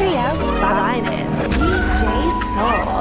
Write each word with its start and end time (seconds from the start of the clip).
Montreal's 0.00 0.50
finest, 0.62 1.34
DJ 1.60 2.30
Soul. 2.54 3.00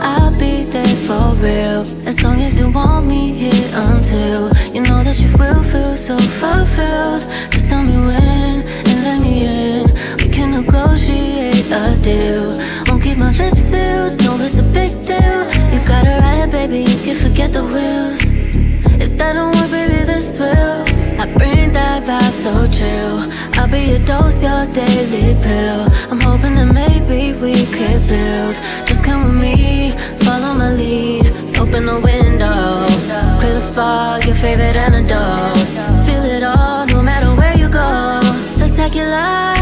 I'll 0.00 0.32
be 0.40 0.64
there 0.72 0.96
for 1.06 1.34
real 1.36 1.82
As 2.08 2.22
long 2.22 2.40
as 2.40 2.58
you 2.58 2.70
want 2.70 3.06
me 3.06 3.32
here 3.32 3.70
until 3.74 4.48
You 4.72 4.80
know 4.80 5.04
that 5.04 5.20
you 5.20 5.28
will 5.36 5.62
feel 5.64 5.96
so 5.96 6.16
fulfilled. 6.16 7.26
Just 7.50 7.68
tell 7.68 7.82
me 7.82 7.96
when 8.08 8.64
and 8.88 9.02
let 9.04 9.20
me 9.20 9.44
in. 9.44 9.84
We 10.16 10.30
can 10.30 10.52
negotiate 10.52 11.66
a 11.70 11.94
deal. 12.00 12.56
Won't 12.88 13.02
keep 13.02 13.18
my 13.18 13.32
lips 13.32 13.60
sealed, 13.60 14.24
no 14.24 14.40
it's 14.40 14.58
a 14.58 14.62
big 14.62 14.92
deal. 15.04 15.44
You 15.72 15.84
gotta 15.84 16.16
ride 16.22 16.38
it 16.38 16.52
baby, 16.52 16.90
you 16.90 16.96
can 17.04 17.16
forget 17.16 17.52
the 17.52 17.64
wheels. 17.64 18.32
If 18.98 19.18
that 19.18 19.34
don't 19.34 19.54
work 19.56 19.70
baby 19.70 20.04
this 20.04 20.38
will. 20.38 20.86
I 21.18 21.24
bring 21.32 21.55
vibe 22.06 22.34
so 22.34 22.52
chill. 22.70 23.18
I'll 23.58 23.68
be 23.68 23.90
your 23.90 23.98
dose, 23.98 24.42
your 24.42 24.64
daily 24.66 25.34
pill. 25.42 25.86
I'm 26.10 26.20
hoping 26.20 26.52
that 26.52 26.70
maybe 26.72 27.34
we 27.34 27.54
could 27.74 28.00
build. 28.06 28.54
Just 28.86 29.04
come 29.04 29.24
with 29.24 29.34
me, 29.34 29.90
follow 30.24 30.54
my 30.54 30.72
lead. 30.72 31.26
Open 31.58 31.84
the 31.84 31.98
window, 31.98 32.86
clear 33.40 33.54
the 33.54 33.72
fog, 33.74 34.24
your 34.24 34.36
favorite 34.36 34.76
antidote. 34.76 35.58
Feel 36.06 36.24
it 36.24 36.44
all, 36.44 36.86
no 36.86 37.02
matter 37.02 37.34
where 37.34 37.56
you 37.58 37.68
go. 37.68 38.20
Spectacular, 38.52 39.55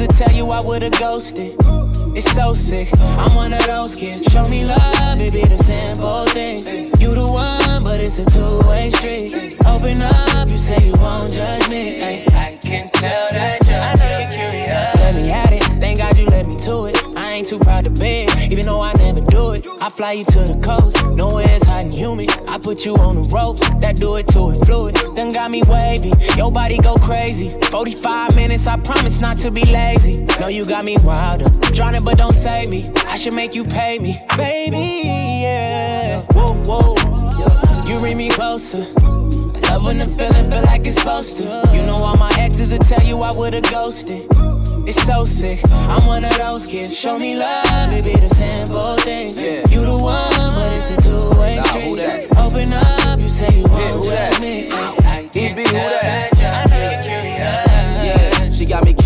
will 0.00 0.08
tell 0.08 0.32
you 0.32 0.50
I 0.50 0.60
would've 0.64 0.92
ghosted. 0.98 1.56
It's 2.14 2.30
so 2.32 2.54
sick. 2.54 2.88
I'm 3.00 3.34
one 3.34 3.52
of 3.52 3.64
those 3.66 3.96
kids. 3.96 4.24
Show 4.30 4.44
me 4.44 4.64
love, 4.64 5.20
it 5.20 5.32
be 5.32 5.44
the 5.44 5.56
simple 5.56 6.26
things. 6.26 6.66
You 7.00 7.14
the 7.14 7.26
one, 7.26 7.84
but 7.84 7.98
it's 7.98 8.18
a 8.18 8.24
two-way 8.24 8.90
street. 8.90 9.56
Open 9.66 10.00
up, 10.02 10.48
you 10.48 10.58
say 10.58 10.78
you 10.84 10.94
won't 10.98 11.32
judge 11.32 11.68
me. 11.68 12.00
Ay, 12.00 12.24
I 12.32 12.58
can 12.62 12.88
tell 12.90 13.28
that 13.30 13.58
you're 13.66 14.30
curious. 14.30 14.94
Let 14.96 15.16
me 15.16 15.30
at 15.30 15.52
it. 15.52 15.62
Thank 15.80 15.98
God 15.98 16.16
you 16.18 16.26
let 16.26 16.46
me 16.46 16.58
to 16.60 16.86
it. 16.86 16.91
Ain't 17.42 17.48
too 17.48 17.58
proud 17.58 17.84
to 17.86 17.90
beg, 17.90 18.52
even 18.52 18.64
though 18.66 18.80
I 18.80 18.92
never 18.92 19.20
do 19.20 19.50
it. 19.50 19.66
I 19.80 19.90
fly 19.90 20.12
you 20.12 20.24
to 20.26 20.44
the 20.44 20.60
coast, 20.64 21.04
nowhere 21.08 21.48
it's 21.48 21.66
hot 21.66 21.84
and 21.84 21.92
humid. 21.92 22.30
I 22.46 22.56
put 22.56 22.86
you 22.86 22.94
on 22.94 23.16
the 23.16 23.22
ropes, 23.34 23.68
that 23.80 23.96
do 23.96 24.14
it 24.14 24.28
to 24.28 24.50
it 24.50 24.64
fluid. 24.64 24.94
Then 25.16 25.28
got 25.28 25.50
me 25.50 25.60
wavy, 25.66 26.12
your 26.36 26.52
body 26.52 26.78
go 26.78 26.94
crazy. 26.94 27.50
45 27.62 28.36
minutes, 28.36 28.68
I 28.68 28.76
promise 28.76 29.18
not 29.18 29.38
to 29.38 29.50
be 29.50 29.64
lazy. 29.64 30.24
Know 30.38 30.46
you 30.46 30.64
got 30.64 30.84
me 30.84 30.98
wilder, 31.02 31.48
drowning 31.74 32.04
but 32.04 32.16
don't 32.16 32.32
save 32.32 32.68
me. 32.68 32.88
I 33.08 33.16
should 33.16 33.34
make 33.34 33.56
you 33.56 33.64
pay 33.64 33.98
me, 33.98 34.24
baby. 34.36 35.08
Yeah, 35.42 36.20
whoa 36.34 36.54
whoa. 36.62 37.88
You 37.88 37.98
bring 37.98 38.18
me 38.18 38.30
closer. 38.30 38.86
Love 39.66 39.84
when 39.84 39.96
the 39.96 40.06
feeling 40.06 40.48
feel 40.48 40.62
like 40.62 40.86
it's 40.86 40.96
supposed 40.96 41.42
to. 41.42 41.70
You 41.74 41.82
know 41.82 41.96
all 41.96 42.16
my 42.16 42.30
exes 42.38 42.70
will 42.70 42.78
tell 42.78 43.02
you 43.02 43.20
I 43.20 43.36
would've 43.36 43.64
ghosted. 43.64 44.28
It's 44.84 45.02
so 45.04 45.24
sick. 45.24 45.60
I'm 45.70 46.06
one 46.06 46.24
of 46.24 46.36
those 46.36 46.66
kids. 46.68 46.96
Show 46.96 47.18
me 47.18 47.36
love, 47.36 47.92
it 47.92 48.04
be 48.04 48.14
the 48.16 48.28
simple 48.28 48.96
things. 48.98 49.36
Yeah. 49.38 49.62
You 49.68 49.84
the 49.84 49.96
one, 49.96 50.54
but 50.54 50.72
it's 50.72 50.90
a 50.90 50.96
two-way 51.00 51.56
Nah, 51.56 51.62
street. 51.62 52.26
Open 52.36 52.72
up, 52.72 53.20
you 53.20 53.28
say 53.28 53.48
you 53.58 53.64
Yeah, 53.68 53.90
won't 53.92 54.02
who 54.02 54.08
that? 54.10 54.32
judge 54.32 54.40
me. 54.40 54.66
Ah, 54.72 54.94
I 55.04 55.22
can't 55.22 55.36
EB, 55.36 55.58
who 55.58 55.72
that? 55.72 56.30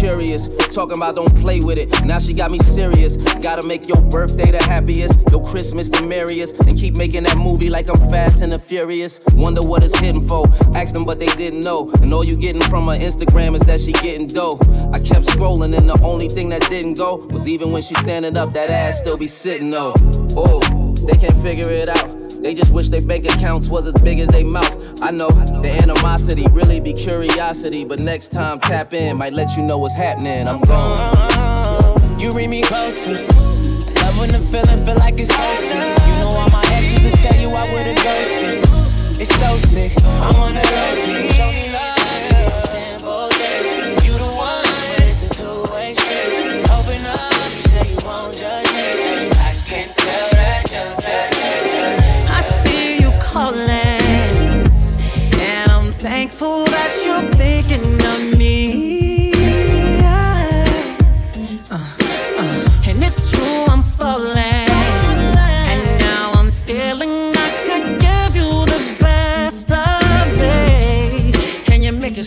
Curious. 0.06 0.46
Talking 0.72 0.98
about 0.98 1.16
don't 1.16 1.34
play 1.40 1.58
with 1.64 1.78
it. 1.78 1.88
Now 2.04 2.20
she 2.20 2.32
got 2.32 2.52
me 2.52 2.58
serious. 2.58 3.16
Gotta 3.16 3.66
make 3.66 3.88
your 3.88 4.00
birthday 4.02 4.52
the 4.52 4.62
happiest, 4.62 5.18
your 5.32 5.44
Christmas 5.44 5.90
the 5.90 6.06
merriest, 6.06 6.64
and 6.66 6.78
keep 6.78 6.96
making 6.96 7.24
that 7.24 7.36
movie 7.36 7.68
like 7.68 7.88
I'm 7.88 7.96
fast 8.08 8.40
and 8.40 8.52
the 8.52 8.58
furious. 8.58 9.20
Wonder 9.34 9.62
what 9.62 9.82
it's 9.82 9.98
hitting 9.98 10.22
for. 10.22 10.46
Ask 10.76 10.94
them, 10.94 11.04
but 11.04 11.18
they 11.18 11.32
didn't 11.42 11.60
know. 11.60 11.90
And 12.02 12.14
all 12.14 12.22
you 12.22 12.36
getting 12.36 12.62
from 12.62 12.86
her 12.86 12.94
Instagram 12.94 13.56
is 13.56 13.62
that 13.62 13.80
she 13.80 13.90
getting 13.92 14.28
dough. 14.28 14.58
I 14.92 14.98
kept 15.00 15.26
scrolling, 15.26 15.76
and 15.76 15.90
the 15.90 16.00
only 16.04 16.28
thing 16.28 16.50
that 16.50 16.62
didn't 16.70 16.98
go 16.98 17.16
was 17.16 17.48
even 17.48 17.72
when 17.72 17.82
she 17.82 17.94
standing 17.94 18.36
up, 18.36 18.52
that 18.52 18.70
ass 18.70 19.00
still 19.00 19.16
be 19.16 19.26
sitting 19.26 19.70
though. 19.70 19.92
Oh, 20.36 20.60
they 21.02 21.16
can't 21.16 21.36
figure 21.42 21.68
it 21.68 21.88
out. 21.88 22.25
They 22.46 22.54
just 22.54 22.72
wish 22.72 22.90
their 22.90 23.02
bank 23.02 23.24
accounts 23.24 23.68
was 23.68 23.88
as 23.88 24.00
big 24.02 24.20
as 24.20 24.28
they 24.28 24.44
mouth. 24.44 25.02
I 25.02 25.10
know 25.10 25.28
the 25.30 25.72
animosity 25.82 26.46
really 26.52 26.78
be 26.78 26.92
curiosity, 26.92 27.84
but 27.84 27.98
next 27.98 28.30
time 28.30 28.60
tap 28.60 28.92
in, 28.92 29.16
might 29.16 29.32
let 29.32 29.56
you 29.56 29.64
know 29.64 29.78
what's 29.78 29.96
happening. 29.96 30.46
I'm 30.46 30.60
gone. 30.60 32.20
You 32.20 32.30
bring 32.30 32.50
me 32.50 32.62
closer. 32.62 33.14
Love 33.14 34.18
when 34.20 34.30
the 34.30 34.38
feeling 34.48 34.86
feel 34.86 34.94
like 34.94 35.18
it's 35.18 35.32
hosted. 35.32 35.74
You 35.74 36.14
know 36.20 36.38
all 36.38 36.48
my 36.50 36.62
exes 36.70 37.02
will 37.02 37.18
tell 37.18 37.40
you 37.40 37.48
I 37.48 37.62
would've 37.72 38.04
ghosted. 38.04 39.20
It's 39.20 39.34
so 39.40 39.58
sick. 39.58 40.00
I'm 40.04 40.38
one 40.38 40.56
of 40.56 40.62
those. 40.62 41.00
Show 41.34 41.50
me 41.50 41.72
love. 41.72 41.95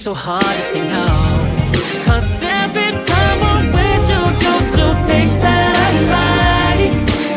So 0.09 0.15
hard 0.15 0.57
to 0.57 0.63
say 0.63 0.81
no. 0.89 1.05
Cause 2.07 2.43
every 2.63 2.91
time 3.09 3.39
I'm 3.53 3.65
with 3.77 4.05
you, 4.11 4.23
you 4.43 4.55
do 4.77 4.87
things 5.09 5.33
that 5.45 5.73
I 5.85 5.91
like. 6.17 6.93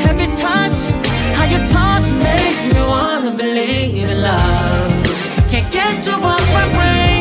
Every 0.09 0.29
touch, 0.45 0.79
how 1.37 1.47
you 1.53 1.61
talk 1.77 2.03
makes 2.29 2.63
me 2.73 2.81
wanna 2.93 3.33
believe 3.37 4.09
in 4.09 4.23
love. 4.23 4.91
Can't 5.51 5.69
get 5.71 6.07
you 6.07 6.17
off 6.33 6.47
my 6.59 6.67
brain, 6.77 7.12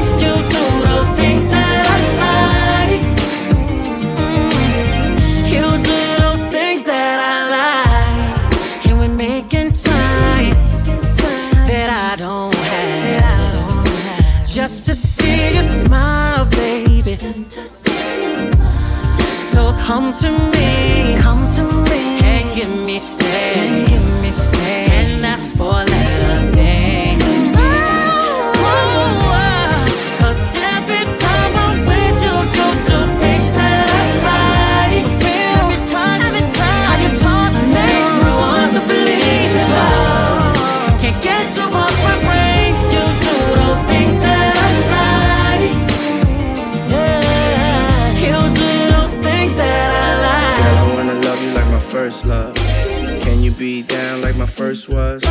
Come 19.92 20.14
to 20.14 20.32
me, 20.32 21.18
come 21.18 21.46
to 21.58 21.64
me, 21.64 22.20
and 22.24 22.56
give 22.56 22.70
me 22.86 22.98
space. 22.98 23.71
Was? 54.72 55.22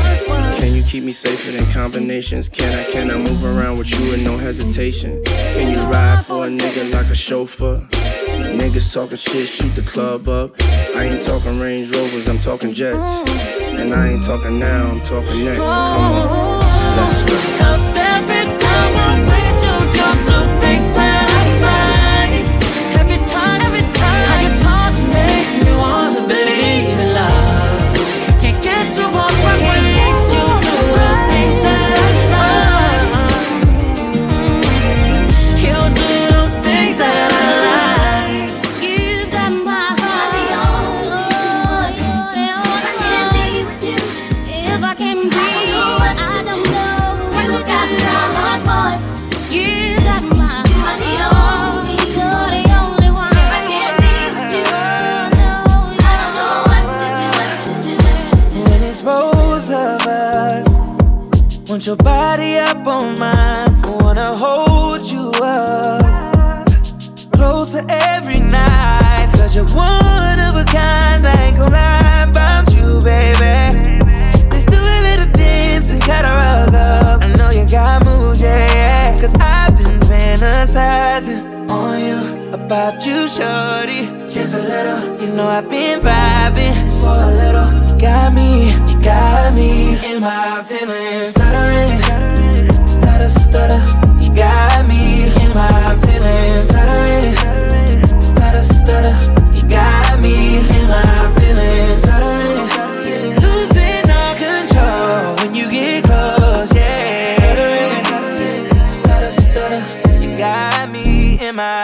Can 0.59 0.75
you 0.75 0.83
keep 0.83 1.03
me 1.03 1.13
safer 1.13 1.51
than 1.51 1.71
combinations? 1.71 2.47
Can 2.47 2.79
I, 2.79 2.85
can 2.91 3.11
I 3.11 3.17
move 3.17 3.43
around 3.43 3.79
with 3.79 3.91
you 3.99 4.11
with 4.11 4.21
no 4.21 4.37
hesitation? 4.37 5.25
Can 5.25 5.73
you 5.73 5.81
ride 5.91 6.25
for 6.27 6.45
a 6.45 6.49
nigga 6.49 6.93
like 6.93 7.07
a 7.07 7.15
chauffeur? 7.15 7.87
Niggas 7.91 8.93
talking 8.93 9.17
shit, 9.17 9.49
shoot 9.49 9.75
the 9.75 9.83
club 9.83 10.29
up. 10.29 10.51
I 10.61 11.05
ain't 11.05 11.23
talking 11.23 11.59
Range 11.59 11.91
Rovers, 11.91 12.29
I'm 12.29 12.39
talking 12.39 12.75
jets. 12.75 13.23
And 13.29 13.95
I 13.95 14.09
ain't 14.09 14.25
talking 14.25 14.59
now, 14.59 14.91
I'm 14.91 15.01
talking 15.01 15.45
next. 15.45 15.61
Come 15.61 15.69
on, 15.69 16.59
let's 16.97 17.23
go. 17.23 17.90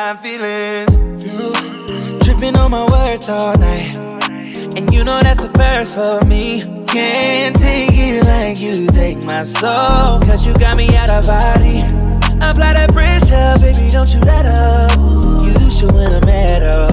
Me 0.06 0.34
in 0.34 0.38
my 0.40 0.86
feelings. 0.86 2.24
Tripping 2.24 2.56
on 2.56 2.70
my 2.70 2.84
words 2.86 3.28
all 3.28 3.56
night. 3.58 3.94
And 4.76 4.92
you 4.92 5.04
know 5.04 5.20
that's 5.22 5.42
a 5.44 5.48
first 5.50 5.94
for 5.94 6.24
me. 6.26 6.62
Can't 6.86 7.56
take 7.56 7.90
it 7.92 8.24
like 8.24 8.60
you 8.60 8.86
take 8.88 9.24
my 9.24 9.42
soul. 9.42 10.20
Cause 10.20 10.46
you 10.46 10.54
got 10.58 10.76
me 10.76 10.94
out 10.96 11.10
of 11.10 11.26
body. 11.26 11.80
Apply 12.40 12.72
that 12.74 12.90
pressure, 12.92 13.56
baby, 13.60 13.90
don't 13.90 14.12
you 14.12 14.20
let 14.20 14.46
up. 14.46 14.92
You 15.42 15.70
should 15.70 15.92
win 15.92 16.12
a 16.12 16.24
medal. 16.26 16.90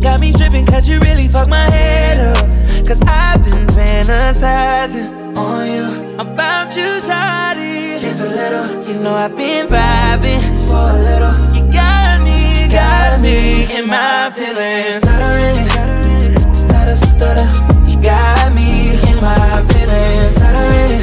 Got 0.00 0.20
me 0.20 0.32
tripping 0.32 0.66
cause 0.66 0.88
you 0.88 0.98
really 1.00 1.28
fucked 1.28 1.50
my 1.50 1.70
head 1.70 2.18
up. 2.18 2.46
Cause 2.86 3.02
I've 3.06 3.44
been 3.44 3.66
fantasizing 3.68 5.36
on 5.36 5.66
you. 5.66 6.18
About 6.18 6.74
you, 6.74 6.88
shawty. 7.02 8.00
Just 8.00 8.22
a 8.22 8.28
little, 8.28 8.88
you 8.88 8.94
know 9.02 9.14
I've 9.14 9.36
been 9.36 9.66
vibing 9.66 10.42
for 10.66 10.96
a 10.96 11.02
little. 11.02 11.47
Me 13.20 13.66
in 13.76 13.88
my 13.88 14.30
feelings. 14.30 15.02
Stuttering, 15.02 15.66
stutter, 16.54 16.96
stutter. 16.96 17.48
You 17.90 18.00
got 18.00 18.54
me 18.54 18.94
in 19.10 19.20
my 19.20 19.62
feelings. 19.68 20.36
Stuttering, 20.36 21.00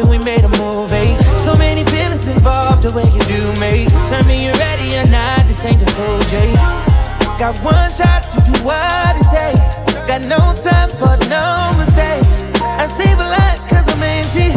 popcorn 0.00 0.18
we 0.18 0.24
made 0.24 0.44
a 0.44 0.48
movie. 0.48 0.94
Eh? 0.94 1.34
So 1.34 1.54
many 1.56 1.84
feelings 1.84 2.26
involved, 2.28 2.82
the 2.82 2.92
way 2.92 3.04
you 3.04 3.20
do 3.20 3.52
me. 3.60 3.86
Tell 4.08 4.24
me 4.24 4.44
you're 4.44 4.54
ready 4.54 4.96
or 4.96 5.06
not, 5.06 5.46
this 5.46 5.64
ain't 5.64 5.80
the 5.80 5.90
full 5.92 6.20
chase. 6.30 6.64
Got 7.38 7.58
one 7.64 7.90
shot 7.90 8.22
to 8.32 8.38
do 8.44 8.52
what 8.64 9.16
it 9.16 9.28
takes. 9.30 9.74
Got 10.06 10.22
no 10.26 10.38
time 10.62 10.90
for 10.90 11.16
no 11.28 11.72
mistakes. 11.78 12.42
I 12.62 12.88
save 12.88 13.18
a 13.18 13.28
lot 13.28 13.58
cause 13.68 13.86
I'm 13.88 14.02
empty. 14.02 14.52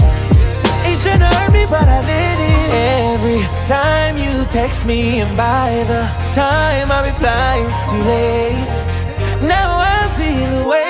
Ain't 0.85 0.99
tryna 0.99 1.31
hurt 1.33 1.53
me, 1.53 1.65
but 1.65 1.87
I 1.87 2.01
let 2.01 2.39
it. 2.39 2.69
Every 3.13 3.41
time 3.65 4.17
you 4.17 4.45
text 4.49 4.85
me, 4.85 5.21
and 5.21 5.37
by 5.37 5.83
the 5.87 6.03
time 6.33 6.91
I 6.91 7.09
reply, 7.11 7.63
it's 7.67 7.81
too 7.89 8.03
late. 8.03 9.47
Now 9.47 9.79
I 9.79 10.11
feel 10.17 10.65
away. 10.65 10.82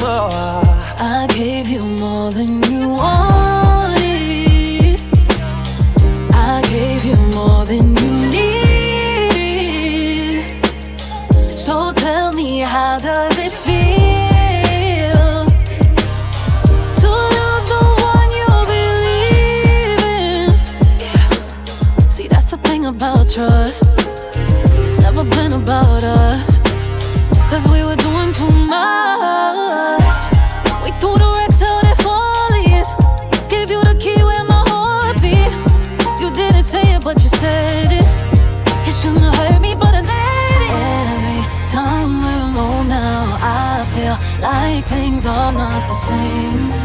More. 0.00 0.65
like 44.46 44.86
things 44.86 45.26
are 45.26 45.52
not 45.52 45.88
the 45.88 45.94
same. 45.94 46.75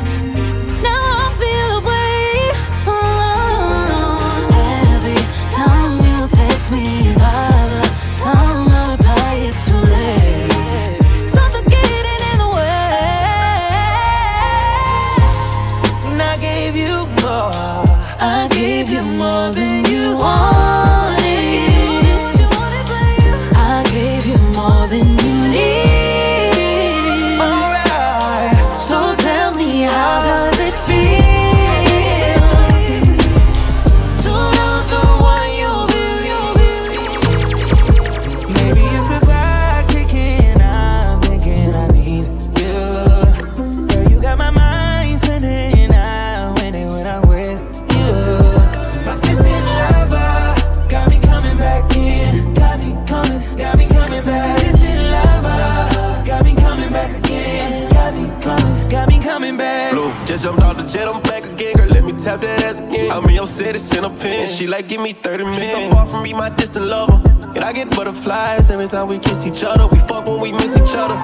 That 62.42 62.64
ass 62.64 62.80
again. 62.80 63.12
I'm 63.12 63.24
in 63.26 63.36
your 63.36 63.48
city, 63.48 63.80
send 63.80 64.06
a 64.06 64.10
pin. 64.10 64.48
She 64.48 64.66
like, 64.66 64.88
give 64.88 65.00
me 65.00 65.14
30 65.14 65.44
minutes. 65.44 65.60
She 65.60 65.74
so 65.74 65.92
far 65.92 66.08
from 66.08 66.24
me, 66.24 66.34
my 66.34 66.50
distant 66.50 66.88
lover. 66.88 67.22
And 67.54 67.60
I 67.60 67.72
get 67.72 67.90
butterflies 67.92 68.70
every 68.70 68.88
time 68.88 69.08
we 69.08 69.20
kiss 69.20 69.46
each 69.46 69.64
other. 69.64 69.88
We 69.88 70.00
fuck 70.00 70.26
when 70.26 70.40
we 70.40 70.52
miss 70.52 70.76
each 70.76 70.96
other. 70.96 71.22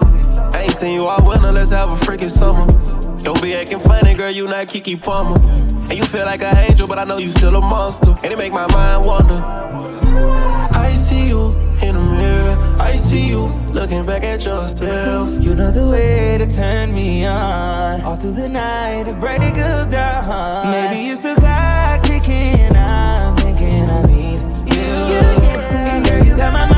I 0.56 0.64
ain't 0.64 0.74
seen 0.74 0.94
you 0.94 1.08
all 1.08 1.26
winter, 1.28 1.52
let's 1.52 1.72
have 1.72 1.90
a 1.90 1.96
freaking 1.96 2.30
summer. 2.30 2.68
Don't 3.24 3.42
be 3.42 3.56
acting 3.56 3.80
funny, 3.80 4.14
girl, 4.14 4.30
you 4.30 4.48
not 4.48 4.68
Keke 4.68 5.02
Palmer. 5.02 5.40
And 5.90 5.98
you 5.98 6.04
feel 6.06 6.26
like 6.26 6.42
an 6.42 6.56
angel, 6.56 6.88
but 6.88 7.00
I 7.00 7.04
know 7.04 7.18
you 7.18 7.30
still 7.30 7.56
a 7.56 7.62
monster. 7.62 8.16
And 8.24 8.32
it 8.32 8.38
make 8.38 8.54
my 8.54 8.68
mind 8.74 9.06
wonder. 9.06 9.42
I 10.74 10.94
see 10.96 11.28
you 11.28 11.50
in 11.82 11.96
the 11.96 12.02
mirror. 12.02 12.47
I 12.80 12.96
see 12.96 13.28
you 13.28 13.46
looking 13.72 14.06
back 14.06 14.24
at 14.24 14.46
yourself. 14.46 15.30
You 15.44 15.56
know 15.56 15.72
the 15.72 15.90
way 15.90 16.38
to 16.38 16.48
turn 16.48 16.94
me 16.94 17.26
on. 17.26 18.02
All 18.02 18.16
through 18.16 18.34
the 18.34 18.50
night 18.50 19.06
to 19.06 19.14
break 19.14 19.42
of 19.42 19.90
dawn. 19.90 20.72
Maybe 20.72 21.10
it's 21.10 21.22
the 21.22 21.36
clock 21.36 22.04
ticking. 22.04 22.76
I'm 22.76 23.36
thinking 23.38 23.90
I 23.90 24.02
need 24.04 24.40
you. 24.74 26.10
Girl, 26.10 26.26
you 26.26 26.38
got 26.38 26.54
my 26.54 26.66
mind 26.66 26.77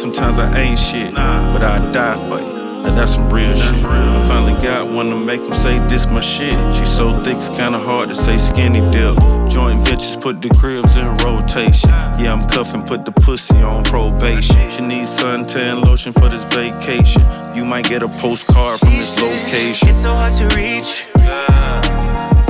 sometimes 0.00 0.38
I 0.38 0.58
ain't 0.58 0.78
shit. 0.78 1.14
But 1.14 1.62
I 1.62 1.92
die 1.92 2.16
for 2.28 2.40
you. 2.40 2.60
Now 2.82 2.94
that's 2.94 3.14
some 3.14 3.28
real 3.28 3.54
shit. 3.54 3.84
I 3.84 4.26
finally 4.26 4.54
got 4.62 4.88
one 4.88 5.10
to 5.10 5.16
make 5.16 5.42
him 5.42 5.52
say 5.52 5.78
this 5.88 6.06
my 6.06 6.20
shit. 6.20 6.56
She 6.74 6.86
so 6.86 7.12
thick 7.22 7.36
it's 7.36 7.50
kinda 7.50 7.78
hard 7.78 8.08
to 8.08 8.14
say 8.14 8.38
skinny 8.38 8.80
dip. 8.90 9.16
Joint 9.50 9.86
ventures 9.86 10.16
put 10.16 10.40
the 10.40 10.48
cribs 10.58 10.96
in 10.96 11.06
rotation. 11.18 11.90
Yeah, 12.18 12.32
I'm 12.32 12.48
cuffing, 12.48 12.82
put 12.82 13.04
the 13.04 13.12
pussy 13.12 13.60
on 13.62 13.84
probation. 13.84 14.70
She 14.70 14.80
needs 14.80 15.10
suntan 15.10 15.84
lotion 15.86 16.14
for 16.14 16.30
this 16.30 16.44
vacation. 16.44 17.22
You 17.54 17.66
might 17.66 17.86
get 17.86 18.02
a 18.02 18.08
postcard 18.08 18.80
from 18.80 18.92
this 18.92 19.20
location. 19.20 19.88
It's 19.88 20.00
so 20.00 20.14
hard 20.14 20.32
to 20.40 20.46
reach. 20.56 21.06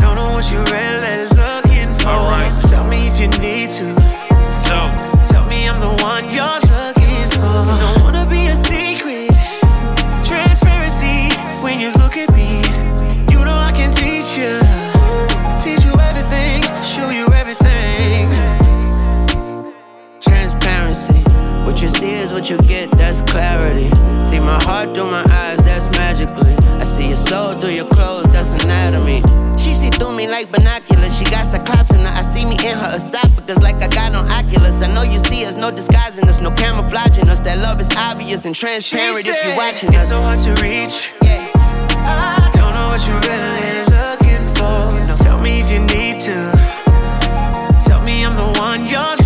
Don't 0.00 0.14
know 0.14 0.30
what 0.34 0.46
you're 0.52 0.62
really 0.66 1.26
looking 1.34 1.92
for. 1.98 2.08
Alright. 2.08 2.52
Tell 2.70 2.86
me 2.86 3.08
if 3.08 3.18
you 3.18 3.26
need 3.26 3.70
to. 3.70 3.92
Tell 4.64 5.09
what 22.40 22.48
you 22.48 22.56
get, 22.66 22.90
that's 22.92 23.20
clarity. 23.20 23.90
See 24.24 24.40
my 24.40 24.58
heart 24.64 24.94
through 24.94 25.10
my 25.10 25.22
eyes, 25.30 25.62
that's 25.62 25.90
magically. 25.90 26.54
I 26.80 26.84
see 26.84 27.08
your 27.08 27.18
soul 27.18 27.52
through 27.60 27.72
your 27.72 27.84
clothes, 27.84 28.30
that's 28.30 28.52
anatomy. 28.52 29.20
She 29.58 29.74
see 29.74 29.90
through 29.90 30.16
me 30.16 30.26
like 30.26 30.50
binoculars. 30.50 31.14
She 31.18 31.24
got 31.24 31.46
cyclops 31.46 31.94
in 31.94 32.00
her. 32.00 32.08
I 32.08 32.22
see 32.22 32.46
me 32.46 32.56
in 32.66 32.78
her 32.78 32.92
esophagus 32.96 33.60
like 33.60 33.76
I 33.82 33.88
got 33.88 34.14
on 34.14 34.26
Oculus. 34.30 34.80
I 34.80 34.86
know 34.94 35.02
you 35.02 35.18
see 35.18 35.44
us, 35.44 35.56
no 35.56 35.70
disguising 35.70 36.30
us, 36.30 36.40
no 36.40 36.50
camouflaging 36.50 37.28
us. 37.28 37.40
That 37.40 37.58
love 37.58 37.78
is 37.78 37.90
obvious 37.94 38.46
and 38.46 38.54
transparent 38.54 39.18
if 39.28 39.44
you're 39.44 39.56
watching 39.58 39.90
It's 39.90 39.98
us. 39.98 40.08
so 40.08 40.22
hard 40.22 40.40
to 40.40 40.62
reach. 40.62 41.12
Yeah. 41.22 41.46
I 42.08 42.50
don't 42.54 42.72
know 42.72 42.88
what 42.88 43.04
you're 43.06 43.20
really 43.20 43.84
looking 43.92 44.44
for. 44.56 44.96
No, 45.06 45.14
tell 45.14 45.38
me 45.38 45.60
if 45.60 45.70
you 45.70 45.80
need 45.80 46.16
to. 46.22 46.50
Tell 47.86 48.00
me 48.02 48.24
I'm 48.24 48.34
the 48.34 48.58
one 48.58 48.86
you're 48.88 49.19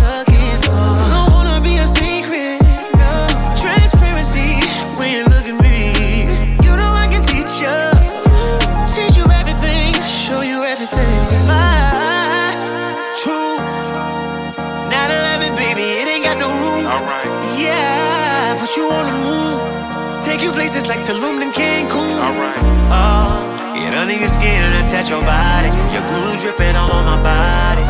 places 20.65 20.87
like 20.87 21.01
Tulum 21.05 21.43
and 21.43 21.53
Cancun. 21.53 22.17
alright. 22.25 22.57
Oh, 22.89 23.37
get 23.77 23.93
under 23.93 24.17
your 24.17 24.27
skin 24.27 24.65
and 24.65 24.73
attach 24.81 25.11
your 25.13 25.21
body. 25.21 25.69
Your 25.93 26.01
glue 26.09 26.41
dripping 26.41 26.75
all 26.75 26.89
on 26.89 27.05
my 27.05 27.21
body. 27.21 27.85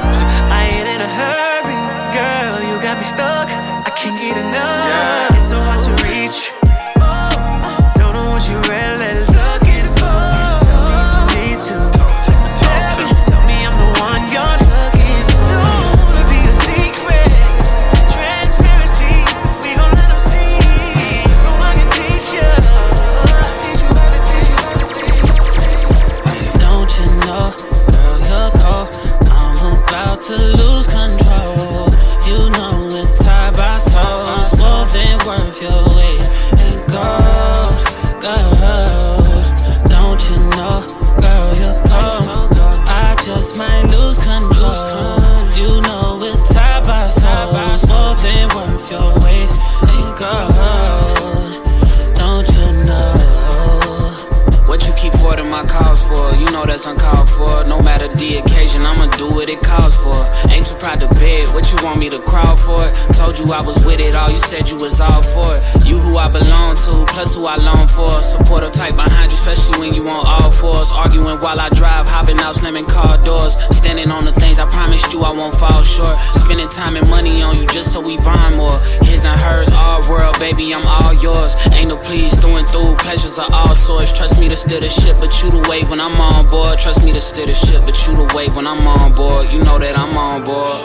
I 0.51 0.60
ain't 0.75 0.88
in 0.94 1.00
a 1.00 1.08
hurry, 1.08 1.79
girl. 2.12 2.55
You 2.67 2.75
got 2.84 2.98
me 2.98 3.05
stuck. 3.05 3.48
I 3.88 3.91
can't 3.96 4.20
get 4.20 4.36
enough. 4.36 5.24
It's 5.24 5.25
know 56.51 56.65
that 56.65 56.75
less 56.75 56.85
uncalled 56.87 57.29
for. 57.29 57.47
No 57.69 57.81
matter 57.81 58.07
the 58.07 58.43
occasion, 58.43 58.81
I'ma 58.83 59.07
do 59.15 59.31
what 59.31 59.49
it 59.49 59.61
calls 59.61 59.95
for. 59.95 60.15
Ain't 60.51 60.67
too 60.67 60.75
proud 60.75 60.99
to 60.99 61.07
beg, 61.15 61.47
what 61.55 61.71
you 61.71 61.79
want 61.83 61.99
me 61.99 62.09
to 62.09 62.19
crawl 62.19 62.57
for? 62.57 62.83
Told 63.15 63.39
you 63.39 63.47
I 63.53 63.61
was 63.61 63.79
with 63.85 64.01
it 64.01 64.13
all, 64.13 64.29
you 64.29 64.39
said 64.39 64.69
you 64.69 64.77
was 64.77 64.99
all 64.99 65.23
for 65.23 65.47
it. 65.55 65.87
You 65.87 65.97
who 65.97 66.17
I 66.17 66.27
belong 66.27 66.75
to, 66.83 67.05
plus 67.13 67.35
who 67.35 67.45
I 67.45 67.55
long 67.55 67.87
for. 67.87 68.09
Supportive 68.19 68.73
type 68.73 68.95
behind 68.95 69.31
you, 69.31 69.37
especially 69.39 69.79
when 69.79 69.93
you 69.93 70.03
on 70.09 70.25
all 70.27 70.51
fours. 70.51 70.91
Arguing 70.91 71.39
while 71.39 71.59
I 71.59 71.69
drive, 71.69 72.07
hopping 72.07 72.39
out, 72.39 72.55
slamming 72.55 72.85
car 72.85 73.17
doors. 73.23 73.55
Standing 73.71 74.11
on 74.11 74.25
the 74.25 74.33
things 74.33 74.59
I 74.59 74.67
promised 74.69 75.13
you 75.13 75.23
I 75.23 75.31
won't 75.31 75.55
fall 75.55 75.81
short. 75.83 76.15
Spending 76.43 76.67
time 76.67 76.97
and 76.97 77.07
money 77.09 77.41
on 77.41 77.55
you 77.57 77.65
just 77.67 77.93
so 77.93 78.01
we 78.01 78.17
bond 78.17 78.57
more. 78.57 78.77
His 79.07 79.23
and 79.23 79.39
hers, 79.39 79.71
all 79.71 80.03
world, 80.09 80.37
baby, 80.39 80.75
I'm 80.75 80.85
all 80.85 81.13
yours. 81.13 81.55
Ain't 81.71 81.87
no 81.87 81.97
please, 81.97 82.35
through 82.35 82.57
and 82.57 82.67
through, 82.67 82.95
pleasures 82.99 83.39
are 83.39 83.51
all 83.51 83.75
sorts. 83.75 84.11
Trust 84.11 84.39
me 84.39 84.49
to 84.49 84.55
steer 84.55 84.81
the 84.81 84.89
ship, 84.89 85.15
but 85.21 85.31
you 85.41 85.49
the 85.51 85.63
wave 85.69 85.89
when 85.89 86.01
I'm 86.01 86.19
on 86.19 86.35
board. 86.44 86.77
Trust 86.80 87.04
me 87.04 87.13
to 87.13 87.22
steer 87.22 87.46
the 87.46 87.54
ship, 87.54 87.82
but 87.86 87.96
you 88.08 88.15
the 88.15 88.34
wave 88.36 88.56
when 88.56 88.68
I'm 88.68 88.86
on 88.88 89.13
board. 89.13 89.48
You 89.51 89.63
know 89.63 89.80
that 89.80 89.98
I'm 89.98 90.18
on 90.18 90.44
board. 90.44 90.77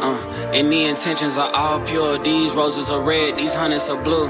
Uh, 0.00 0.50
and 0.54 0.72
the 0.72 0.84
intentions 0.84 1.38
are 1.38 1.50
all 1.54 1.80
pure. 1.80 2.18
These 2.18 2.54
roses 2.54 2.90
are 2.90 3.00
red, 3.00 3.36
these 3.36 3.54
hundreds 3.54 3.90
are 3.90 4.02
blue. 4.02 4.28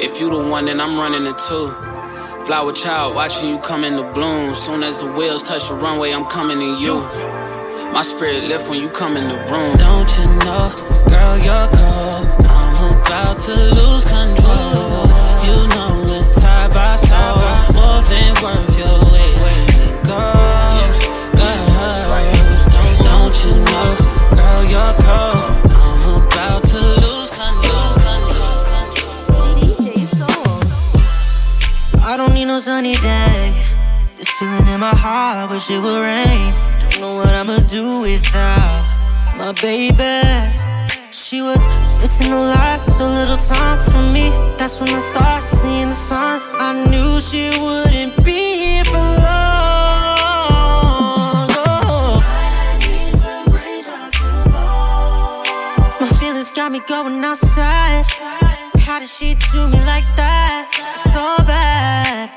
If 0.00 0.20
you 0.20 0.30
the 0.30 0.48
one, 0.48 0.64
then 0.66 0.80
I'm 0.80 0.98
running 0.98 1.24
the 1.24 1.34
two. 1.34 1.68
Flower 2.46 2.72
child, 2.72 3.14
watching 3.14 3.50
you 3.50 3.58
come 3.58 3.84
into 3.84 4.02
bloom. 4.12 4.54
Soon 4.54 4.82
as 4.82 4.98
the 4.98 5.12
wheels 5.12 5.42
touch 5.42 5.68
the 5.68 5.74
runway, 5.74 6.12
I'm 6.12 6.24
coming 6.24 6.58
to 6.58 6.82
you. 6.82 7.00
My 7.92 8.02
spirit 8.02 8.44
lift 8.44 8.70
when 8.70 8.80
you 8.80 8.88
come 8.88 9.16
in 9.16 9.28
the 9.28 9.36
room. 9.52 9.76
Don't 9.76 10.10
you 10.16 10.26
know, 10.40 10.64
girl, 11.10 11.36
you're 11.44 11.68
cold. 11.76 12.26
I'm 12.48 12.96
about 12.96 13.36
to 13.44 13.54
lose 13.76 14.04
control. 14.08 15.04
You 15.44 15.56
know 15.68 15.90
we're 16.08 16.32
tied 16.32 16.70
by 16.70 16.96
soul. 16.96 17.36
More 17.76 18.02
than 18.08 18.32
worth 18.42 18.78
your 18.78 19.12
weight 19.12 19.29
Sunny 32.60 32.92
day. 32.92 33.54
This 34.18 34.28
feeling 34.32 34.68
in 34.68 34.80
my 34.80 34.94
heart, 34.94 35.50
wish 35.50 35.70
it 35.70 35.80
would 35.80 35.98
rain. 35.98 36.52
Don't 36.80 37.00
know 37.00 37.14
what 37.14 37.30
I'ma 37.30 37.56
do 37.70 38.02
without 38.02 38.84
my 39.38 39.52
baby. 39.62 40.20
She 41.10 41.40
was 41.40 41.64
missing 42.00 42.30
a 42.30 42.36
lot, 42.36 42.80
so 42.80 43.06
little 43.06 43.38
time 43.38 43.78
for 43.78 44.02
me. 44.12 44.28
That's 44.58 44.78
when 44.78 44.90
I 44.90 44.98
start 44.98 45.42
seeing 45.42 45.86
the 45.86 45.94
signs. 45.94 46.54
I 46.58 46.84
knew 46.90 47.18
she 47.22 47.48
wouldn't 47.62 48.22
be 48.26 48.58
here 48.62 48.84
for 48.84 49.08
long. 49.24 50.28
Oh. 51.64 52.20
My 55.98 56.08
feelings 56.20 56.50
got 56.50 56.70
me 56.72 56.80
going 56.86 57.24
outside. 57.24 58.04
How 58.84 58.98
did 58.98 59.08
she 59.08 59.34
do 59.50 59.66
me 59.66 59.78
like 59.86 60.04
that? 60.16 60.68
So 60.94 61.42
bad. 61.46 61.69
Let 62.20 62.28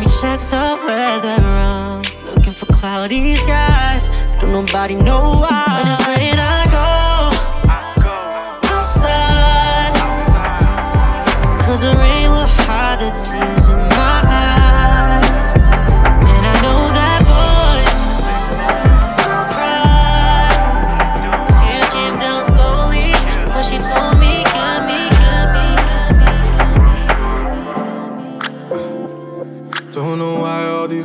me 0.00 0.06
check 0.06 0.40
the 0.40 0.80
weather 0.86 1.36
around. 1.42 2.14
Looking 2.24 2.54
for 2.54 2.64
cloudy 2.66 3.34
skies. 3.34 4.08
Don't 4.40 4.52
nobody 4.52 4.94
know 4.94 5.44
why. 5.44 5.66
When 5.76 5.92
it's 5.92 6.06
ready 6.06 6.30
to 6.30 6.70
go 6.72 6.86
outside. 8.72 9.92
Cause 11.60 11.80
the 11.82 11.94
rain 11.94 12.30
will 12.30 12.46
hide 12.64 13.00
the 13.00 13.10
tears 13.10 13.59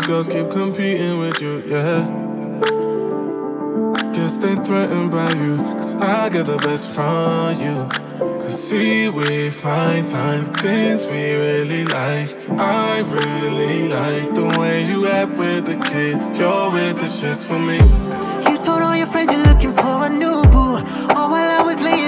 girls 0.06 0.28
keep 0.28 0.50
competing 0.52 1.18
with 1.18 1.42
you, 1.42 1.64
yeah. 1.66 2.06
Guess 4.14 4.38
they 4.38 4.54
threatened 4.56 5.10
by 5.10 5.34
you, 5.34 5.58
cause 5.58 5.96
I 5.96 6.30
get 6.30 6.46
the 6.46 6.58
best 6.58 6.90
from 6.92 7.60
you. 7.60 7.90
Cause 8.40 8.70
see, 8.70 9.10
we 9.10 9.50
find 9.50 10.06
times, 10.08 10.50
things 10.62 11.08
we 11.08 11.34
really 11.34 11.86
like. 11.86 12.30
I 12.60 13.00
really 13.00 13.88
like 13.88 14.34
the 14.36 14.60
way 14.60 14.86
you 14.86 15.08
act 15.08 15.32
with 15.40 15.66
the 15.66 15.78
kid. 15.90 16.18
You're 16.38 16.72
with 16.72 16.98
the 16.98 17.08
shits 17.08 17.44
for 17.44 17.58
me. 17.58 17.80
You 18.50 18.58
told 18.60 18.84
all 18.84 18.96
your 18.96 19.08
friends 19.08 19.32
you're 19.32 19.48
looking 19.48 19.74
for 19.74 20.06
a 20.06 20.10
new 20.10 20.44
boo. 20.52 20.78
All 21.16 21.30
while 21.32 21.50
I 21.50 21.64
was 21.66 21.82
laying 21.82 22.05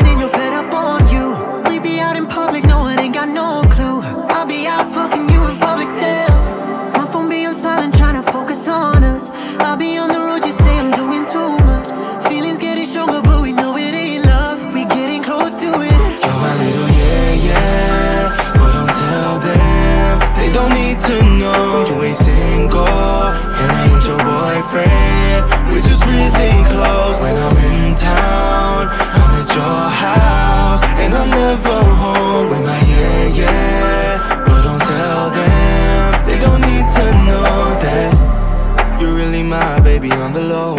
boyfriend. 24.68 25.72
We're 25.72 25.82
just 25.82 26.06
really 26.06 26.64
close. 26.72 27.20
When 27.22 27.38
I'm 27.38 27.58
in 27.58 27.96
town, 27.96 28.88
I'm 28.90 29.42
at 29.42 29.56
your 29.56 29.90
house. 29.90 30.82
And 31.02 31.14
I'm 31.14 31.30
never 31.30 31.84
home 31.96 32.50
with 32.50 32.64
my 32.64 32.80
yeah, 32.82 33.28
yeah. 33.28 34.44
But 34.46 34.62
don't 34.64 34.80
tell 34.80 35.30
them. 35.30 36.28
They 36.28 36.40
don't 36.40 36.62
need 36.62 36.86
to 36.98 37.06
know 37.28 37.80
that. 37.84 39.02
You're 39.02 39.16
really 39.16 39.44
my 39.44 39.80
baby 39.80 40.12
on 40.12 40.34
the 40.34 40.42
low. 40.42 40.76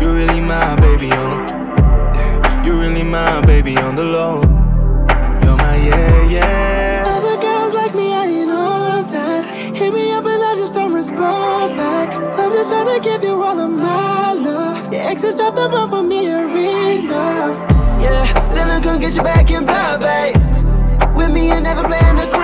You're 0.00 0.14
really 0.14 0.40
my 0.40 0.76
baby 0.76 1.10
on 1.12 1.46
the. 1.46 2.62
You're 2.64 2.78
really 2.78 3.02
my 3.02 3.44
baby 3.44 3.76
on 3.76 3.96
the 3.96 4.04
low. 4.04 4.42
You're 5.42 5.56
my 5.56 5.76
yeah, 5.76 6.28
yeah. 6.28 6.61
I'm 12.92 13.00
to 13.00 13.08
give 13.08 13.24
you 13.24 13.42
all 13.42 13.58
of 13.58 13.70
my 13.70 14.34
love. 14.34 14.92
Your 14.92 15.00
exes 15.00 15.34
dropped 15.34 15.56
the 15.56 15.66
ball 15.66 15.88
for 15.88 16.02
me, 16.02 16.26
a 16.26 16.44
enough. 16.44 17.56
Yeah, 18.02 18.52
then 18.52 18.68
I 18.68 18.82
come 18.82 19.00
get 19.00 19.16
you 19.16 19.22
back 19.22 19.50
in 19.50 19.64
blood, 19.64 20.00
babe. 20.00 20.36
With 21.16 21.30
me, 21.30 21.48
you 21.48 21.58
never 21.60 21.84
playing 21.84 22.16
the 22.16 22.26
crime 22.28 22.41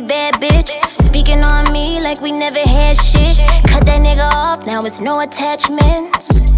bad 0.00 0.34
bitch. 0.34 0.70
Speaking 0.90 1.42
on 1.42 1.72
me 1.72 2.00
like 2.00 2.20
we 2.20 2.32
never 2.32 2.60
had 2.60 2.96
shit. 2.96 3.38
Cut 3.66 3.84
that 3.86 4.00
nigga 4.00 4.30
off, 4.32 4.66
now 4.66 4.80
it's 4.80 5.00
no 5.00 5.20
attachments. 5.20 6.52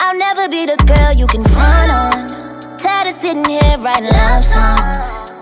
I'll 0.00 0.16
never 0.16 0.48
be 0.48 0.66
the 0.66 0.76
girl 0.86 1.12
you 1.12 1.26
can 1.26 1.44
front 1.44 1.90
on. 1.92 2.78
Tired 2.78 3.08
of 3.08 3.14
sitting 3.14 3.44
here 3.44 3.76
writing 3.78 4.10
love 4.10 4.44
songs. 4.44 5.32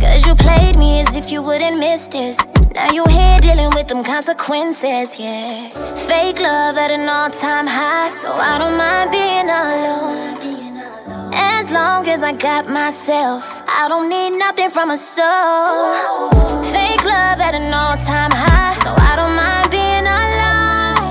Cause 0.00 0.26
you 0.26 0.34
played 0.34 0.76
me 0.76 1.00
as 1.00 1.16
if 1.16 1.30
you 1.30 1.42
wouldn't 1.42 1.78
miss 1.78 2.06
this. 2.08 2.38
Now 2.74 2.90
you 2.90 3.04
here 3.06 3.38
dealing 3.40 3.70
with 3.70 3.86
them 3.86 4.02
consequences, 4.02 5.18
yeah. 5.18 5.68
Fake 5.94 6.40
love 6.40 6.76
at 6.76 6.90
an 6.90 7.08
all 7.08 7.30
time 7.30 7.66
high, 7.66 8.10
so 8.10 8.32
I 8.32 8.58
don't 8.58 8.76
mind 8.76 9.10
being 9.10 9.48
alone. 9.48 11.32
As 11.34 11.70
long 11.70 12.06
as 12.08 12.22
I 12.22 12.32
got 12.32 12.68
myself, 12.68 13.51
I 13.74 13.88
don't 13.88 14.08
need 14.08 14.38
nothing 14.38 14.70
from 14.70 14.90
a 14.90 14.96
soul. 14.96 16.30
Fake 16.70 17.02
love 17.04 17.40
at 17.40 17.54
an 17.54 17.72
all 17.72 17.96
time 17.96 18.30
high, 18.30 18.74
so 18.74 18.92
I 18.96 19.16
don't 19.16 19.34
mind 19.34 19.70
being 19.72 20.06
alone. 20.06 21.08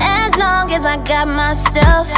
As 0.00 0.34
long 0.36 0.72
as 0.72 0.86
I 0.86 0.96
got 1.04 1.28
myself. 1.28 2.08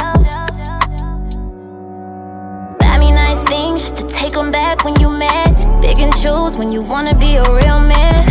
Buy 2.79 2.97
me 2.99 3.11
nice 3.11 3.43
things 3.43 3.91
to 3.91 4.07
take 4.07 4.33
them 4.33 4.49
back 4.49 4.85
when 4.85 4.97
you 4.99 5.09
mad. 5.09 5.53
Pick 5.83 5.99
and 5.99 6.13
choose 6.15 6.55
when 6.55 6.71
you 6.71 6.81
wanna 6.81 7.13
be 7.15 7.35
a 7.35 7.43
real 7.43 7.81
man. 7.81 8.25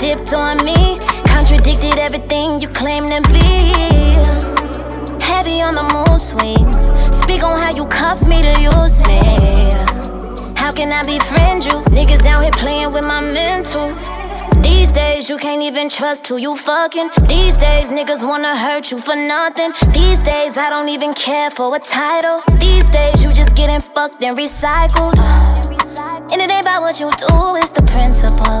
Dipped 0.00 0.32
on 0.32 0.64
me, 0.64 0.98
contradicted 1.26 1.98
everything 1.98 2.60
you 2.60 2.68
claim 2.68 3.06
to 3.08 3.20
be. 3.28 3.72
Heavy 5.20 5.60
on 5.60 5.74
the 5.74 5.84
mood 5.92 6.20
swings. 6.20 6.90
Speak 7.14 7.44
on 7.44 7.58
how 7.58 7.76
you 7.76 7.84
cuff 7.86 8.26
me 8.26 8.40
to 8.40 8.60
use 8.60 9.00
me. 9.06 9.87
How 10.68 10.74
can 10.74 10.92
I 10.92 11.02
befriend 11.02 11.64
you? 11.64 11.80
Niggas 11.96 12.26
out 12.26 12.42
here 12.42 12.50
playing 12.50 12.92
with 12.92 13.06
my 13.06 13.22
mental. 13.22 13.88
These 14.60 14.92
days, 14.92 15.26
you 15.30 15.38
can't 15.38 15.62
even 15.62 15.88
trust 15.88 16.26
who 16.26 16.36
you 16.36 16.58
fucking. 16.58 17.08
These 17.26 17.56
days, 17.56 17.90
niggas 17.90 18.22
wanna 18.22 18.54
hurt 18.54 18.90
you 18.90 18.98
for 18.98 19.16
nothing. 19.16 19.72
These 19.94 20.20
days, 20.20 20.58
I 20.58 20.68
don't 20.68 20.90
even 20.90 21.14
care 21.14 21.50
for 21.50 21.74
a 21.74 21.78
title. 21.78 22.42
These 22.58 22.86
days, 22.90 23.24
you 23.24 23.30
just 23.30 23.54
getting 23.54 23.80
fucked 23.80 24.22
and 24.22 24.36
recycled. 24.36 25.16
And 26.32 26.38
it 26.42 26.50
ain't 26.50 26.60
about 26.60 26.82
what 26.82 27.00
you 27.00 27.08
do, 27.12 27.56
it's 27.56 27.70
the 27.70 27.84
principle. 27.94 28.60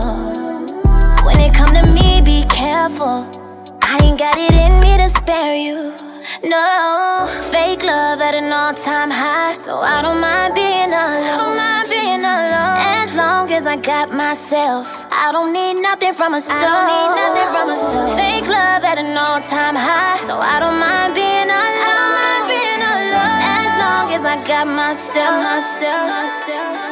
When 1.26 1.38
it 1.38 1.52
come 1.52 1.74
to 1.74 1.84
me, 1.92 2.22
be 2.24 2.48
careful. 2.48 3.28
I 3.82 4.00
ain't 4.02 4.18
got 4.18 4.38
it 4.38 4.54
in 4.64 4.80
me 4.80 4.96
to 4.96 5.10
spare 5.10 5.56
you. 5.56 6.07
No, 6.44 7.26
fake 7.50 7.82
love 7.82 8.20
at 8.20 8.34
an 8.34 8.52
all-time 8.52 9.10
high, 9.10 9.54
so 9.54 9.80
I 9.80 10.02
don't 10.02 10.20
mind 10.20 10.54
being 10.54 10.92
alone. 10.92 11.24
I 11.24 11.36
don't 11.40 11.56
mind 11.56 11.88
being 11.88 12.20
alone. 12.20 12.78
As 13.00 13.10
long 13.16 13.50
as 13.50 13.66
I 13.66 13.76
got 13.76 14.12
myself, 14.12 14.86
I 15.10 15.32
don't 15.32 15.52
need 15.52 15.80
nothing 15.80 16.12
from 16.12 16.34
a 16.34 16.40
soul. 16.40 16.54
I 16.54 16.68
don't 16.68 16.88
need 16.92 17.10
nothing 17.16 17.48
from 17.54 17.68
a 17.72 17.76
soul. 17.76 18.06
Fake 18.14 18.46
love 18.46 18.84
at 18.84 18.98
an 18.98 19.16
all-time 19.16 19.74
high, 19.74 20.16
so 20.16 20.38
I 20.38 20.60
don't 20.60 20.78
mind 20.78 21.14
being 21.14 21.48
alone. 21.48 21.80
I 21.88 21.92
don't 21.96 22.14
mind 22.20 22.44
being 22.52 22.82
alone. 22.92 23.40
As 23.64 23.72
long 23.80 24.04
as 24.12 24.24
I 24.28 24.36
got 24.46 24.66
myself, 24.68 25.32
myself, 25.42 26.10
myself. 26.12 26.87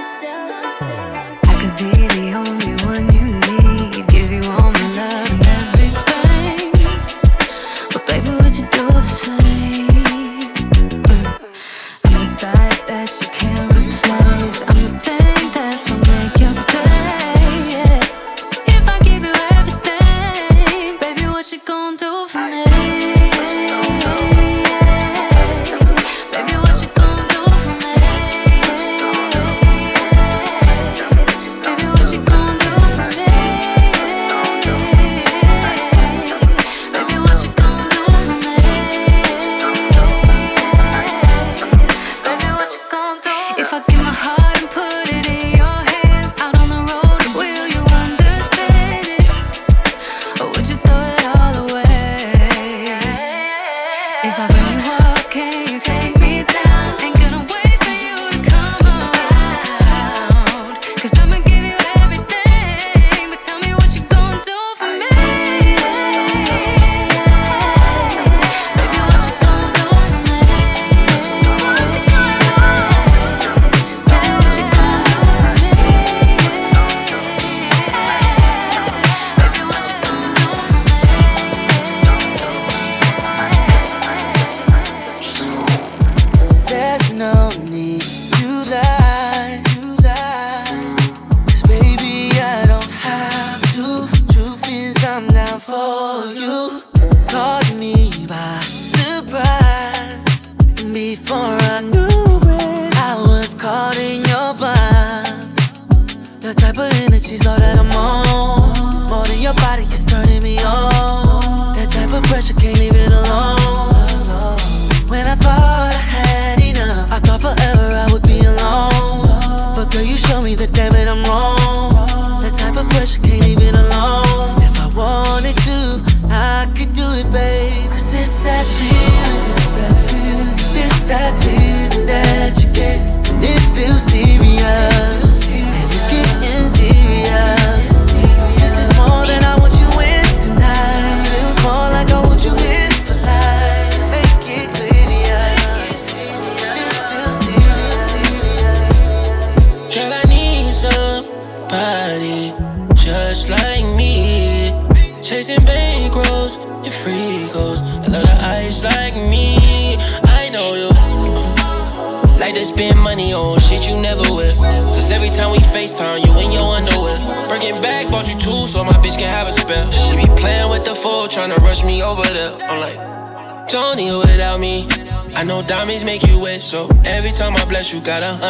I 178.08 178.45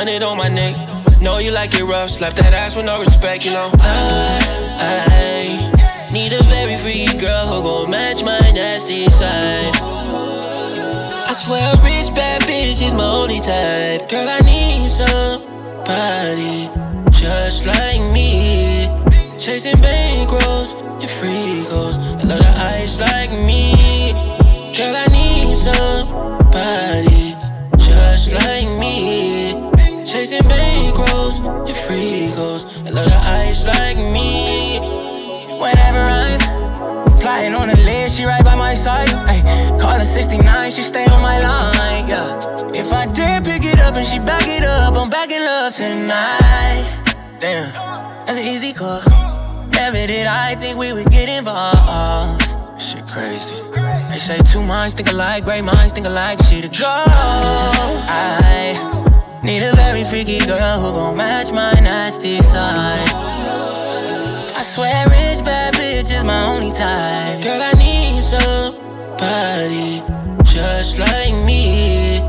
just 70.87 70.99
like 71.01 71.35
me. 71.45 72.21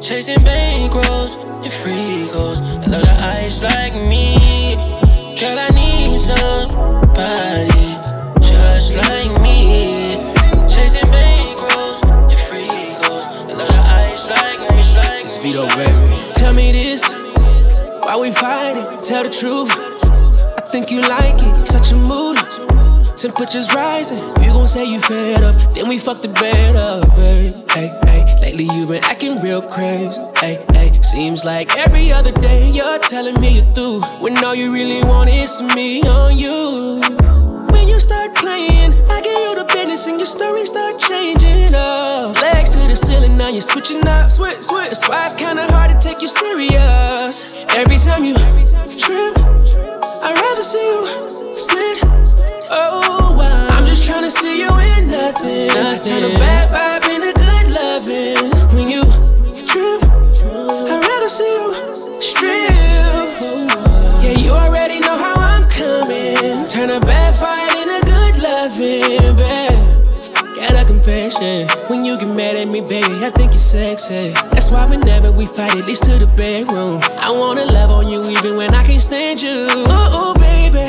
Chasing 0.00 0.38
bankrolls 0.38 1.36
and 1.62 1.72
free 1.72 2.28
goals. 2.32 2.60
I 2.60 2.86
love 2.86 3.02
the 3.02 3.16
ice 3.44 3.62
like 3.62 3.92
me. 4.08 4.70
Girl, 5.38 5.58
I 5.58 5.68
need 5.74 6.18
somebody 6.18 7.84
just 8.40 8.96
like 8.96 9.32
me. 9.42 10.00
Chasing 10.66 11.10
bankrolls 11.12 12.00
and 12.32 12.40
free 12.48 12.96
goals. 13.04 13.26
I 13.28 13.52
love 13.52 13.68
the 13.68 13.84
ice 14.08 14.30
like 14.30 14.60
me. 14.70 14.80
Like 14.96 15.26
Vito, 15.42 15.68
baby. 15.76 16.32
Tell 16.32 16.54
me 16.54 16.72
this, 16.72 17.12
why 18.00 18.18
we 18.20 18.30
fighting? 18.30 18.86
Tell 19.02 19.24
the 19.24 19.30
truth. 19.30 19.70
I 20.56 20.66
think 20.68 20.90
you 20.90 21.02
like 21.02 21.36
it, 21.38 21.66
such 21.66 21.92
a 21.92 21.96
mood. 21.96 22.38
Temperatures 23.16 23.74
rising, 23.74 24.18
you 24.42 24.52
gon' 24.52 24.66
say 24.66 24.84
you 24.84 25.00
fed 25.00 25.42
up, 25.42 25.56
then 25.74 25.88
we 25.88 25.98
fuck 25.98 26.20
the 26.20 26.30
bed 26.34 26.76
up, 26.76 27.16
babe. 27.16 27.45
You 28.76 28.86
been 28.86 29.04
acting 29.04 29.40
real 29.40 29.62
crazy. 29.62 30.20
Hey, 30.36 30.62
hey, 30.74 30.92
seems 31.00 31.46
like 31.46 31.74
every 31.78 32.12
other 32.12 32.30
day 32.30 32.70
you're 32.70 32.98
telling 32.98 33.40
me 33.40 33.60
you're 33.60 33.72
through, 33.72 34.02
when 34.20 34.36
all 34.44 34.54
you 34.54 34.70
really 34.70 35.02
want 35.02 35.30
is 35.30 35.62
me 35.74 36.02
on 36.02 36.36
you. 36.36 37.00
When 37.72 37.88
you 37.88 37.98
start 37.98 38.34
playing, 38.34 38.92
I 39.08 39.22
give 39.22 39.32
you 39.32 39.52
the 39.56 39.64
business 39.72 40.06
and 40.06 40.18
your 40.18 40.26
story 40.26 40.66
start 40.66 41.00
changing 41.00 41.74
up. 41.74 42.36
Legs 42.42 42.76
to 42.76 42.80
the 42.80 42.94
ceiling, 42.94 43.38
now 43.38 43.48
you're 43.48 43.62
switching 43.62 44.06
up. 44.06 44.30
Switch, 44.30 44.60
switch. 44.60 44.90
That's 44.92 45.08
why 45.08 45.24
it's 45.24 45.34
kinda 45.34 45.64
hard 45.72 45.90
to 45.92 45.98
take 45.98 46.20
you 46.20 46.28
serious. 46.28 47.64
Every 47.74 47.96
time 47.96 48.24
you 48.24 48.34
trip, 49.00 49.38
I'd 49.40 50.36
rather 50.36 50.62
see 50.62 50.84
you 50.84 51.30
split. 51.54 52.04
Oh, 52.70 53.34
wow. 53.38 53.68
I'm 53.70 53.86
just 53.86 54.06
tryna 54.06 54.28
see 54.28 54.60
you 54.60 54.68
in 54.68 55.10
nothing. 55.10 55.70
Turn 56.04 56.24
a 56.24 56.38
bad 56.38 56.68
vibe 57.00 57.08
into 57.14 57.32
good 57.40 57.68
loving. 57.72 58.55
Turn 66.86 67.02
a 67.02 67.04
bad 67.04 67.34
fight 67.34 67.82
into 67.82 67.98
good 68.06 68.40
loving, 68.40 69.34
babe. 69.34 70.54
Got 70.54 70.80
a 70.80 70.84
confession. 70.86 71.66
When 71.88 72.04
you 72.04 72.16
get 72.16 72.28
mad 72.28 72.54
at 72.54 72.68
me, 72.68 72.80
baby, 72.80 73.26
I 73.26 73.30
think 73.30 73.50
you're 73.50 73.58
sexy. 73.58 74.32
That's 74.54 74.70
why 74.70 74.86
whenever 74.86 75.32
we 75.32 75.46
fight, 75.46 75.74
at 75.74 75.84
least 75.84 76.04
to 76.04 76.12
the 76.12 76.28
bedroom. 76.38 77.02
I 77.18 77.32
wanna 77.32 77.64
love 77.64 77.90
on 77.90 78.06
you 78.06 78.22
even 78.30 78.56
when 78.56 78.72
I 78.72 78.84
can't 78.84 79.02
stand 79.02 79.42
you. 79.42 79.66
Oh, 79.66 80.32
baby. 80.38 80.86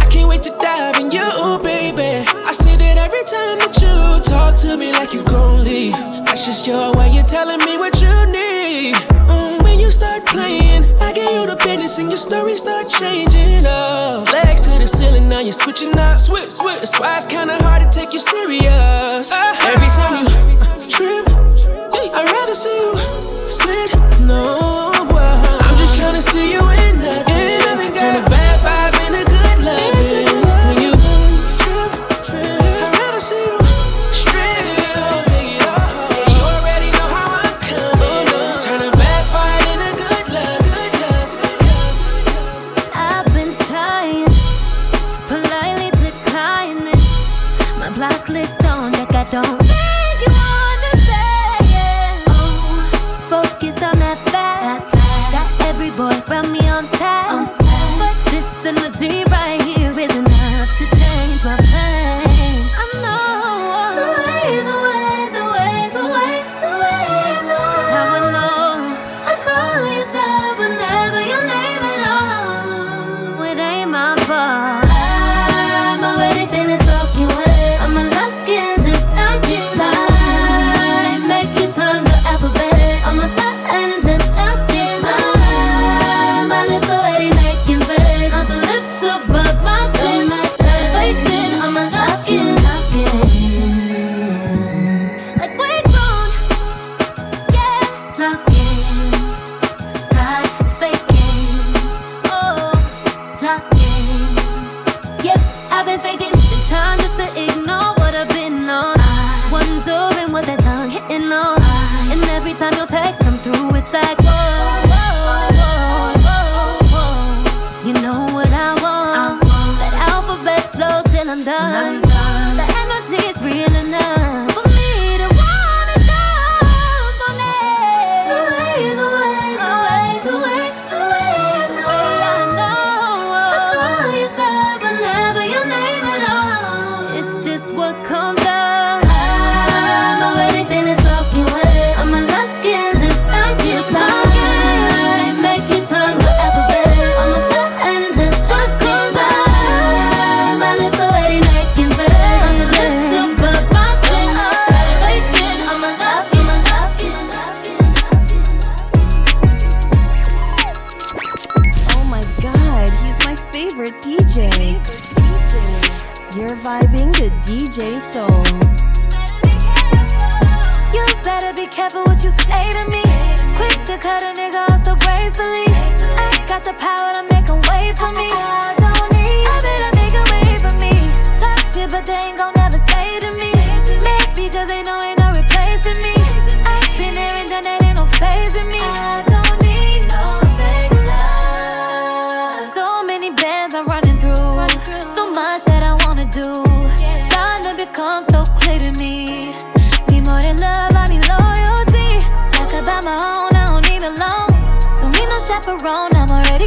I 0.00 0.06
can't 0.08 0.30
wait 0.30 0.42
to 0.44 0.50
dive 0.58 0.96
in 0.96 1.10
you, 1.10 1.28
baby. 1.62 2.24
I 2.48 2.52
say 2.52 2.76
that 2.76 2.96
every 2.96 3.24
time 3.28 3.58
that 3.60 3.76
you 3.84 4.24
talk 4.24 4.56
to 4.64 4.78
me 4.78 4.92
like 4.92 5.12
you 5.12 5.24
gon' 5.24 5.62
leave. 5.62 5.92
That's 6.24 6.46
just 6.46 6.66
your 6.66 6.96
way 6.96 7.18
of 7.18 7.26
telling 7.26 7.58
me 7.66 7.76
what 7.76 8.00
you 8.00 8.14
need. 8.32 8.94
Mm, 9.28 9.63
start 9.94 10.26
playing, 10.26 10.82
I 11.00 11.12
give 11.12 11.30
you 11.30 11.46
the 11.46 11.54
business 11.54 11.98
and 11.98 12.08
your 12.08 12.16
story 12.16 12.56
start 12.56 12.90
changing 12.90 13.64
up. 13.64 14.26
Legs 14.32 14.62
to 14.62 14.70
the 14.70 14.88
ceiling, 14.88 15.28
now 15.28 15.38
you're 15.38 15.52
switching 15.52 15.96
up. 15.96 16.18
Switch, 16.18 16.50
switch. 16.50 16.80
That's 16.82 16.98
why 16.98 17.16
it's 17.16 17.26
kinda 17.26 17.54
hard 17.62 17.80
to 17.82 17.88
take 17.88 18.12
you 18.12 18.18
serious. 18.18 19.30
Every 19.62 19.90
time 19.94 20.12
you 20.18 20.26
uh, 20.26 20.86
trip, 20.90 21.24
I'd 22.18 22.26
rather 22.26 22.54
see 22.54 22.74
you 22.74 22.96
split. 23.46 23.94
No, 24.26 24.58
I'm 25.62 25.76
just 25.78 25.94
tryna 25.94 26.22
see 26.22 26.54
you 26.54 26.63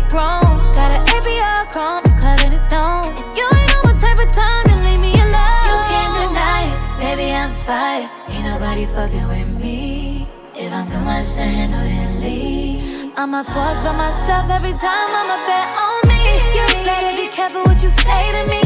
grown. 0.10 0.74
Got 0.74 0.92
an 0.92 1.02
APR 1.08 1.72
chrome, 1.72 2.04
it's 2.06 2.18
clever 2.22 2.48
in 2.48 2.60
stone. 2.70 3.12
If 3.16 3.38
you 3.38 3.46
ain't 3.48 3.72
on 3.76 3.82
my 3.88 3.94
type 4.00 4.20
of 4.20 4.32
time, 4.32 4.64
then 4.68 4.80
leave 4.84 5.00
me 5.00 5.14
alone. 5.14 5.68
You 5.68 5.78
can't 5.92 6.14
deny 6.24 6.62
it, 6.68 6.78
baby, 7.00 7.28
I'm 7.32 7.54
fire. 7.54 8.10
Ain't 8.30 8.46
nobody 8.46 8.86
fucking 8.86 9.28
with 9.28 9.48
me. 9.62 10.28
If 10.56 10.74
I'm 10.74 10.86
too 10.86 11.00
much 11.02 11.36
to 11.36 11.44
handle, 11.44 11.80
then 11.80 12.22
leave. 12.22 13.14
I'm 13.18 13.34
a 13.34 13.44
force 13.44 13.80
by 13.86 13.94
myself 13.98 14.50
every 14.50 14.74
time 14.74 15.10
I'm 15.20 15.30
a 15.30 15.40
bet 15.50 15.68
on 15.86 16.02
me. 16.10 16.22
You 16.56 16.66
better 16.86 17.14
be 17.18 17.28
careful 17.30 17.62
what 17.64 17.82
you 17.84 17.90
say 17.90 18.24
to 18.36 18.42
me. 18.46 18.62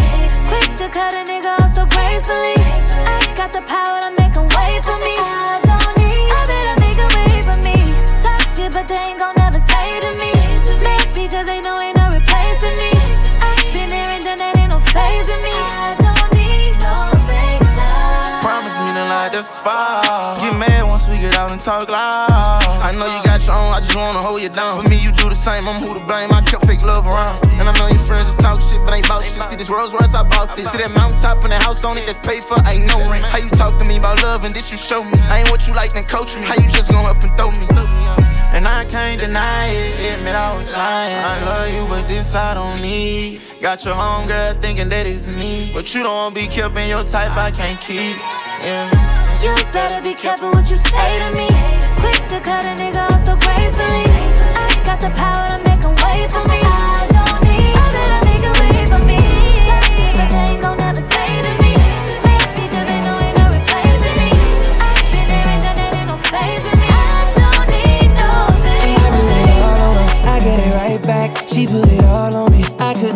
Quick 0.47 0.75
to 0.77 0.87
cut 0.89 1.13
a 1.13 1.23
nigga 1.23 1.55
off 1.59 1.71
so 1.71 1.85
gracefully. 1.85 2.55
I 3.07 3.33
got 3.35 3.53
the 3.53 3.61
power 3.61 4.01
to 4.01 4.11
make 4.19 4.35
him 4.35 4.47
wait 4.51 4.83
for 4.83 4.99
me. 5.03 5.60
This 19.41 19.59
far. 19.59 20.35
Get 20.35 20.55
mad 20.55 20.83
once 20.83 21.07
we 21.07 21.17
get 21.21 21.37
out 21.37 21.51
and 21.51 21.61
talk 21.61 21.87
loud. 21.87 22.27
I 22.81 22.91
know 22.97 23.05
you 23.05 23.21
got 23.21 23.45
your 23.45 23.53
own, 23.53 23.69
I 23.69 23.79
just 23.79 23.93
wanna 23.93 24.25
hold 24.25 24.41
you 24.41 24.49
down. 24.49 24.81
For 24.81 24.89
me, 24.89 24.97
you 24.97 25.13
do 25.13 25.29
the 25.29 25.37
same, 25.37 25.61
I'm 25.69 25.77
who 25.77 25.93
to 25.93 26.01
blame. 26.01 26.33
I 26.33 26.41
kept 26.41 26.65
fake 26.65 26.81
love 26.81 27.05
around. 27.05 27.37
And 27.61 27.69
I 27.69 27.73
know 27.77 27.87
your 27.87 28.01
friends 28.01 28.25
just 28.25 28.41
talk 28.41 28.59
shit, 28.59 28.81
but 28.83 28.93
ain't 28.97 29.07
bout 29.07 29.21
shit. 29.21 29.37
See 29.37 29.55
this 29.55 29.69
Rolls 29.69 29.93
Royce, 29.93 30.13
I 30.17 30.23
bought 30.25 30.57
this. 30.57 30.71
See 30.73 30.81
that 30.81 30.91
mountaintop 30.97 31.43
and 31.45 31.53
that 31.53 31.61
house 31.61 31.85
on 31.85 31.95
it 31.97 32.09
that's 32.09 32.17
paid 32.25 32.43
for, 32.43 32.57
ain't 32.65 32.89
no 32.89 32.97
rent. 33.05 33.23
How 33.23 33.37
you 33.37 33.49
talk 33.53 33.77
to 33.77 33.85
me 33.85 33.97
about 33.97 34.21
love 34.23 34.43
and 34.43 34.53
this 34.53 34.71
you 34.71 34.77
show 34.77 35.03
me? 35.03 35.13
I 35.29 35.45
ain't 35.45 35.49
what 35.51 35.67
you 35.67 35.73
like, 35.77 35.93
then 35.93 36.03
coach 36.05 36.35
me. 36.35 36.43
How 36.43 36.57
you 36.57 36.67
just 36.67 36.91
gon' 36.91 37.05
up 37.05 37.21
and 37.21 37.31
throw 37.37 37.53
me? 37.53 37.69
And 38.51 38.67
I 38.67 38.83
can't 38.89 39.21
deny 39.21 39.69
it, 39.69 40.17
admit 40.17 40.35
I 40.35 40.57
was 40.57 40.73
lying. 40.73 41.15
I 41.15 41.37
love 41.45 41.69
you, 41.71 41.87
but 41.87 42.07
this 42.07 42.33
I 42.33 42.53
don't 42.53 42.81
need. 42.81 43.41
Got 43.61 43.85
your 43.85 43.93
home 43.93 44.27
girl 44.27 44.53
thinking 44.59 44.89
that 44.89 45.05
it's 45.05 45.27
me. 45.27 45.71
But 45.71 45.93
you 45.93 46.03
don't 46.03 46.33
wanna 46.33 46.35
be 46.35 46.47
kept 46.47 46.75
in 46.77 46.89
your 46.89 47.05
type, 47.05 47.37
I 47.37 47.51
can't 47.51 47.79
keep. 47.79 48.17
Yeah. 48.65 48.89
You 49.41 49.55
better 49.73 50.01
be 50.05 50.13
careful 50.13 50.51
what 50.51 50.69
you 50.69 50.77
say 50.77 51.10
to 51.17 51.29
me. 51.35 51.47
Quick 52.01 52.21
to 52.29 52.39
cut 52.39 52.65
a 52.65 52.73
nigga 52.81 53.03
off 53.11 53.21
so 53.25 53.35
gracefully. 53.35 54.05
I 54.55 54.67
got 54.85 54.99
the 55.01 55.09
power 55.17 55.49
to 55.49 55.57
make 55.67 55.83
him 55.83 55.95
wait 56.05 56.31
for 56.31 56.47
me. 56.47 56.59
I 56.63 57.07
don't 57.15 57.41
need. 57.43 57.75
Better 57.95 58.19
wait 58.59 58.87
for 58.91 59.01
me. 59.09 59.19
But 60.17 60.29
they 60.31 60.45
ain't 60.53 60.61
gon' 60.63 60.77
never 60.77 61.01
say 61.01 61.29
to 61.45 61.51
me. 61.61 61.71
'cause 62.71 62.87
they 62.87 63.01
know 63.01 63.17
ain't 63.25 63.37
no 63.37 63.45
me. 64.21 64.29
Done 65.65 65.75
that, 65.79 66.05
no 66.07 66.15
me. 66.91 67.03
I 67.33 67.47
don't 67.55 67.69
need 67.71 68.11
I 70.33 70.39
get 70.39 70.59
it 70.67 70.73
right 70.75 71.01
back. 71.03 71.29
She 71.47 71.67
put 71.67 71.87
it 71.91 72.03
all 72.05 72.35
on 72.35 72.50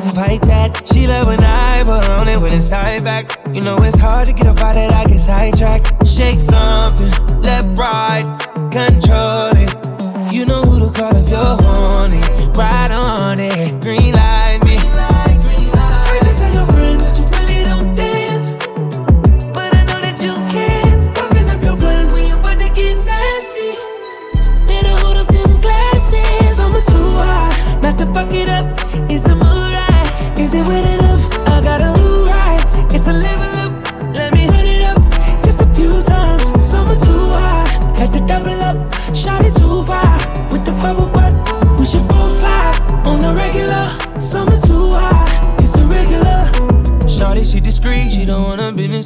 I 0.06 0.12
fight 0.12 0.42
that. 0.44 0.88
She 0.94 1.08
love 1.08 1.26
when 1.26 1.44
I 1.44 1.84
put 1.84 2.08
on 2.08 2.28
it 2.28 2.38
when 2.38 2.54
it's 2.54 2.70
tied 2.70 3.04
back. 3.04 3.40
You 3.52 3.62
know 3.62 3.82
it's 3.82 3.98
hard 4.00 4.28
to 4.28 4.34
get 4.34 4.46
up 4.46 4.60
out 4.60 4.78
of 4.78 4.90
that, 4.92 5.08
get 5.08 5.20
sidetracked. 5.20 6.06
Shake 6.06 6.40
something, 6.40 7.42
left, 7.42 7.76
right, 7.76 8.24
control 8.72 9.50
it. 9.56 10.34
You 10.34 10.46
know 10.46 10.62
who 10.62 10.86
to 10.86 10.94
call 10.94 11.16
if 11.16 11.28
you're 11.28 11.65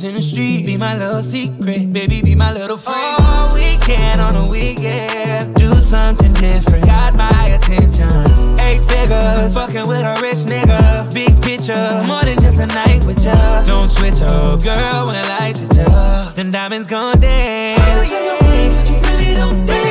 in 0.04 0.16
the 0.16 0.22
street. 0.22 0.66
Be 0.66 0.78
my 0.78 0.98
little 0.98 1.22
secret, 1.22 1.92
baby, 1.92 2.22
be 2.22 2.36
my 2.36 2.54
little 2.54 2.78
friend. 2.78 2.98
Oh, 3.20 3.52
weekend 3.54 4.22
on 4.22 4.36
a 4.36 4.50
weekend, 4.50 5.56
do 5.56 5.70
something 5.76 6.32
different. 6.34 6.86
Got 6.86 7.16
my 7.16 7.48
attention. 7.48 8.08
Eight 8.60 8.82
figures, 8.82 9.54
fucking 9.54 9.88
with 9.88 10.02
a 10.02 10.18
rich 10.22 10.46
nigga. 10.48 11.14
Big 11.14 11.34
picture, 11.42 12.04
more 12.08 12.24
than 12.24 12.40
just 12.40 12.60
a 12.60 12.68
night 12.68 13.04
with 13.06 13.24
ya. 13.24 13.64
Don't 13.64 13.90
switch 13.90 14.22
up, 14.22 14.64
girl, 14.64 15.08
when 15.08 15.22
the 15.22 15.28
lights 15.28 15.60
hit 15.60 15.76
ya. 15.76 16.32
Them 16.32 16.52
diamonds 16.52 16.88
gon' 16.88 17.20
dance. 17.20 17.80
Friends, 17.82 18.78
but 18.78 18.90
you 18.90 18.98
really 19.10 19.34
don't 19.36 19.66
dance. 19.66 19.89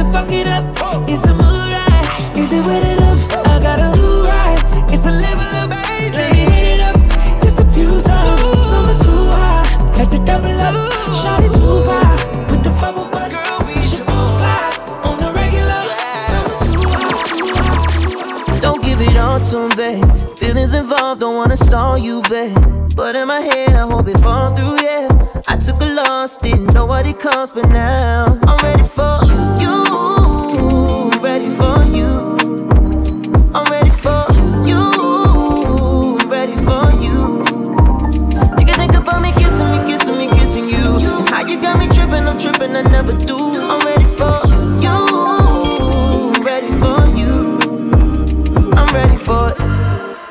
To 0.00 0.12
fuck 0.12 0.32
it 0.32 0.46
up. 0.46 0.64
Is 1.08 1.20
the 1.22 1.34
mood 1.34 1.70
right? 1.76 2.36
Is 2.36 2.52
it 2.52 2.64
wet 2.64 2.84
enough? 2.92 3.22
I 3.46 3.60
gotta 3.60 3.88
do 3.98 4.24
right. 4.24 4.58
It's 4.92 5.04
a 5.04 5.12
level 5.12 5.50
up, 5.60 5.68
baby. 5.68 6.16
Let 6.16 6.32
me 6.32 6.42
hit 6.52 6.66
it 6.74 6.80
up 6.88 6.96
just 7.42 7.60
a 7.60 7.66
few 7.74 8.00
times. 8.08 8.40
Summer 8.70 8.96
too 9.04 9.24
hot, 9.36 9.96
had 9.96 10.08
to 10.12 10.18
double 10.24 10.56
up. 10.68 10.74
Shot 11.20 11.44
it 11.44 11.52
too 11.52 11.76
far 11.88 12.12
with 12.48 12.62
the 12.64 12.72
bubble 12.80 13.08
butt. 13.12 13.30
Girl, 13.30 13.60
we 13.66 13.76
should 13.88 14.06
both 14.06 14.32
slide 14.40 14.74
on 15.04 15.16
the 15.20 15.30
regular. 15.36 15.82
Summer 16.28 16.56
too 16.64 16.80
hot. 16.96 18.62
Don't 18.62 18.82
give 18.82 19.00
it 19.02 19.16
all 19.16 19.38
to 19.48 19.56
'em, 19.64 19.72
babe. 19.76 20.04
Feelings 20.38 20.72
involved, 20.72 21.20
don't 21.20 21.36
wanna 21.36 21.56
stall 21.56 21.98
you, 21.98 22.22
babe. 22.30 22.56
But 22.96 23.16
in 23.16 23.28
my 23.28 23.40
head, 23.40 23.74
I 23.76 23.84
hope 23.92 24.08
it 24.08 24.20
fall 24.20 24.50
through, 24.56 24.76
yeah. 24.82 25.08
I 25.48 25.56
took 25.56 25.80
a 25.80 25.86
loss, 26.00 26.38
didn't 26.38 26.72
know 26.74 26.86
what 26.86 27.06
it 27.06 27.18
cost, 27.20 27.54
but 27.54 27.68
now 27.68 28.26
I'm 28.48 28.58
ready 28.64 28.84
for 28.84 29.18
you. 29.59 29.59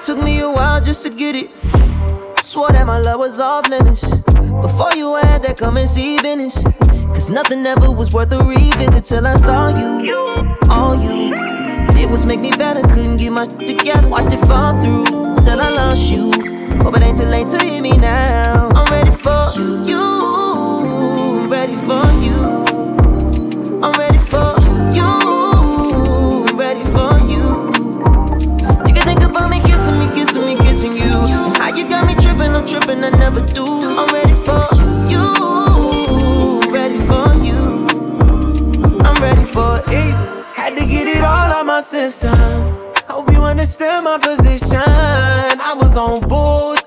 Took 0.09 0.23
me 0.23 0.39
a 0.39 0.49
while 0.49 0.81
just 0.81 1.03
to 1.03 1.11
get 1.11 1.35
it. 1.35 1.51
Swore 2.39 2.71
that 2.71 2.87
my 2.87 2.97
love 2.97 3.19
was 3.19 3.39
off 3.39 3.69
limits. 3.69 4.01
Before 4.59 4.91
you 4.95 5.13
had 5.17 5.43
that 5.43 5.55
come 5.55 5.77
and 5.77 5.87
see 5.87 6.17
business. 6.19 6.63
Cause 7.13 7.29
nothing 7.29 7.63
ever 7.63 7.91
was 7.91 8.11
worth 8.11 8.31
a 8.31 8.39
revisit 8.39 9.03
till 9.03 9.27
I 9.27 9.35
saw 9.35 9.67
you. 9.69 10.11
All 10.67 10.99
you. 10.99 11.31
It 11.93 12.09
was 12.09 12.25
make 12.25 12.39
me 12.39 12.49
better, 12.49 12.81
couldn't 12.87 13.17
get 13.17 13.29
my 13.29 13.47
shit 13.47 13.77
together. 13.77 14.07
Watched 14.07 14.33
it 14.33 14.43
fall 14.47 14.75
through 14.81 15.05
till 15.45 15.61
I 15.61 15.69
lost 15.69 16.09
you. 16.09 16.31
Hope 16.81 16.97
it 16.97 17.03
ain't 17.03 17.15
too 17.15 17.25
late 17.25 17.45
to 17.49 17.63
hear 17.63 17.83
me 17.83 17.91
now. 17.91 18.69
I'm 18.69 18.91
ready 18.91 19.11
for 19.11 19.51
you. 19.85 20.01
I'm 20.01 21.51
Ready 21.51 21.75
for 21.85 22.01
you. 22.17 22.37
I'm 23.83 23.91
ready 23.91 24.08
tripping, 32.69 33.03
I 33.03 33.09
never 33.09 33.41
do. 33.41 33.65
I'm 33.97 34.07
ready 34.13 34.33
for 34.45 34.63
you, 35.09 36.61
ready 36.71 36.97
for 37.09 37.25
you. 37.43 37.87
I'm 39.01 39.15
ready 39.21 39.43
for 39.43 39.81
it. 39.87 40.13
Had 40.55 40.77
to 40.77 40.85
get 40.85 41.07
it 41.07 41.17
all 41.17 41.51
out 41.57 41.65
my 41.65 41.81
system. 41.81 42.35
Hope 43.07 43.31
you 43.31 43.41
understand 43.41 44.05
my 44.05 44.19
position. 44.19 44.75
I 44.75 45.75
was 45.75 45.97
on 45.97 46.27
board, 46.27 46.79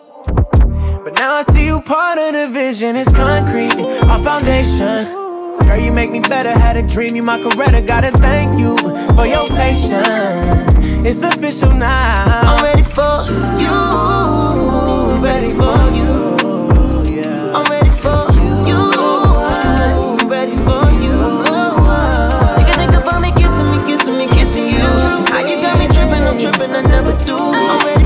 but 1.04 1.14
now 1.16 1.34
I 1.34 1.42
see 1.42 1.66
you 1.66 1.80
part 1.80 2.18
of 2.18 2.32
the 2.34 2.48
vision. 2.48 2.94
It's 2.94 3.12
concrete, 3.12 3.76
our 4.08 4.22
foundation. 4.22 5.20
Girl, 5.64 5.78
you 5.78 5.92
make 5.92 6.10
me 6.10 6.20
better. 6.20 6.52
Had 6.52 6.76
a 6.76 6.82
dream, 6.82 7.16
you 7.16 7.22
my 7.22 7.38
Coretta. 7.40 7.84
Gotta 7.84 8.12
thank 8.12 8.58
you 8.58 8.76
for 9.14 9.26
your 9.26 9.46
patience. 9.46 10.76
It's 11.04 11.22
official 11.22 11.72
now. 11.72 12.24
I'm 12.26 12.62
ready 12.62 12.82
for 12.82 13.24
you. 13.60 15.11
Ready 15.42 15.54
for 15.56 15.74
you. 15.90 16.06
I'm 17.52 17.64
ready 17.64 17.90
for 17.90 18.30
you. 18.38 18.78
I'm 20.16 20.28
ready 20.28 20.54
for 20.58 20.86
you. 21.02 21.18
You 22.60 22.64
can 22.64 22.76
think 22.78 22.94
about 22.94 23.20
me 23.20 23.32
kissing 23.32 23.68
me, 23.68 23.78
kissing 23.84 24.16
me, 24.16 24.28
kissing 24.28 24.66
you. 24.66 24.86
How 25.34 25.40
you 25.40 25.60
got 25.60 25.80
me 25.80 25.88
dripping, 25.88 26.22
I'm 26.28 26.38
dripping, 26.38 26.76
I 26.76 26.82
never 26.82 27.16
do. 27.24 27.36
I'm 27.36 27.84
ready 27.84 28.01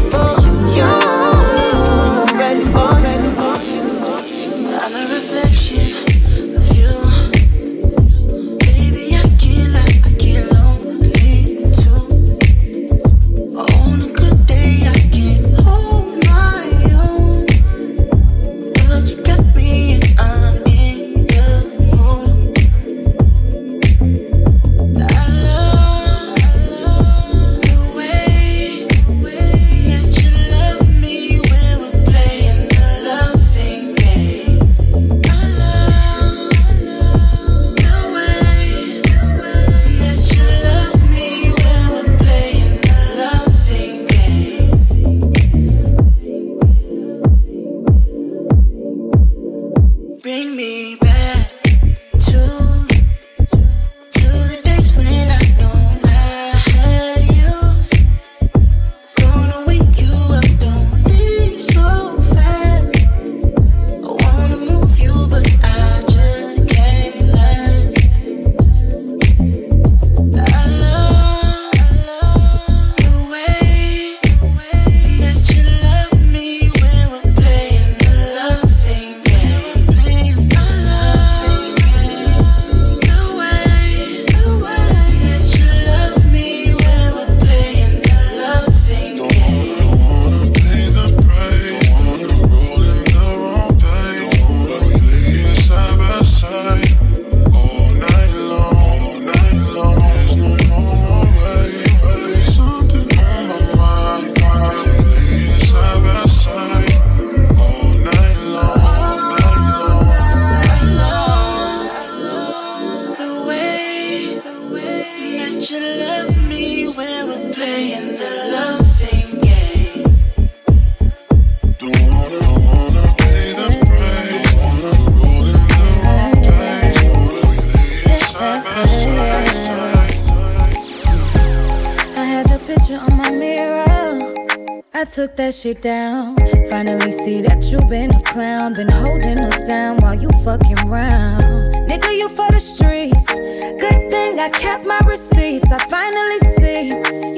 shit 135.62 135.80
down. 135.80 136.36
Finally 136.68 137.10
see 137.10 137.40
that 137.40 137.64
you 137.72 137.80
been 137.88 138.14
a 138.14 138.22
clown. 138.22 138.74
Been 138.74 138.90
holding 138.90 139.38
us 139.40 139.56
down 139.66 139.96
while 139.98 140.14
you 140.14 140.28
fucking 140.44 140.86
round. 140.86 141.74
Nigga, 141.88 142.12
you 142.14 142.28
for 142.28 142.50
the 142.50 142.60
streets. 142.60 143.32
Good 143.80 144.10
thing 144.10 144.38
I 144.38 144.50
kept 144.50 144.84
my 144.84 145.00
receipts. 145.06 145.70
I 145.72 145.78
finally 145.88 146.40
see 146.58 146.88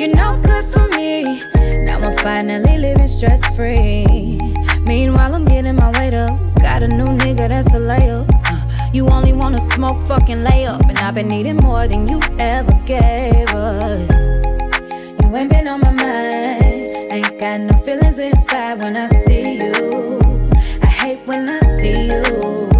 you're 0.01 0.17
no 0.17 0.37
good 0.43 0.65
for 0.73 0.89
me. 0.97 1.43
Now 1.85 1.99
I'm 2.01 2.17
finally 2.19 2.79
living 2.79 3.07
stress 3.07 3.41
free. 3.55 4.39
Meanwhile, 4.81 5.35
I'm 5.37 5.45
getting 5.45 5.77
my 5.77 5.91
weight 6.01 6.15
up. 6.15 6.37
Got 6.61 6.83
a 6.83 6.89
new 6.89 7.07
nigga 7.23 7.49
that's 7.49 7.69
a 7.69 7.79
layup. 7.79 8.29
Uh, 8.51 8.91
You 8.93 9.09
only 9.09 9.33
wanna 9.33 9.61
smoke, 9.73 10.03
fucking 10.03 10.43
lay 10.43 10.67
up. 10.67 10.81
And 10.89 10.99
I've 10.99 11.15
been 11.15 11.29
needing 11.29 11.59
more 11.59 11.87
than 11.87 12.09
you 12.09 12.21
ever 12.41 12.73
gave 12.85 13.49
us. 13.55 14.11
You 15.23 15.37
ain't 15.37 15.51
been 15.51 15.69
on 15.69 15.81
my 15.81 15.93
mind. 15.93 16.68
Ain't 17.19 17.41
got 17.41 17.61
no 17.61 17.77
feelings 17.79 18.21
inside 18.21 18.79
when 18.79 18.97
I 18.97 19.09
see 19.25 19.57
you. 19.57 20.21
I 20.81 20.87
hate 20.87 21.19
when 21.27 21.49
I 21.49 21.59
see 21.81 22.07
you. 22.13 22.71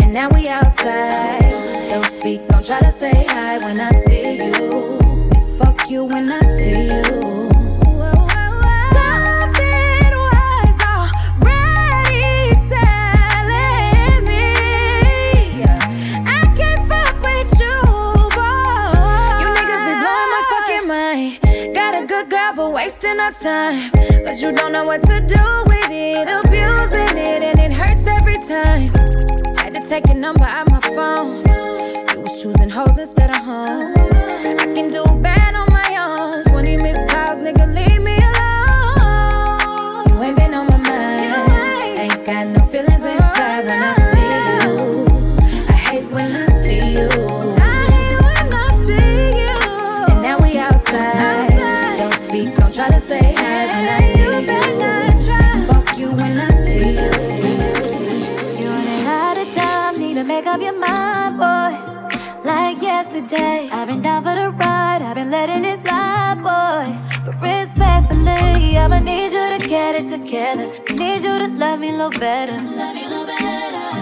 And 0.00 0.12
now 0.12 0.28
we 0.28 0.46
outside. 0.46 1.88
Don't 1.88 2.04
speak, 2.04 2.46
don't 2.48 2.66
try 2.66 2.80
to 2.80 2.92
say 2.92 3.24
hi 3.30 3.56
when 3.56 3.80
I 3.80 3.90
see 4.02 4.36
you. 4.36 4.98
It's 5.30 5.50
fuck 5.52 5.88
you 5.88 6.04
when 6.04 6.30
I 6.30 6.40
see 6.40 6.88
you. 6.96 7.25
Our 23.26 23.32
time. 23.32 23.90
Cause 24.24 24.40
you 24.40 24.52
don't 24.52 24.72
know 24.72 24.84
what 24.84 25.02
to 25.02 25.20
do 25.20 25.46
with 25.66 25.90
it. 25.90 26.28
Abusing 26.44 27.18
it, 27.18 27.42
and 27.42 27.58
it 27.58 27.72
hurts 27.72 28.06
every 28.06 28.38
time. 28.46 28.88
Had 29.58 29.74
to 29.74 29.80
take 29.80 30.06
your 30.06 30.16
number 30.16 30.44
out 30.44 30.70
my 30.70 30.80
phone. 30.80 31.44
You 32.12 32.20
was 32.20 32.40
choosing 32.40 32.70
hoes 32.70 32.98
instead 32.98 33.25
mind, 60.86 61.36
boy. 61.38 61.72
Like 62.44 62.80
yesterday, 62.80 63.68
I've 63.72 63.88
been 63.88 64.02
down 64.02 64.22
for 64.22 64.34
the 64.34 64.50
ride, 64.50 65.02
I've 65.02 65.16
been 65.16 65.30
letting 65.30 65.64
it 65.64 65.80
slide, 65.80 66.38
boy. 66.42 66.86
But 67.24 67.40
respectfully, 67.42 68.78
I'ma 68.78 69.00
need 69.00 69.32
you 69.32 69.58
to 69.58 69.68
get 69.68 69.96
it 69.96 70.08
together. 70.08 70.66
Need 70.94 71.24
you 71.24 71.38
to. 71.40 71.46
Love 71.56 71.80
me 71.80 71.88
a 71.88 71.92
little 71.92 72.10
better. 72.20 72.58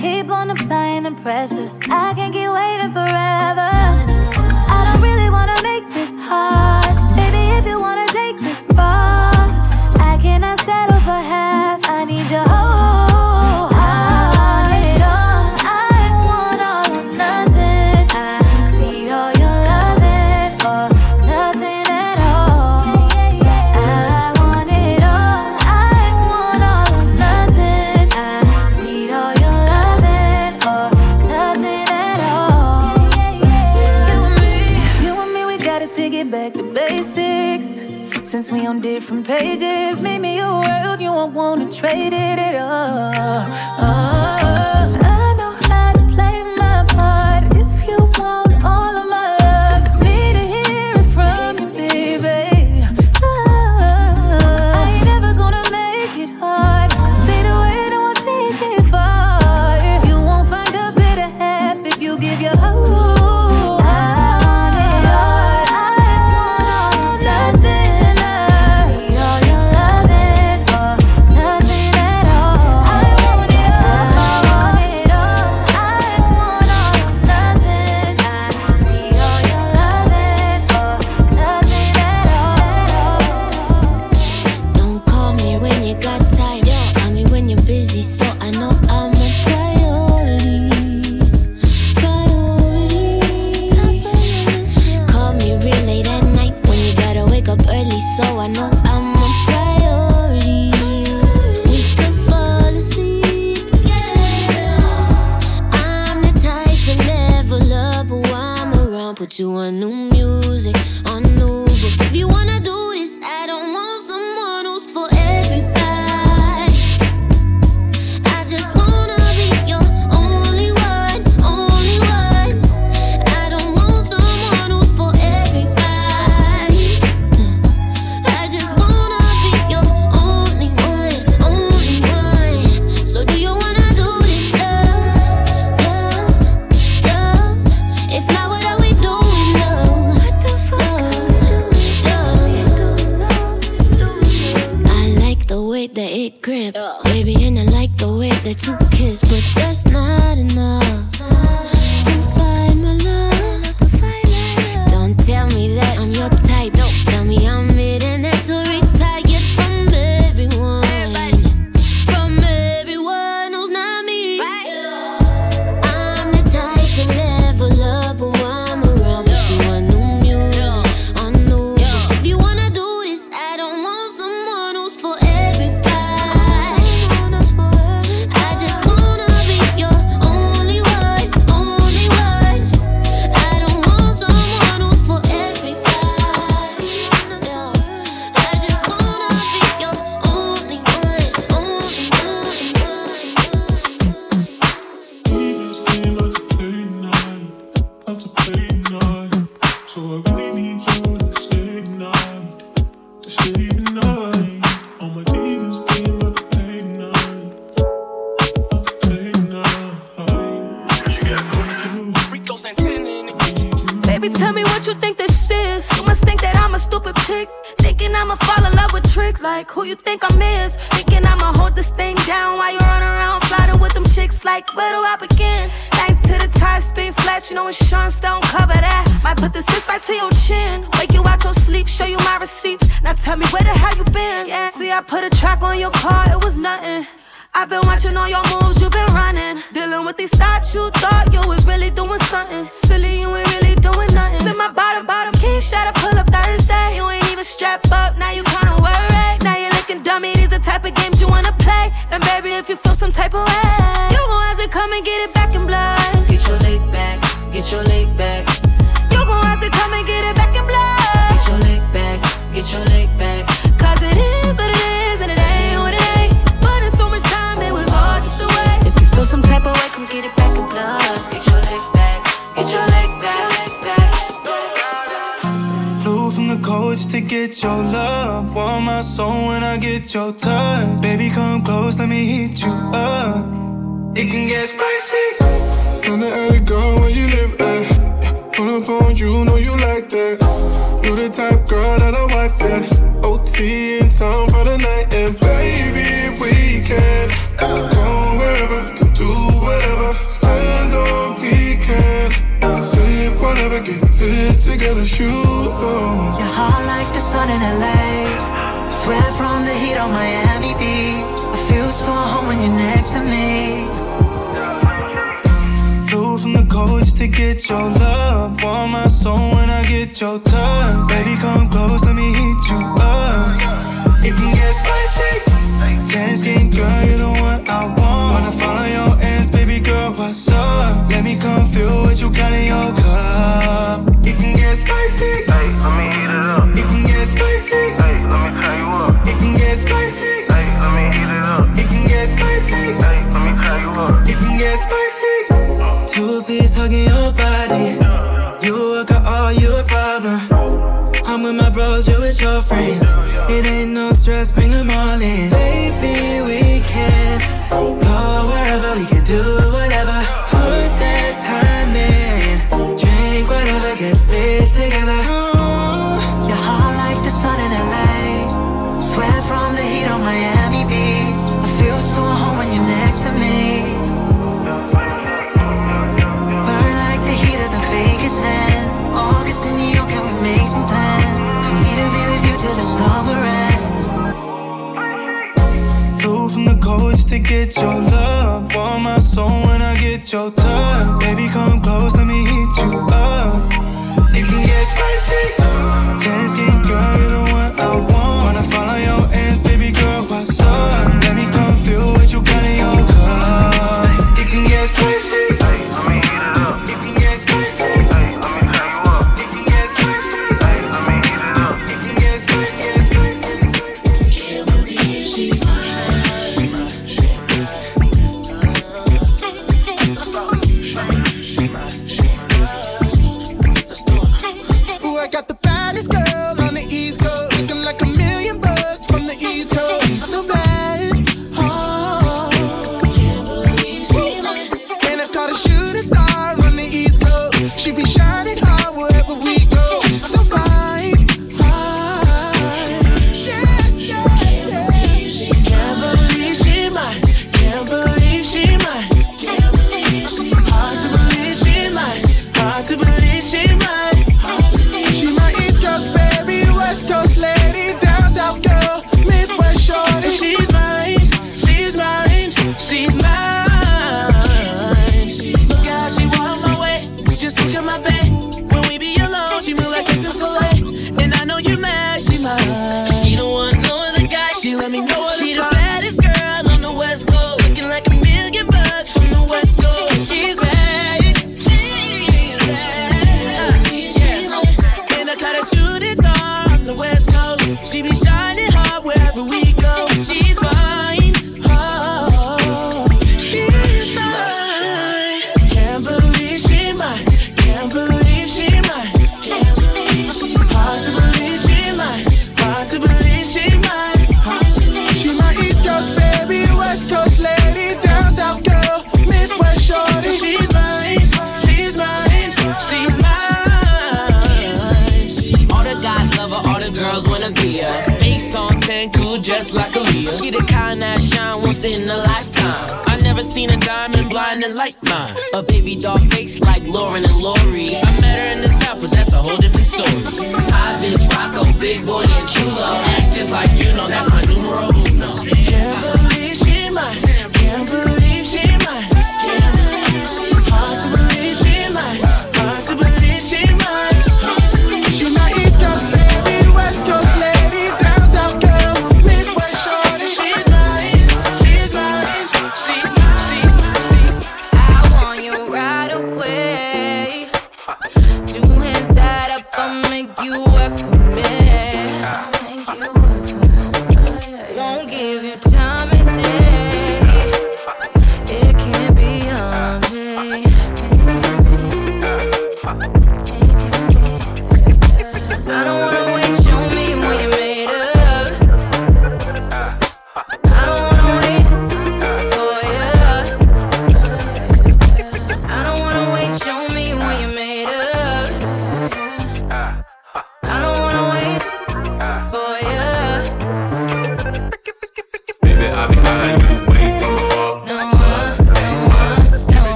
Keep 0.00 0.30
on 0.30 0.50
applying 0.50 1.02
the 1.02 1.12
pressure. 1.22 1.68
I 1.90 2.14
can't 2.14 2.32
keep 2.32 2.50
waiting 2.50 2.90
forever. 2.90 3.70
I 4.74 4.78
don't 4.86 5.02
really 5.02 5.30
wanna 5.30 5.60
make 5.62 5.92
this 5.92 6.22
hard. 6.22 6.69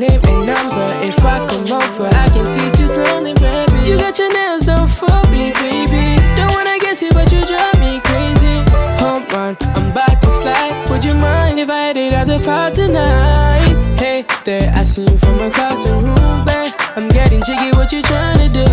Name 0.00 0.20
and 0.24 0.46
number. 0.46 0.88
If 1.04 1.22
I 1.24 1.46
come 1.46 1.68
over, 1.68 2.08
I 2.08 2.26
can 2.32 2.48
teach 2.48 2.80
you 2.80 2.88
something, 2.88 3.36
baby. 3.36 3.78
You 3.84 3.98
got 3.98 4.18
your 4.18 4.32
nails 4.32 4.64
done 4.64 4.88
for 4.88 5.20
me, 5.30 5.52
baby. 5.52 6.16
Don't 6.36 6.52
wanna 6.56 6.80
guess 6.80 7.02
it, 7.02 7.12
but 7.12 7.30
you 7.30 7.44
drive 7.44 7.78
me 7.84 8.00
crazy. 8.00 8.64
Home 9.04 9.24
run, 9.28 9.56
I'm 9.76 9.92
back 9.92 10.20
to 10.22 10.30
slide. 10.30 10.88
Would 10.88 11.04
you 11.04 11.14
mind 11.14 11.60
if 11.60 11.68
I 11.68 11.92
did 11.92 12.14
at 12.14 12.26
the 12.26 12.38
park 12.40 12.72
tonight? 12.72 13.76
Hey 14.00 14.24
there, 14.44 14.72
I 14.74 14.82
see 14.82 15.02
you 15.02 15.18
from 15.18 15.38
across 15.40 15.84
the 15.84 15.94
room, 15.96 16.44
babe. 16.46 16.72
I'm 16.96 17.08
getting 17.10 17.42
jiggy, 17.42 17.70
what 17.76 17.92
you 17.92 18.02
trying 18.02 18.38
to 18.38 18.48
do? 18.48 18.66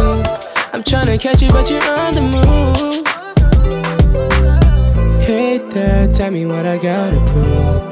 I'm 0.72 0.84
trying 0.84 1.08
to 1.08 1.18
catch 1.18 1.42
you, 1.42 1.52
but 1.52 1.70
you're 1.70 1.84
on 1.84 2.14
the 2.14 2.22
move. 2.22 3.06
Hey 5.22 5.58
there, 5.58 6.08
tell 6.08 6.32
me 6.32 6.46
what 6.46 6.66
I 6.66 6.78
gotta 6.78 7.20
prove. 7.32 7.87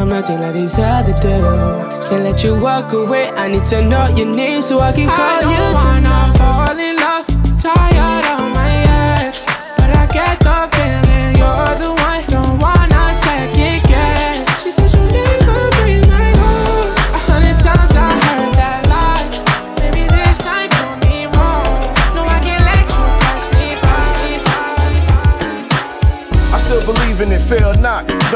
I'm 0.00 0.08
nothing 0.08 0.40
like 0.40 0.54
these 0.54 0.78
other 0.78 1.12
dudes. 1.12 2.08
Can't 2.08 2.24
let 2.24 2.42
you 2.42 2.58
walk 2.58 2.94
away. 2.94 3.28
I 3.36 3.48
need 3.48 3.66
to 3.66 3.86
know 3.86 4.08
your 4.16 4.34
name 4.34 4.62
so 4.62 4.80
I 4.80 4.92
can 4.92 5.10
call 5.10 5.42
you 5.42 5.66
tonight. 5.76 6.32
fall 6.38 6.78
in 6.78 6.96
love, 6.96 7.26
tired 7.60 8.24
of 8.24 8.48
my 8.56 9.20
ex, 9.20 9.44
but 9.76 9.90
I 9.90 10.08
get 10.10 10.38
the 10.38 10.69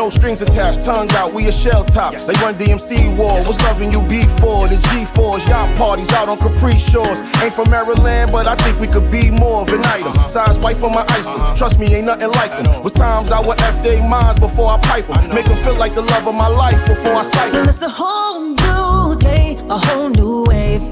No 0.05 0.11
strings 0.11 0.43
attached, 0.43 0.83
tongue 0.83 1.11
out, 1.13 1.33
we 1.33 1.49
a 1.49 1.51
shell 1.51 1.83
top. 1.83 2.13
They 2.13 2.35
run 2.45 2.57
DMC 2.57 3.17
war, 3.17 3.39
was 3.49 3.59
loving 3.63 3.91
you 3.91 4.03
before. 4.03 4.69
The 4.69 4.75
G4s, 4.93 5.49
y'all 5.49 5.77
parties 5.79 6.13
out 6.13 6.29
on 6.29 6.37
Capri 6.37 6.77
Shores. 6.77 7.21
Ain't 7.43 7.55
from 7.55 7.71
Maryland, 7.71 8.31
but 8.31 8.47
I 8.47 8.55
think 8.57 8.79
we 8.79 8.87
could 8.87 9.11
be 9.11 9.31
more 9.31 9.63
of 9.63 9.69
an 9.69 9.81
item. 9.87 10.13
Size 10.29 10.59
white 10.59 10.77
for 10.77 10.91
my 10.91 11.07
icing, 11.09 11.57
trust 11.57 11.79
me, 11.79 11.87
ain't 11.95 12.05
nothing 12.05 12.29
like 12.33 12.51
them. 12.51 12.83
Was 12.83 12.93
times 12.93 13.33
I 13.33 13.41
would 13.41 13.59
F 13.63 13.83
they 13.83 14.07
minds 14.07 14.39
before 14.39 14.69
I 14.69 14.79
pipe 14.81 15.07
them. 15.07 15.35
Make 15.35 15.47
them 15.47 15.57
feel 15.65 15.77
like 15.77 15.95
the 15.95 16.03
love 16.03 16.29
of 16.29 16.35
my 16.35 16.49
life 16.49 16.87
before 16.87 17.15
I 17.15 17.23
sight 17.23 17.53
them. 17.53 17.61
And 17.61 17.71
it's 17.71 17.81
a 17.81 17.89
whole 17.89 18.43
new 18.43 19.19
day, 19.21 19.57
a 19.71 19.79
whole 19.79 20.11
new 20.11 20.45
wave. 20.45 20.83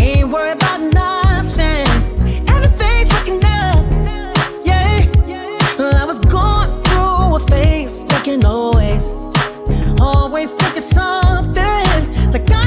Ain't 0.00 0.30
worried 0.30 0.61
always, 8.44 9.14
always 10.00 10.52
thinking 10.54 10.82
something. 10.82 12.32
Like 12.32 12.50
I 12.50 12.61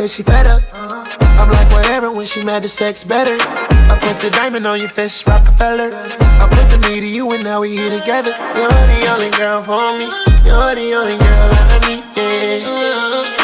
said 0.00 0.10
she 0.10 0.22
fed 0.22 0.46
up. 0.46 0.62
I'm 0.72 1.50
like, 1.50 1.70
whatever, 1.70 2.10
when 2.10 2.26
she 2.26 2.42
mad, 2.42 2.62
the 2.62 2.68
sex 2.68 3.04
better. 3.04 3.36
I 3.38 3.98
put 4.00 4.18
the 4.20 4.30
diamond 4.30 4.66
on 4.66 4.78
your 4.78 4.88
fist, 4.88 5.26
Rockefeller. 5.26 5.90
I 5.92 6.48
put 6.48 6.70
the 6.70 6.88
meat 6.88 7.00
to 7.00 7.06
you, 7.06 7.30
and 7.32 7.44
now 7.44 7.60
we 7.60 7.76
here 7.76 7.90
together. 7.90 8.32
You're 8.56 8.68
the 8.68 9.08
only 9.12 9.30
girl 9.30 9.62
for 9.62 9.92
me. 9.98 10.08
You're 10.44 10.74
the 10.74 10.94
only 10.94 11.18
girl 11.18 11.50
I 11.52 11.78
need, 11.86 12.04
yeah. 12.16 13.39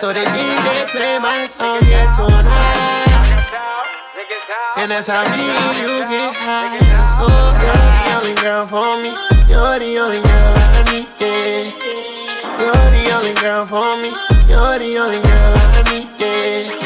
So 0.00 0.12
the 0.12 0.20
DJ 0.20 0.86
play 0.90 1.18
my 1.18 1.48
song 1.48 1.82
here 1.82 2.06
tonight. 2.14 3.18
And 4.76 4.92
that's 4.92 5.08
how 5.08 5.24
me 5.24 5.42
and 5.42 5.76
you 5.76 5.98
get 6.06 6.34
high. 6.36 6.78
So 7.18 7.26
you're 7.58 7.82
the 7.98 8.14
only 8.16 8.34
girl 8.40 8.64
for 8.68 8.96
me. 9.02 9.10
You're 9.50 9.80
the 9.80 9.98
only 9.98 10.22
girl 10.22 10.54
I 10.54 10.84
need. 10.92 11.08
Yeah. 11.18 11.74
You're 12.60 12.90
the 12.94 13.10
only 13.12 13.34
girl 13.42 13.66
for 13.66 13.96
me. 13.96 14.14
You're 14.46 14.78
the 14.78 14.98
only 14.98 15.20
girl 15.20 15.54
I 15.56 15.82
need. 15.90 16.08
Yeah. 16.20 16.77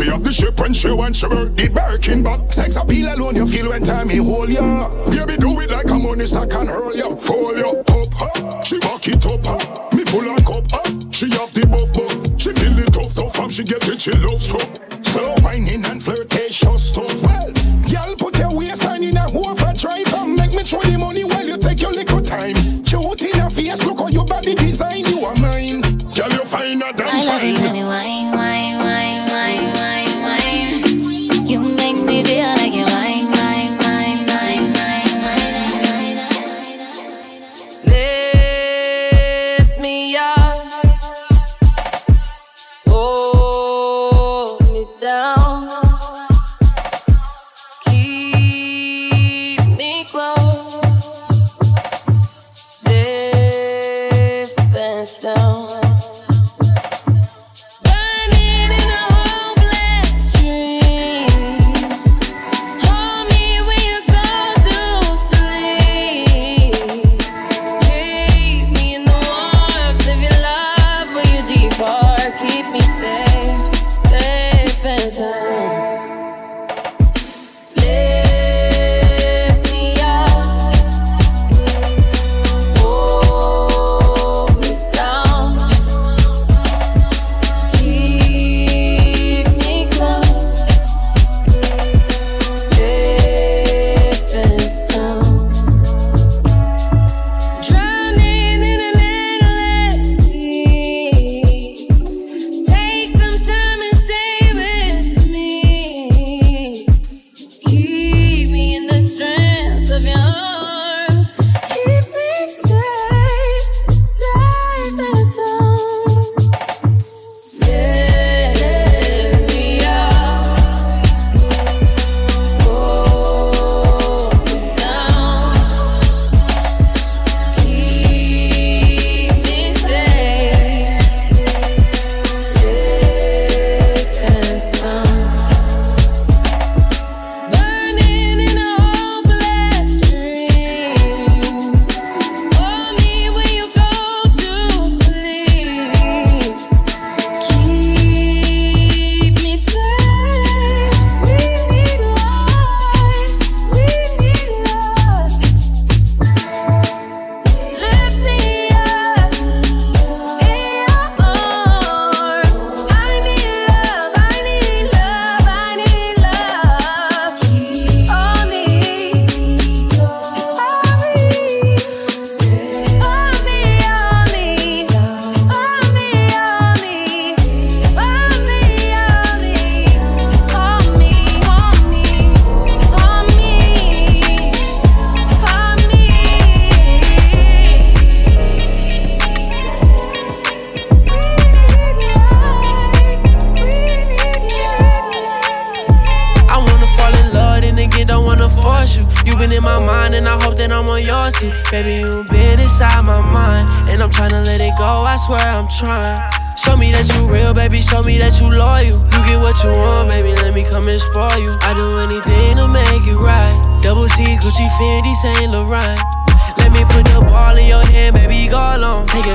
She 0.00 0.08
have 0.08 0.24
the 0.24 0.32
shape 0.32 0.58
when 0.58 0.72
she 0.72 0.90
want 0.90 1.14
she 1.14 1.26
work 1.26 1.54
the 1.56 1.68
Birkin 1.68 2.22
But 2.22 2.50
sex 2.50 2.76
appeal 2.76 3.14
alone 3.14 3.36
you 3.36 3.46
feel 3.46 3.68
when 3.68 3.82
time 3.82 4.08
he 4.08 4.16
hold 4.16 4.48
ya. 4.48 4.88
Baby 5.10 5.36
do 5.36 5.60
it 5.60 5.68
like 5.68 5.90
a 5.90 5.98
money 5.98 6.24
stack 6.24 6.54
and 6.54 6.70
roll 6.70 6.96
ya. 6.96 7.14
Fold 7.16 7.58
ya 7.58 7.68
up, 7.68 7.86
her. 7.90 8.64
she 8.64 8.78
back 8.78 9.06
it 9.08 9.26
up, 9.26 9.44
her, 9.44 9.96
Me 9.96 10.04
full 10.04 10.26
of 10.26 10.44
cup, 10.46 11.12
She 11.12 11.28
have 11.28 11.52
the 11.52 11.66
buff 11.66 11.92
buff, 11.92 12.40
she 12.40 12.50
feel 12.54 12.78
it 12.78 12.94
tough 12.94 13.14
tough 13.14 13.38
And 13.40 13.52
she 13.52 13.62
get 13.62 13.86
it, 13.86 14.00
she 14.00 14.12
loves 14.12 14.46
tough. 14.46 14.89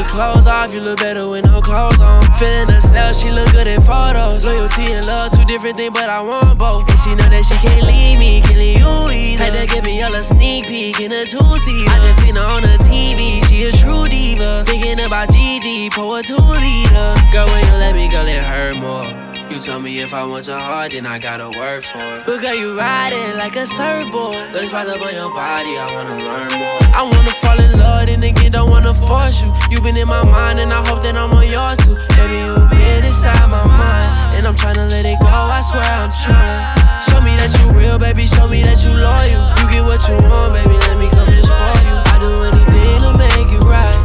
Clothes 0.08 0.47
off, 0.47 0.74
you 0.74 0.80
look 0.80 0.99
better 0.99 1.28
with 1.28 1.45
no 1.45 1.62
clothes 1.62 2.01
on. 2.01 2.24
Feeling 2.38 2.70
herself, 2.70 3.16
she 3.16 3.30
look 3.32 3.51
good 3.51 3.68
in 3.68 3.82
photos. 3.82 4.45
Loyalty 4.45 4.93
and 4.93 5.06
love, 5.06 5.32
two 5.32 5.45
different 5.45 5.78
things, 5.78 5.93
but 5.93 6.10
I 6.10 6.22
want 6.22 6.58
both. 6.58 6.89
And 6.89 6.99
she 6.99 7.16
know 7.16 7.30
that 7.30 7.43
she 7.45 7.56
can't 7.66 7.86
leave 7.86 8.20
me, 8.20 8.41
killing 8.41 8.78
you 8.78 9.12
easy. 9.12 9.38
Type 9.38 9.53
to 9.53 9.66
give 9.74 9.84
me 9.84 10.01
all 10.01 10.14
a 10.16 10.24
sneak 10.24 10.66
peek 10.66 10.99
in 10.99 11.12
a 11.12 11.26
two 11.26 11.39
seat. 11.60 11.88
I 11.89 11.99
just 12.01 12.22
seen 12.22 12.36
her 12.36 12.43
on 12.43 12.62
the 12.62 12.78
TV, 12.84 13.43
she 13.47 13.66
a 13.66 13.72
true 13.72 14.08
diva. 14.08 14.64
Thinking 14.66 14.99
about 15.06 15.32
Gigi, 15.32 15.89
pour 15.89 16.20
a 16.20 16.24
two 16.24 16.36
liter. 16.36 17.10
Girl, 17.32 17.47
when 17.47 17.66
you 17.66 17.78
let 17.78 17.95
me 17.95 18.10
go, 18.10 18.24
let 18.24 18.43
her 18.43 18.74
more. 18.76 19.35
You 19.56 19.62
tell 19.62 19.80
me 19.80 20.01
if 20.01 20.14
I 20.14 20.26
want 20.26 20.47
your 20.47 20.60
heart, 20.60 20.91
then 20.91 21.06
I 21.06 21.18
gotta 21.18 21.49
work 21.49 21.82
for 21.82 21.97
it. 21.97 22.26
But 22.26 22.41
girl, 22.41 22.53
you 22.53 22.78
ride 22.78 23.14
it 23.14 23.38
like 23.38 23.56
a 23.56 23.66
surfboard. 23.66 24.51
It 24.51 24.68
spots 24.68 24.89
up 24.89 24.99
on 24.99 25.16
your 25.16 25.32
body, 25.32 25.80
I 25.80 25.95
wanna 25.95 26.20
learn 26.20 26.51
more. 26.60 26.84
I 26.91 27.01
wanna 27.08 27.32
fall 27.39 27.58
in 27.58 27.72
love, 27.80 28.10
and 28.10 28.22
again, 28.22 28.51
don't 28.51 28.70
wanna 28.70 28.93
force 28.93 29.39
you. 29.39 29.53
You 29.72 29.80
been 29.80 29.95
in 29.95 30.10
my 30.10 30.22
mind, 30.28 30.60
and 30.60 30.74
I 30.74 30.86
hope 30.86 31.01
that 31.03 31.16
I'm 31.16 31.32
on 31.32 31.47
yours 31.47 31.80
too. 31.88 31.95
Baby, 32.20 32.43
you 32.43 32.68
been 32.68 33.06
inside 33.06 33.47
my 33.49 33.64
mind, 33.64 34.36
and 34.36 34.45
I'm 34.45 34.56
tryna 34.60 34.91
let 34.91 35.06
it 35.06 35.18
go. 35.24 35.32
I 35.32 35.62
swear 35.62 35.88
I'm 35.88 36.12
trying. 36.12 36.76
Show 37.08 37.22
me 37.24 37.39
that 37.39 37.56
you 37.56 37.80
real, 37.80 37.97
baby. 37.97 38.28
Show 38.28 38.51
me 38.51 38.62
that 38.64 38.84
you 38.84 38.91
loyal. 38.91 39.43
You 39.56 39.66
get 39.72 39.84
what 39.88 40.03
you 40.03 40.20
want, 40.28 40.51
baby. 40.51 40.76
Let 40.84 40.99
me 40.99 41.08
come 41.08 41.32
and 41.32 41.45
spoil 41.47 41.80
you. 41.80 41.95
I 42.12 42.20
do 42.20 42.28
anything 42.43 42.99
to 43.08 43.12
make 43.16 43.47
it 43.56 43.64
right. 43.64 44.05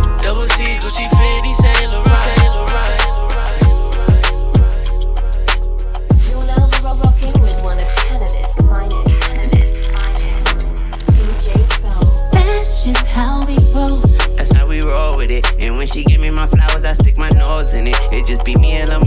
My 17.20 17.28
nose 17.36 17.74
in 17.74 17.86
it. 17.86 17.96
It 18.12 18.26
just 18.26 18.46
be 18.46 18.54
me 18.56 18.72
and 18.72 18.88
Lil' 18.88 18.99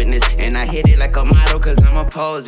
witness. 0.00 0.24
And 0.40 0.56
I 0.56 0.64
hit 0.64 0.88
it 0.88 0.98
like 0.98 1.16
a 1.16 1.24
model, 1.24 1.60
cause 1.60 1.78
I'm 1.84 1.90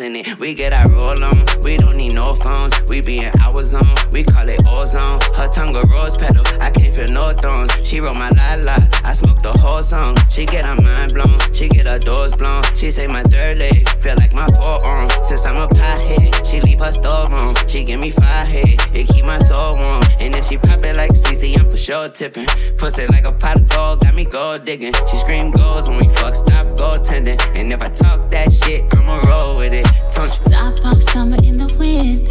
in 0.00 0.16
it. 0.16 0.38
We 0.38 0.54
get 0.54 0.72
our 0.72 0.88
roll 0.90 1.22
on, 1.22 1.36
we 1.62 1.76
don't 1.76 1.96
need 1.96 2.14
no 2.14 2.34
phones. 2.36 2.72
We 2.88 3.02
be 3.02 3.18
in 3.18 3.32
our 3.44 3.62
zone, 3.64 3.94
we 4.12 4.24
call 4.24 4.48
it 4.48 4.60
ozone. 4.66 5.20
Her 5.36 5.48
tongue 5.48 5.76
a 5.76 5.82
rose 5.92 6.16
petal, 6.16 6.44
I 6.60 6.70
can't 6.70 6.94
feel 6.94 7.08
no 7.08 7.32
thorns. 7.32 7.70
She 7.86 8.00
wrote 8.00 8.16
my 8.16 8.30
la 8.30 8.56
la, 8.64 8.76
I 9.04 9.12
smoke 9.12 9.40
the 9.42 9.52
whole 9.60 9.82
song. 9.82 10.16
She 10.30 10.46
get 10.46 10.64
her 10.64 10.80
mind 10.80 11.12
blown, 11.12 11.36
she 11.52 11.68
get 11.68 11.88
her 11.88 11.98
doors 11.98 12.34
blown. 12.36 12.62
She 12.74 12.90
say 12.90 13.06
my 13.06 13.22
third 13.24 13.58
leg, 13.58 13.86
feel 14.00 14.14
like 14.16 14.32
my 14.34 14.46
forearm. 14.56 15.10
Since 15.22 15.44
I'm 15.44 15.56
a 15.56 15.68
pothead, 15.68 16.46
she 16.48 16.60
leave 16.60 16.80
her 16.80 16.92
store 16.92 17.28
on. 17.34 17.54
She 17.68 17.84
give 17.84 18.00
me 18.00 18.10
five 18.10 18.48
head, 18.48 18.80
it 18.96 19.08
keep 19.08 19.26
my 19.26 19.38
soul 19.38 19.76
warm. 19.76 20.02
And 20.20 20.34
if 20.34 20.48
she 20.48 20.56
pop 20.56 20.82
it 20.82 20.96
like 20.96 21.12
CC, 21.12 21.58
I'm 21.58 21.68
for 21.68 21.76
sure 21.76 22.08
tipping. 22.08 22.46
Pussy 22.78 23.06
like 23.08 23.26
a 23.26 23.32
pot 23.32 23.60
of 23.60 23.68
gold, 23.68 24.00
got 24.00 24.14
me 24.14 24.24
gold 24.24 24.64
digging. 24.64 24.94
She 25.10 25.16
scream 25.18 25.50
goals 25.50 25.90
when 25.90 25.98
we 25.98 26.08
fuck, 26.08 26.34
stop 26.34 26.66
goaltending. 26.78 27.41
And 27.54 27.72
if 27.72 27.80
I 27.82 27.88
talk 27.88 28.30
that 28.30 28.52
shit, 28.52 28.82
I'ma 28.96 29.20
roll 29.28 29.58
with 29.58 29.72
it. 29.72 29.86
Don't 30.14 30.30
you? 30.30 30.40
Stop 30.50 30.84
off 30.84 31.02
summer 31.02 31.36
in 31.44 31.58
the 31.58 31.68
wind. 31.78 32.28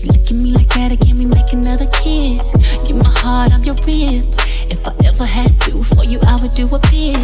You 0.00 0.08
look 0.08 0.30
at 0.30 0.36
me 0.36 0.52
like 0.54 0.68
that 0.74 0.92
again, 0.92 1.16
we 1.18 1.26
make 1.26 1.52
another 1.52 1.86
kid. 1.90 2.40
You 2.88 2.94
my 2.96 3.10
heart, 3.10 3.52
I'm 3.52 3.62
your 3.62 3.76
rib. 3.84 4.24
If 4.70 4.86
I 4.86 4.94
ever 5.04 5.26
had 5.26 5.50
to 5.62 5.82
for 5.82 6.04
you, 6.04 6.20
I 6.26 6.38
would 6.40 6.52
do 6.52 6.64
a 6.64 6.78
bid. 6.88 7.16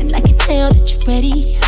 And 0.00 0.12
I 0.14 0.20
can 0.20 0.36
tell 0.38 0.70
that 0.72 0.84
you're 0.90 1.04
ready. 1.06 1.60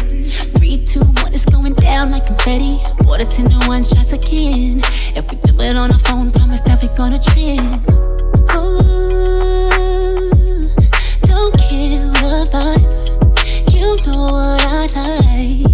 Three, 0.56 0.78
two, 0.82 1.04
one, 1.22 1.32
it's 1.34 1.44
going 1.44 1.74
down 1.74 2.08
like 2.08 2.26
confetti. 2.26 2.80
Water 3.04 3.24
to 3.24 3.42
no 3.44 3.58
one 3.68 3.84
shots 3.84 4.12
again. 4.12 4.80
If 5.14 5.30
we 5.30 5.36
do 5.44 5.54
it 5.62 5.76
on 5.76 5.90
the 5.90 5.98
phone, 5.98 6.30
promise 6.32 6.60
that 6.62 6.82
we're 6.82 6.96
gonna 6.96 7.20
trend. 7.20 7.84
Ooh, 8.56 9.60
don't 11.22 11.54
kill 11.58 12.12
the 12.12 12.48
vibe. 12.50 12.95
Know 14.05 14.26
what 14.26 14.62
I 14.62 14.86
like, 14.86 15.66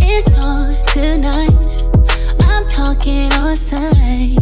it's 0.00 0.34
on 0.42 0.72
tonight. 0.86 1.52
I'm 2.42 2.64
talking 2.66 3.32
on 3.32 3.56
sight. 3.56 4.38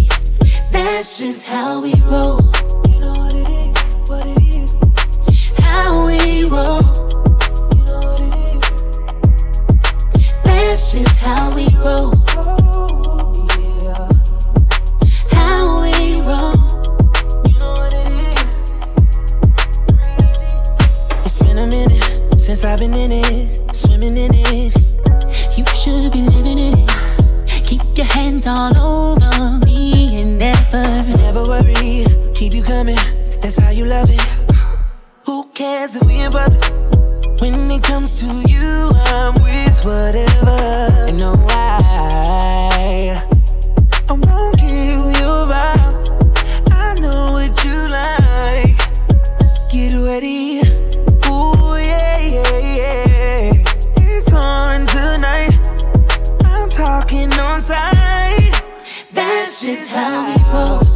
That's 0.70 1.18
just 1.18 1.48
how 1.48 1.82
we 1.82 1.94
roll. 2.09 2.38
You 2.86 2.98
know 3.00 3.14
what 3.18 3.34
it 3.34 3.48
is, 3.48 4.09
what 4.09 4.26
it 4.26 4.42
is. 4.55 4.70
How 5.59 6.07
we 6.07 6.44
roll. 6.44 6.82
You 7.74 7.82
know 7.84 8.00
what 8.05 8.20
it 8.20 8.34
is. 8.55 8.64
That's 10.44 10.92
just 10.92 11.24
how 11.24 11.55
we 11.57 11.66
roll. 11.84 12.12
Since 22.55 22.66
I've 22.66 22.78
been 22.80 22.92
in 22.92 23.12
it, 23.12 23.74
swimming 23.74 24.14
in 24.14 24.30
it. 24.34 24.76
You 25.57 25.64
should 25.74 26.12
be 26.12 26.20
living 26.20 26.59
in 26.59 26.74
it. 26.76 27.64
Keep 27.64 27.96
your 27.96 28.05
hands 28.05 28.46
all 28.46 28.76
over 28.76 29.59
me 29.64 30.20
and 30.20 30.38
never. 30.38 30.82
Never 31.16 31.44
worry, 31.44 32.05
keep 32.34 32.53
you 32.53 32.62
coming. 32.62 32.98
That's 33.40 33.59
how 33.59 33.70
you 33.70 33.86
love 33.86 34.11
it. 34.11 34.20
Who 35.24 35.48
cares 35.55 35.96
if 35.96 36.03
we 36.07 36.20
in 36.20 36.30
public? 36.30 36.62
When 37.40 37.70
it 37.70 37.82
comes 37.82 38.20
to 38.20 38.26
you, 38.26 38.90
I'm 39.07 39.32
with 39.42 39.84
whatever. 39.86 41.09
And 41.09 41.18
no, 41.18 41.32
I, 41.48 43.18
I 44.09 44.12
won't 44.12 44.59
give 44.59 45.00
you 45.20 45.32
out. 45.64 45.94
I 46.70 46.94
know 47.00 47.32
what 47.32 47.64
you 47.64 47.78
like. 47.88 48.76
Get 49.72 49.94
ready. 50.07 50.61
On 57.53 57.61
side. 57.61 58.55
That's 59.12 59.61
just 59.61 59.90
how 59.90 60.26
we 60.26 60.55
roll. 60.55 60.91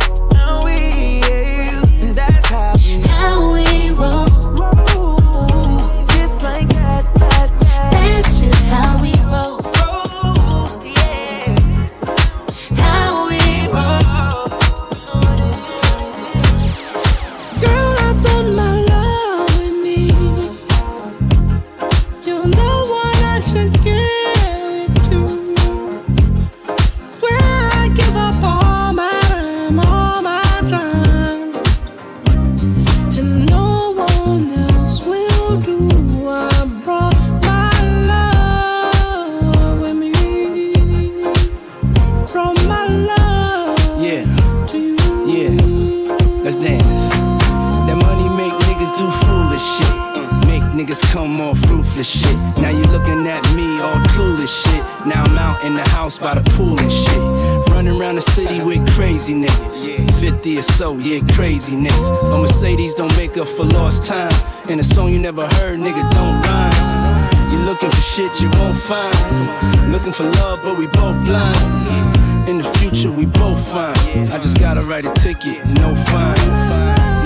Off 51.41 51.61
ruthless 51.69 52.09
shit. 52.09 52.37
Now 52.59 52.71
you 52.71 52.85
looking 52.95 53.27
at 53.27 53.43
me 53.55 53.67
all 53.81 53.99
clueless 54.15 54.55
shit. 54.63 54.83
Now 55.07 55.25
I'm 55.25 55.37
out 55.37 55.65
in 55.65 55.75
the 55.75 55.87
house 55.91 56.19
by 56.19 56.35
the 56.35 56.51
pool 56.51 56.79
and 56.79 56.91
shit. 56.91 57.71
Running 57.73 58.01
around 58.01 58.15
the 58.15 58.23
city 58.23 58.63
with 58.63 58.89
crazy 58.93 59.35
niggas. 59.35 60.21
50 60.21 60.59
or 60.59 60.63
so, 60.63 60.97
yeah, 60.99 61.21
crazy 61.35 61.75
niggas. 61.77 62.35
A 62.35 62.39
Mercedes 62.39 62.95
don't 62.95 63.15
make 63.17 63.37
up 63.37 63.49
for 63.49 63.65
lost 63.65 64.07
time. 64.07 64.33
And 64.69 64.81
a 64.81 64.85
song 64.85 65.13
you 65.13 65.19
never 65.19 65.47
heard, 65.59 65.79
nigga, 65.79 66.03
don't 66.13 66.41
rhyme. 66.47 67.53
You 67.53 67.59
looking 67.65 67.91
for 67.91 68.01
shit 68.01 68.41
you 68.41 68.49
won't 68.51 68.79
find. 68.79 69.93
Looking 69.93 70.13
for 70.13 70.25
love, 70.25 70.61
but 70.63 70.79
we 70.79 70.87
both 70.87 71.19
blind. 71.25 72.49
In 72.49 72.59
the 72.59 72.65
future, 72.79 73.11
we 73.11 73.27
both 73.27 73.61
fine. 73.73 73.97
I 74.31 74.39
just 74.39 74.59
gotta 74.59 74.83
write 74.83 75.05
a 75.05 75.13
ticket, 75.15 75.67
no 75.67 75.95
fine. 75.97 76.37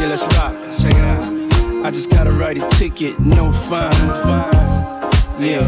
Yeah, 0.01 0.07
let's 0.09 0.23
rock. 0.35 0.55
Check 0.81 0.95
it 0.95 1.05
out. 1.05 1.40
I 1.83 1.91
just 1.91 2.11
gotta 2.11 2.31
write 2.31 2.59
a 2.59 2.69
ticket, 2.77 3.19
no 3.19 3.51
fine. 3.53 3.91
Fine. 3.93 5.43
Yeah. 5.43 5.67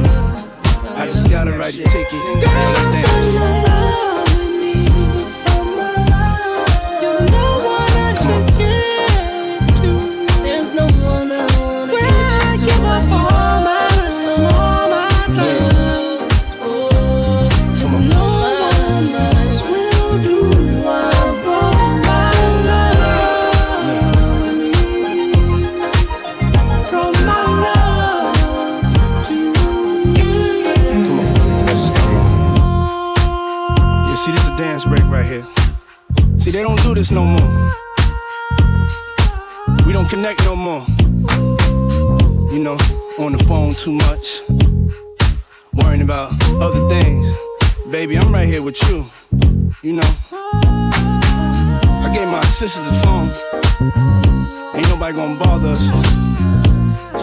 I 0.96 1.06
just 1.06 1.30
gotta 1.30 1.52
write 1.52 1.74
a 1.74 1.84
ticket. 1.84 3.81
Too 43.82 43.90
much. 43.90 44.42
Worrying 45.74 46.02
about 46.02 46.32
other 46.60 46.88
things. 46.88 47.26
Baby, 47.90 48.16
I'm 48.16 48.32
right 48.32 48.46
here 48.46 48.62
with 48.62 48.80
you. 48.88 49.04
You 49.82 49.94
know. 49.94 50.10
I 50.30 52.12
gave 52.14 52.28
my 52.28 52.38
assistant 52.38 52.86
the 52.86 52.94
phone. 53.02 53.28
Ain't 54.76 54.88
nobody 54.88 55.16
gonna 55.16 55.36
bother 55.36 55.70
us. 55.70 55.82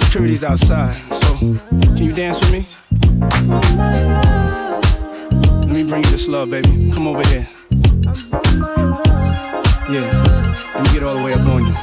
Security's 0.02 0.44
outside. 0.44 0.96
So, 0.96 1.38
can 1.38 1.98
you 1.98 2.12
dance 2.12 2.42
with 2.42 2.52
me? 2.52 2.68
Let 5.62 5.76
me 5.78 5.84
bring 5.88 6.04
you 6.04 6.12
this 6.12 6.28
love, 6.28 6.50
baby. 6.50 6.92
Come 6.92 7.08
over 7.08 7.26
here. 7.30 7.48
Yeah. 9.90 10.08
Let 10.76 10.84
me 10.84 10.92
get 10.92 11.04
all 11.04 11.16
the 11.16 11.24
way 11.24 11.32
up 11.32 11.48
on 11.48 11.66
you. 11.68 11.74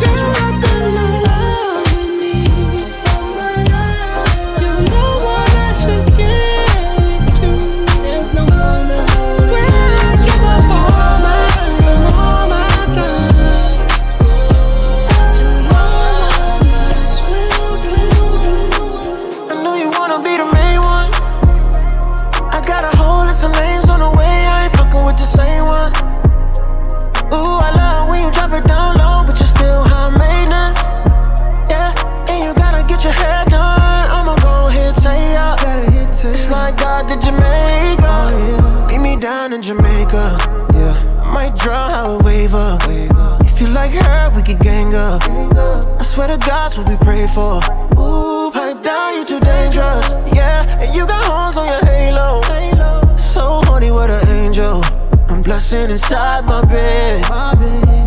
That's 0.00 0.22
right. 0.22 0.60
There's 0.62 1.07
like 43.94 44.04
her, 44.04 44.30
we 44.36 44.42
could 44.42 44.58
gang 44.60 44.94
up. 44.94 45.22
I 45.24 46.02
swear 46.02 46.28
to 46.28 46.38
God's 46.38 46.78
what 46.78 46.88
we 46.88 46.96
pray 46.96 47.26
for. 47.28 47.60
Ooh, 47.98 48.50
pipe 48.50 48.82
down, 48.82 49.16
you 49.16 49.24
too 49.24 49.40
dangerous. 49.40 50.10
Yeah, 50.34 50.80
and 50.80 50.94
you 50.94 51.06
got 51.06 51.24
horns 51.24 51.56
on 51.56 51.66
your 51.66 51.84
halo. 51.84 52.40
So 53.16 53.60
horny, 53.64 53.90
what 53.90 54.10
an 54.10 54.26
angel. 54.28 54.82
I'm 55.28 55.42
blushing 55.42 55.90
inside 55.90 56.44
my 56.44 56.60
bed. 56.66 57.24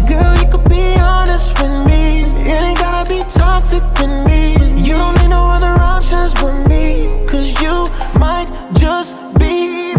Girl, 0.08 0.36
you 0.38 0.48
could 0.50 0.68
be 0.70 0.96
honest 1.00 1.60
with 1.62 1.88
me. 1.88 2.24
It 2.42 2.62
ain't 2.62 2.78
gotta 2.78 3.10
be 3.10 3.24
toxic 3.30 3.84
with 4.00 4.28
me. 4.28 4.54
You 4.82 4.94
don't 4.94 5.18
need 5.22 5.30
no 5.30 5.44
other 5.46 5.74
options 5.82 6.34
but 6.34 6.68
me. 6.68 7.24
Cause 7.26 7.62
you 7.62 7.88
might 8.20 8.48
just 8.74 9.18
be 9.40 9.94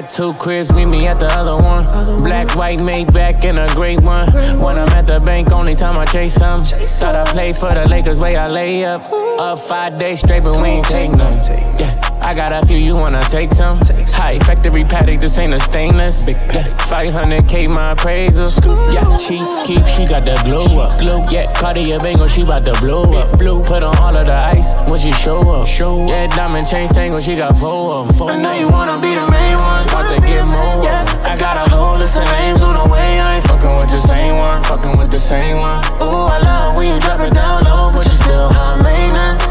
got 0.00 0.08
two 0.08 0.32
cribs, 0.34 0.72
meet 0.72 0.86
me 0.86 1.06
at 1.06 1.20
the 1.20 1.26
other 1.26 1.56
one. 1.62 1.84
Black, 2.22 2.56
white, 2.56 2.78
Maybach, 2.78 3.44
and 3.44 3.58
a 3.58 3.68
great 3.74 4.00
one. 4.00 4.26
When 4.32 4.78
I'm 4.78 4.88
at 4.90 5.06
the 5.06 5.20
bank, 5.22 5.52
only 5.52 5.74
time 5.74 5.98
I 5.98 6.06
chase 6.06 6.34
some. 6.34 6.62
Thought 6.64 7.14
I 7.14 7.30
played 7.30 7.56
for 7.56 7.74
the 7.74 7.86
Lakers, 7.86 8.18
way 8.18 8.36
I 8.36 8.48
lay 8.48 8.86
up. 8.86 9.02
Up 9.38 9.58
five 9.58 9.98
days 9.98 10.20
straight, 10.20 10.44
but 10.44 10.56
we 10.62 10.68
ain't 10.68 10.86
take 10.86 11.10
none. 11.10 11.36
Yeah, 11.78 12.11
I 12.22 12.34
got 12.34 12.52
a 12.52 12.64
few, 12.66 12.76
you 12.76 12.96
wanna 12.96 13.20
take 13.24 13.52
some? 13.52 13.78
High 14.08 14.38
factory 14.40 14.84
Patek, 14.84 15.20
this 15.20 15.38
ain't 15.38 15.54
a 15.54 15.60
stainless. 15.60 16.24
Big 16.24 16.36
Yeah, 16.54 16.62
500k 16.88 17.68
my 17.68 17.92
appraisal. 17.92 18.48
Yeah, 18.92 19.18
she 19.18 19.38
keep, 19.64 19.84
she 19.86 20.06
got 20.06 20.24
the 20.24 20.40
glow 20.44 20.80
up. 20.80 21.00
Yeah, 21.32 21.52
Cartier 21.52 21.98
Bango, 21.98 22.26
she 22.26 22.44
bout 22.44 22.64
to 22.66 22.74
blow 22.80 23.02
up. 23.18 23.38
Blue, 23.38 23.62
Put 23.62 23.82
on 23.82 23.96
all 23.98 24.16
of 24.16 24.26
the 24.26 24.32
ice 24.34 24.72
when 24.88 24.98
she 24.98 25.12
show 25.12 25.40
up. 25.50 25.66
show 25.66 26.06
Yeah, 26.06 26.26
diamond 26.28 26.66
chain 26.68 26.88
tango, 26.88 27.20
she 27.20 27.36
got 27.36 27.56
four 27.56 27.94
of 27.94 28.20
'em. 28.20 28.28
I 28.28 28.36
know 28.40 28.52
you 28.52 28.68
wanna 28.68 28.98
be 29.00 29.14
the 29.14 29.26
main 29.30 29.56
one. 29.58 29.82
About 29.88 30.08
to 30.14 30.20
get 30.20 30.46
more. 30.46 30.82
Yeah, 30.84 31.04
I 31.24 31.36
got 31.36 31.56
a 31.56 31.68
whole 31.70 31.96
list 31.96 32.16
of 32.18 32.24
names 32.32 32.62
on 32.62 32.74
the 32.74 32.92
way. 32.92 33.20
I 33.20 33.36
ain't 33.36 33.46
fucking 33.48 33.76
with 33.78 33.90
the 33.90 34.00
same 34.00 34.36
one. 34.38 34.62
Fucking 34.64 34.96
with 34.96 35.10
the 35.10 35.18
same 35.18 35.58
one. 35.58 35.80
Ooh, 36.00 36.26
I 36.34 36.38
love 36.38 36.76
when 36.76 36.86
you 36.94 37.00
drop 37.00 37.20
it 37.20 37.34
down 37.34 37.64
low, 37.64 37.90
but 37.92 38.04
you're 38.04 38.14
still 38.14 38.48
high 38.48 38.80
maintenance. 38.82 39.42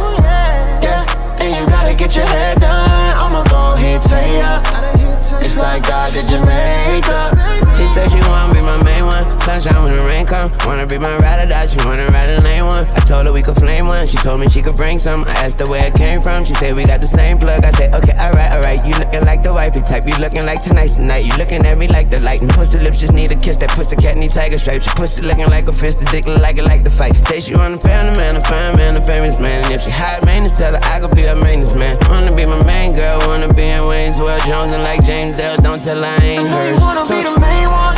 Yeah, 0.81 1.05
and 1.41 1.55
you 1.55 1.65
gotta 1.67 1.93
get 1.93 2.15
your 2.15 2.25
hair 2.25 2.55
done. 2.55 3.17
I'ma 3.17 3.43
go 3.49 3.73
ahead, 3.73 4.03
say 4.03 4.37
ya. 4.37 4.90
It's 5.21 5.57
like 5.57 5.83
God 5.83 6.11
did 6.13 6.25
Jamaica. 6.25 7.29
She 7.77 7.85
said 7.85 8.09
she 8.09 8.17
wanna 8.27 8.53
be 8.53 8.61
my 8.61 8.81
main 8.81 9.05
one. 9.05 9.21
Sunshine 9.39 9.83
when 9.83 9.95
the 9.95 10.03
rain 10.03 10.25
come. 10.25 10.49
Wanna 10.65 10.87
be 10.87 10.97
my 10.97 11.15
ride 11.17 11.45
or 11.45 11.47
die. 11.47 11.67
She 11.67 11.77
wanna 11.85 12.07
ride 12.07 12.29
a 12.29 12.41
lane 12.41 12.65
one. 12.65 12.83
I 12.95 12.99
told 13.05 13.27
her 13.27 13.33
we 13.33 13.43
could 13.43 13.55
flame 13.55 13.85
one. 13.85 14.07
She 14.07 14.17
told 14.17 14.39
me 14.39 14.49
she 14.49 14.63
could 14.63 14.75
bring 14.75 14.97
some. 14.97 15.23
I 15.25 15.45
asked 15.45 15.59
her 15.59 15.69
where 15.69 15.85
it 15.85 15.93
came 15.93 16.21
from. 16.21 16.43
She 16.43 16.55
said 16.55 16.75
we 16.75 16.85
got 16.85 17.01
the 17.01 17.07
same 17.07 17.37
plug. 17.37 17.63
I 17.63 17.69
said 17.69 17.93
okay, 17.93 18.17
alright, 18.17 18.51
alright. 18.51 18.81
You 18.83 18.93
looking 18.97 19.23
like 19.25 19.43
the 19.43 19.53
wifey 19.53 19.81
type. 19.81 20.07
You 20.07 20.17
looking 20.17 20.43
like 20.45 20.61
tonight's 20.61 20.95
the 20.95 21.05
night. 21.05 21.23
You 21.25 21.37
looking 21.37 21.63
at 21.65 21.77
me 21.77 21.87
like 21.87 22.09
the 22.09 22.19
light. 22.21 22.41
And 22.41 22.49
pussy 22.49 22.79
lips 22.79 22.99
just 22.99 23.13
need 23.13 23.31
a 23.31 23.35
kiss. 23.35 23.57
That 23.57 23.69
pussy 23.69 23.97
cat 23.97 24.17
need 24.17 24.31
tiger 24.31 24.57
stripes. 24.57 24.87
Your 24.87 24.95
pussy 24.95 25.21
looking 25.21 25.49
like 25.49 25.67
a 25.67 25.73
fist. 25.73 25.99
The 25.99 26.05
dick 26.05 26.25
look 26.25 26.41
like 26.41 26.57
it 26.57 26.65
like 26.65 26.83
the 26.83 26.89
fight. 26.89 27.13
Say 27.27 27.41
she 27.41 27.53
wanna 27.53 27.77
find 27.77 28.09
a 28.09 28.17
man, 28.17 28.37
a 28.37 28.43
fine 28.43 28.75
man, 28.75 28.97
a 28.97 29.03
famous 29.03 29.39
man. 29.39 29.63
And 29.63 29.71
if 29.71 29.81
she 29.83 29.91
high 29.91 30.19
maintenance, 30.25 30.57
tell 30.57 30.73
her 30.73 30.81
I 30.81 30.99
could 30.99 31.15
be 31.15 31.23
her 31.29 31.35
maintenance 31.35 31.77
man. 31.77 31.97
Wanna 32.09 32.35
be 32.35 32.45
my 32.45 32.61
main 32.65 32.95
girl. 32.95 33.21
Wanna 33.27 33.53
be 33.53 33.69
in 33.69 33.85
Wayne's 33.85 34.17
World 34.17 34.41
Jones 34.49 34.73
and 34.73 34.81
like 34.83 35.01
James 35.11 35.39
L. 35.39 35.57
Don't 35.57 35.81
tell 35.81 36.01
I 36.05 36.15
ain't 36.23 36.39
I 36.39 36.43
know 36.43 36.55
hers. 36.55 36.79
you 36.79 36.85
wanna 36.87 37.03
be 37.03 37.19
the 37.21 37.35
main 37.43 37.67
one. 37.67 37.95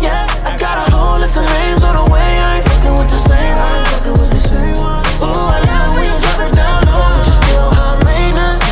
Yeah, 0.00 0.24
I 0.42 0.56
got 0.56 0.88
a 0.88 0.90
whole 0.90 1.18
list 1.18 1.36
of 1.36 1.44
names 1.44 1.84
on 1.84 1.94
the 2.00 2.10
way. 2.10 2.18
I 2.46 2.56
ain't 2.56 2.64
fucking 2.66 2.94
with 2.96 3.10
the 3.10 3.20
same 3.28 3.56
one. 3.60 3.84
Fucking 3.92 4.16
with 4.20 4.32
the 4.32 4.40
same 4.40 4.76
one. 4.80 5.04
Ooh, 5.20 5.52
I 5.56 5.60
love 5.68 5.94
when 5.94 6.04
you 6.08 6.16
drop 6.24 6.40
it 6.48 6.52
down 6.56 6.80
low, 6.88 7.12
but 7.12 7.28
you're 7.28 7.40
still 7.44 7.68
high 7.76 8.00
maintenance. 8.08 8.64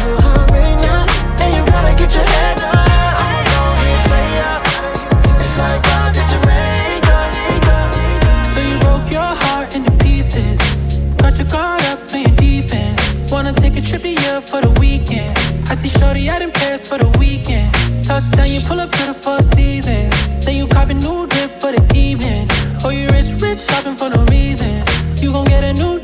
And 1.45 1.51
you 1.53 1.63
gotta 1.71 1.93
get 1.93 2.15
your 2.17 2.25
head 2.25 2.62
for 16.93 16.99
the 16.99 17.19
weekend. 17.19 17.73
Touchdown, 18.05 18.51
you 18.51 18.61
pull 18.61 18.79
up 18.79 18.91
to 18.91 19.07
the 19.07 19.15
four 19.15 19.41
seasons. 19.41 20.13
Then 20.45 20.57
you 20.57 20.67
cop 20.67 20.91
a 20.91 20.95
new 20.95 21.27
drip 21.27 21.51
for 21.61 21.73
the 21.73 21.83
evening. 21.95 22.47
Oh, 22.85 22.91
you 22.91 23.09
rich, 23.17 23.33
rich, 23.41 23.61
shopping 23.61 23.97
for 23.97 24.11
no 24.11 24.21
reason. 24.27 24.85
You 25.23 25.33
gon' 25.33 25.47
get 25.47 25.65
a 25.65 25.73
new 25.73 25.99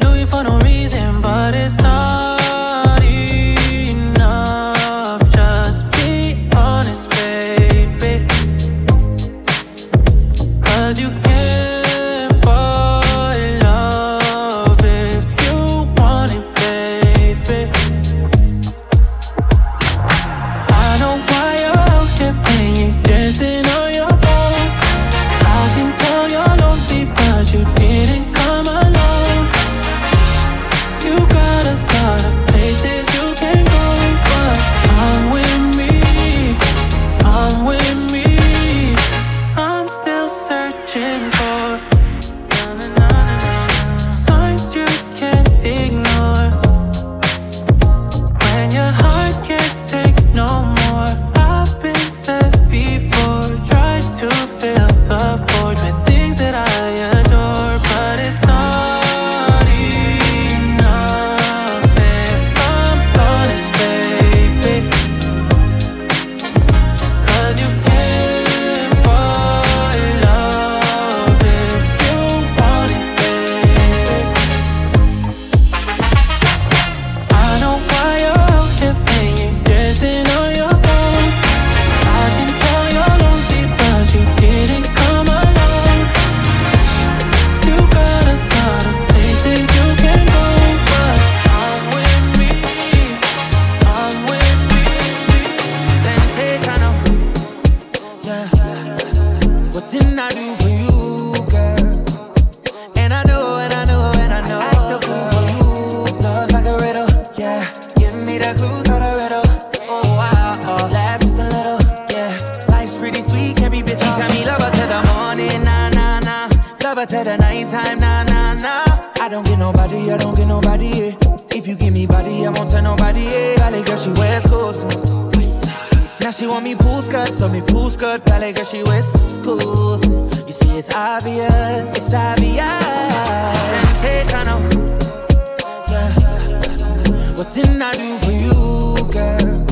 Didn't 137.51 137.81
I 137.81 137.93
do 137.93 138.19
for 138.19 138.31
you, 138.31 139.11
girl? 139.11 139.66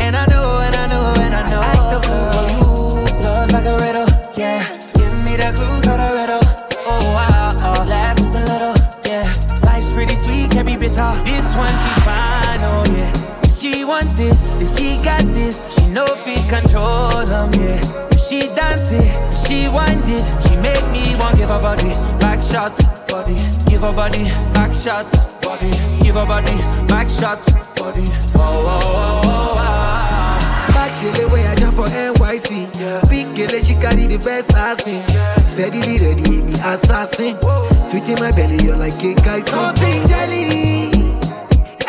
And 0.00 0.16
I 0.16 0.26
know, 0.26 0.58
and 0.60 0.74
I 0.74 0.86
know, 0.88 1.14
and 1.22 1.34
I 1.34 1.48
know. 1.48 1.60
I 1.60 1.66
act 1.66 1.90
the 1.94 2.00
fool 2.02 2.26
for 2.34 2.46
you. 2.50 3.22
Love 3.22 3.52
like 3.52 3.64
a 3.64 3.76
riddle, 3.78 4.08
yeah. 4.36 4.60
Give 4.94 5.14
me 5.24 5.36
the 5.36 5.52
clues 5.54 5.86
of 5.86 5.96
the 6.02 6.10
riddle. 6.18 6.42
Oh, 6.84 7.00
wow, 7.14 7.54
oh, 7.58 7.86
laugh 7.88 8.16
just 8.16 8.34
a 8.34 8.40
little, 8.40 8.74
yeah. 9.06 9.22
Life's 9.64 9.90
pretty 9.94 10.14
sweet, 10.14 10.50
can 10.50 10.66
be 10.66 10.76
bitter. 10.76 11.14
This 11.24 11.54
one, 11.54 11.70
she's 11.70 12.04
fine, 12.04 12.60
oh, 12.62 12.84
yeah. 12.90 13.48
She 13.48 13.84
want 13.84 14.08
this, 14.16 14.54
then 14.54 14.66
she 14.66 15.00
got 15.02 15.22
this. 15.32 15.78
She 15.78 15.90
know 15.92 16.06
if 16.08 16.48
control 16.48 17.24
them, 17.24 17.52
yeah. 17.54 18.09
She 18.40 18.46
dance 18.54 18.92
it, 18.92 19.04
she 19.36 19.68
wind 19.68 20.00
it. 20.06 20.24
She 20.48 20.56
make 20.64 20.80
me 20.88 21.14
want 21.20 21.36
give 21.36 21.50
her 21.50 21.60
body 21.60 21.92
back 22.24 22.40
shots, 22.40 22.86
body. 23.04 23.36
Give 23.68 23.82
her 23.82 23.92
body 23.92 24.24
back 24.56 24.72
shots, 24.72 25.26
body. 25.44 25.68
Give 26.00 26.14
her 26.16 26.24
body 26.24 26.56
back 26.88 27.06
shots, 27.10 27.52
body. 27.76 28.00
Oh, 28.36 28.40
oh, 28.40 28.64
oh, 28.64 28.80
oh, 28.80 29.22
oh. 29.26 29.54
Ah. 29.60 30.72
Back 30.72 30.90
shit 30.90 31.12
the 31.20 31.28
way 31.28 31.46
I 31.46 31.54
jump 31.56 31.76
for 31.76 31.84
NYC. 31.84 32.64
Big 33.10 33.28
girl, 33.36 33.60
she 33.60 33.74
carry 33.74 34.06
the 34.06 34.16
best 34.24 34.54
I've 34.54 34.80
seen. 34.80 35.04
Steadily 35.46 35.98
ready, 36.00 36.40
me 36.40 36.54
assassin. 36.64 37.36
Sweet 37.84 38.08
in 38.08 38.18
my 38.24 38.32
belly, 38.32 38.56
you're 38.64 38.74
like 38.74 38.98
cake 38.98 39.20
I. 39.26 39.40
Something 39.40 40.00
jelly, 40.08 40.88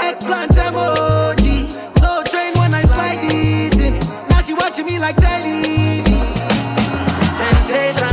eggplant 0.04 0.52
emoji. 0.52 1.64
So 1.96 2.24
train 2.30 2.52
when 2.60 2.74
I 2.74 2.82
slide 2.82 3.24
it 3.24 3.80
in. 3.80 4.28
Now 4.28 4.42
she 4.42 4.54
watching 4.54 4.86
me 4.86 5.00
like 5.00 5.16
telly. 5.16 6.11
Sensational. 7.72 8.11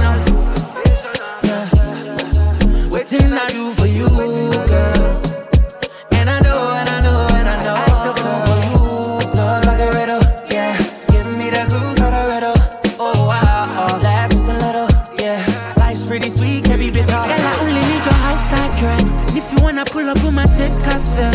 Pull 19.91 20.09
up 20.09 20.17
with 20.23 20.35
my 20.35 20.45
tape 20.57 20.73
cassette, 20.85 21.35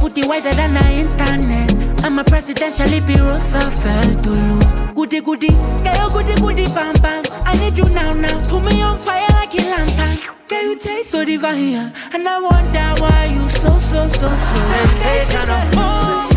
put 0.00 0.16
it 0.18 0.26
wider 0.26 0.52
than 0.54 0.74
the 0.74 0.84
internet. 0.92 2.04
I'm 2.04 2.18
a 2.18 2.24
presidential 2.24 2.86
Libby 2.86 3.16
Roosevelt 3.20 4.18
oh 4.18 4.22
Dulu. 4.22 4.94
Goody 4.94 5.20
goody, 5.20 5.48
girl, 5.84 6.10
goody 6.10 6.34
goody, 6.40 6.66
bam 6.74 6.94
bam. 7.02 7.22
I 7.44 7.56
need 7.58 7.76
you 7.78 7.88
now 7.90 8.12
now. 8.12 8.40
Put 8.48 8.62
me 8.64 8.82
on 8.82 8.96
fire 8.96 9.26
like 9.32 9.54
a 9.54 9.62
lantern. 9.62 10.16
Girl, 10.48 10.62
you 10.62 10.78
taste 10.78 11.10
so 11.10 11.24
divine, 11.24 11.92
and 12.14 12.28
I 12.28 12.40
wonder 12.40 13.00
why 13.02 13.26
you 13.32 13.48
so 13.48 13.78
so 13.78 14.08
so 14.08 14.28
so 14.28 14.28
Sensational. 14.72 15.60
Oh, 15.76 16.28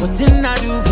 What 0.00 0.16
didn't 0.18 0.44
I 0.44 0.56
do 0.56 0.91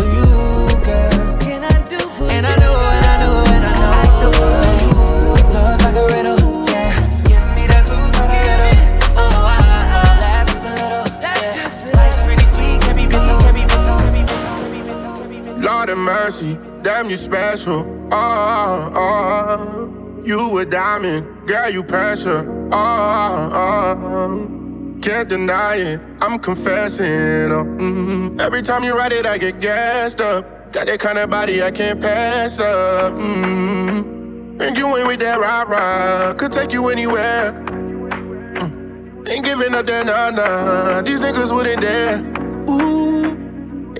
mercy, 16.01 16.57
damn 16.81 17.09
you 17.09 17.17
special. 17.17 17.85
Oh, 18.11 18.91
oh, 18.93 20.23
you 20.25 20.57
a 20.57 20.65
diamond, 20.65 21.47
girl 21.47 21.69
you 21.69 21.83
pressure. 21.83 22.69
Oh, 22.71 23.49
oh, 23.53 24.99
can't 25.01 25.29
deny 25.29 25.75
it, 25.75 26.01
I'm 26.21 26.39
confessing. 26.39 27.51
Oh, 27.51 27.65
mm, 27.65 28.39
every 28.41 28.61
time 28.61 28.83
you 28.83 28.97
write 28.97 29.13
it, 29.13 29.25
I 29.25 29.37
get 29.37 29.59
gassed 29.61 30.21
up. 30.21 30.71
Got 30.71 30.87
that 30.87 30.99
kind 30.99 31.17
of 31.17 31.29
body 31.29 31.61
I 31.61 31.71
can't 31.71 31.99
pass 32.01 32.59
up. 32.59 33.13
Mm, 33.13 34.61
and 34.61 34.77
you 34.77 34.97
ain't 34.97 35.07
with 35.07 35.19
that 35.19 35.39
rah 35.39 35.63
rah, 35.63 36.33
could 36.33 36.51
take 36.51 36.73
you 36.73 36.89
anywhere. 36.89 37.51
Mm, 37.53 39.29
ain't 39.29 39.45
giving 39.45 39.73
up 39.73 39.85
that 39.85 40.05
nah 40.05 40.29
nah, 40.29 41.01
these 41.01 41.21
niggas 41.21 41.53
wouldn't 41.53 41.81
dare. 41.81 42.19
Ooh. 42.69 43.00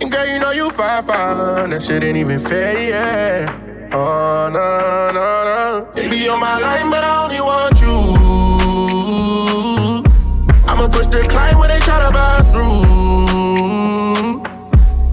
And 0.01 0.11
girl, 0.11 0.25
you 0.25 0.39
know 0.39 0.49
you 0.49 0.71
fine, 0.71 1.03
fine. 1.03 1.69
That 1.69 1.83
shit 1.83 2.03
ain't 2.03 2.17
even 2.17 2.39
fair, 2.39 2.89
yeah. 2.89 3.89
Oh, 3.93 4.49
no, 4.51 5.11
no, 5.13 5.43
no. 5.45 5.91
Baby, 5.93 6.27
on 6.27 6.39
my 6.39 6.57
line, 6.57 6.89
but 6.89 7.03
I 7.03 7.23
only 7.23 7.39
want 7.39 7.79
you. 7.79 7.91
I'ma 10.67 10.87
push 10.87 11.05
the 11.05 11.21
climb 11.29 11.59
when 11.59 11.69
they 11.69 11.79
try 11.79 11.99
to 12.03 12.11
bust 12.11 12.51
through. 12.51 12.81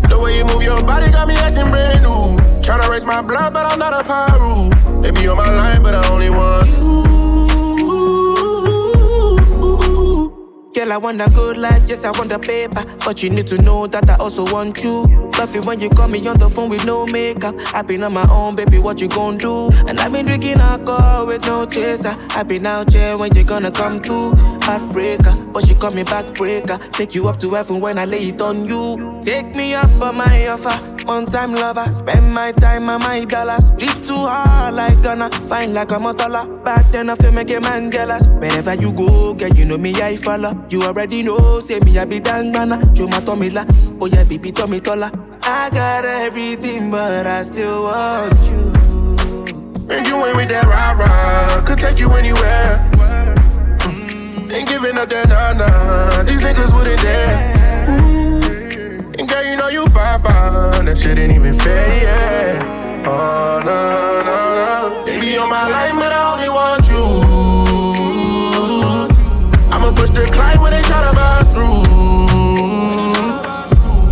The 0.08 0.18
way 0.18 0.38
you 0.38 0.44
move 0.46 0.62
your 0.62 0.82
body 0.82 1.10
got 1.10 1.28
me 1.28 1.34
acting 1.34 1.68
brand 1.68 2.02
new. 2.02 2.38
Tryna 2.62 2.88
raise 2.88 3.04
my 3.04 3.20
blood, 3.20 3.52
but 3.52 3.70
I'm 3.70 3.78
not 3.78 3.92
a 3.92 4.02
pyro. 4.02 4.70
Baby, 5.02 5.28
on 5.28 5.36
my 5.36 5.50
line, 5.50 5.82
but 5.82 5.94
I 5.94 6.08
only 6.08 6.30
want 6.30 6.66
Girl, 10.78 10.92
I 10.92 10.96
want 10.96 11.20
a 11.20 11.28
good 11.30 11.56
life, 11.56 11.82
yes, 11.88 12.04
I 12.04 12.12
want 12.12 12.30
the 12.30 12.38
paper. 12.38 12.84
But 13.04 13.20
you 13.20 13.30
need 13.30 13.48
to 13.48 13.60
know 13.60 13.88
that 13.88 14.08
I 14.08 14.14
also 14.14 14.44
want 14.52 14.84
you. 14.84 15.06
It 15.40 15.64
when 15.64 15.80
you 15.80 15.88
call 15.88 16.06
me 16.06 16.24
on 16.28 16.38
the 16.38 16.48
phone 16.48 16.68
with 16.68 16.84
no 16.84 17.04
makeup. 17.06 17.56
I've 17.74 17.88
been 17.88 18.04
on 18.04 18.12
my 18.12 18.28
own, 18.30 18.54
baby, 18.54 18.78
what 18.78 19.00
you 19.00 19.08
gon' 19.08 19.38
do? 19.38 19.70
And 19.88 19.98
I've 19.98 20.12
been 20.12 20.26
drinking 20.26 20.60
alcohol 20.60 21.26
with 21.26 21.44
no 21.46 21.66
chaser. 21.66 22.14
I've 22.30 22.46
been 22.46 22.64
out 22.64 22.92
here 22.92 23.18
when 23.18 23.34
you 23.34 23.42
gonna 23.42 23.72
come 23.72 23.98
through. 23.98 24.34
Heartbreaker, 24.60 25.52
but 25.52 25.66
she 25.66 25.74
call 25.74 25.90
me 25.90 26.04
backbreaker. 26.04 26.78
Take 26.92 27.16
you 27.16 27.26
up 27.26 27.40
to 27.40 27.50
heaven 27.54 27.80
when 27.80 27.98
I 27.98 28.04
lay 28.04 28.28
it 28.28 28.40
on 28.40 28.66
you. 28.66 29.18
Take 29.20 29.56
me 29.56 29.74
up 29.74 29.90
on 30.00 30.16
my 30.16 30.46
offer. 30.46 30.94
One 31.06 31.24
time 31.24 31.54
lover, 31.54 31.90
spend 31.90 32.34
my 32.34 32.52
time 32.52 32.90
and 32.90 33.02
my 33.02 33.24
dollars. 33.24 33.70
Drip 33.78 34.02
too 34.02 34.12
hard 34.14 34.74
like 34.74 35.02
Ghana, 35.02 35.30
fine 35.48 35.72
like 35.72 35.90
I'm 35.90 36.04
a 36.04 36.12
motola. 36.12 36.62
Back 36.62 36.92
then 36.92 37.06
enough 37.06 37.18
to 37.20 37.32
make 37.32 37.50
a 37.50 37.60
man 37.60 37.90
jealous. 37.90 38.26
Wherever 38.26 38.74
you 38.74 38.92
go, 38.92 39.32
girl, 39.32 39.48
you 39.48 39.64
know 39.64 39.78
me, 39.78 39.94
I 39.94 40.16
follow. 40.16 40.52
You 40.70 40.82
already 40.82 41.22
know, 41.22 41.60
say 41.60 41.80
me, 41.80 41.98
I 41.98 42.04
be 42.04 42.20
dang 42.20 42.52
banana. 42.52 42.92
You 42.94 43.08
my 43.08 43.20
tummy 43.20 43.48
la, 43.50 43.64
oh 44.00 44.06
yeah, 44.06 44.24
baby, 44.24 44.52
tummy 44.52 44.80
taller. 44.80 45.10
I 45.42 45.70
got 45.70 46.04
everything, 46.04 46.90
but 46.90 47.26
I 47.26 47.42
still 47.42 47.84
want 47.84 48.34
you. 48.44 48.74
And 49.90 50.06
you 50.06 50.16
ain't 50.26 50.36
with 50.36 50.48
that 50.50 50.64
rah 50.68 50.92
rah, 50.92 51.64
could 51.64 51.78
take 51.78 51.98
you 51.98 52.10
anywhere. 52.12 52.76
Mm, 53.80 54.52
Ain't 54.52 54.68
giving 54.68 54.98
up 54.98 55.08
that 55.08 55.28
nah 55.28 55.54
nah, 55.56 56.22
these 56.24 56.42
niggas 56.42 56.74
wouldn't 56.76 57.00
dare. 57.00 57.54
And 59.18 59.26
girl, 59.28 59.44
you 59.44 59.56
know 59.56 59.68
you 59.68 59.86
fine, 59.88 60.20
fine. 60.20 60.84
That 60.84 60.98
shit 60.98 61.16
ain't 61.18 61.32
even 61.32 61.58
fair, 61.58 62.02
yeah. 62.02 63.04
Oh, 63.08 63.62
no, 63.64 64.20
no, 64.20 64.36
no. 65.00 65.04
Baby, 65.06 65.38
on 65.38 65.48
my 65.48 65.66
line, 65.66 65.96
but 65.96 66.12
I 66.12 66.32
only 66.34 66.47
Climb 70.38 70.60
when 70.62 70.70
they 70.70 70.82
try 70.82 71.02
to 71.02 71.12
bust 71.16 71.50
through. 71.52 71.82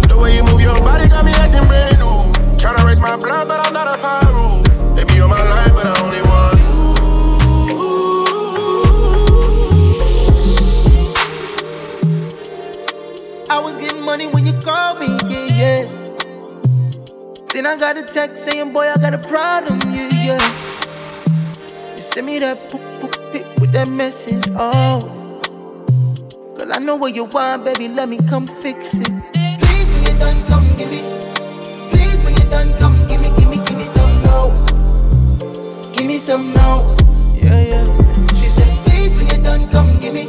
The 0.09 0.17
way 0.21 0.35
you 0.37 0.43
move 0.45 0.61
your 0.61 0.75
body 0.81 1.09
got 1.09 1.25
me 1.25 1.31
acting 1.33 1.67
brand 1.69 1.99
new. 1.99 2.33
Tryna 2.59 2.85
raise 2.85 2.99
my 2.99 3.17
blood, 3.17 3.49
but 3.49 3.65
I'm 3.65 3.73
not 3.73 3.95
a 3.95 3.99
pyro. 4.01 4.63
Baby, 4.97 5.21
on 5.21 5.31
my 5.31 5.41
line, 5.41 5.73
but 5.73 5.87
I 5.87 5.95
only 6.03 6.23
want 6.27 6.59
you. 6.59 6.67
I 13.49 13.61
was 13.61 13.77
getting 13.77 14.03
money 14.03 14.27
when 14.27 14.45
you 14.47 14.53
called 14.65 14.99
me, 14.99 15.07
yeah, 15.31 15.47
yeah. 15.55 15.83
Then 17.55 17.67
I 17.67 17.77
got 17.79 17.97
a 17.97 18.03
text 18.03 18.45
saying, 18.45 18.73
boy, 18.73 18.89
I 18.89 18.97
got 18.97 19.15
a 19.15 19.19
problem, 19.29 19.79
yeah, 19.95 20.09
yeah. 20.13 20.41
You 21.93 21.97
send 21.97 22.27
me 22.27 22.41
that 22.41 22.59
poop, 22.69 22.83
poop 23.01 23.33
pic 23.33 23.47
with 23.61 23.71
that 23.73 23.89
message, 23.91 24.49
oh. 24.57 25.26
I 26.77 26.79
know 26.79 26.97
what 26.97 27.15
you 27.15 27.25
want, 27.33 27.65
baby, 27.65 27.89
let 27.89 28.07
me 28.07 28.19
come 28.29 28.47
fix 28.47 29.01
it. 29.01 29.09
Please, 29.33 29.89
when 29.95 30.05
you're 30.05 30.19
done, 30.19 30.45
come 30.45 30.69
give 30.77 30.91
me. 30.91 31.01
Please, 31.89 32.23
when 32.23 32.37
you're 32.37 32.51
done, 32.51 32.71
come 32.79 32.95
give 33.07 33.19
me, 33.23 33.31
give 33.41 33.49
me, 33.49 33.65
give 33.65 33.79
me 33.79 33.85
some 33.87 34.23
now. 34.25 34.51
Give 35.95 36.05
me 36.05 36.19
some 36.19 36.53
now, 36.53 36.95
yeah, 37.33 37.63
yeah. 37.73 37.85
She 38.35 38.51
said, 38.51 38.69
please, 38.85 39.11
when 39.17 39.27
you're 39.27 39.43
done, 39.43 39.67
come 39.71 39.89
give 40.01 40.13
me. 40.13 40.27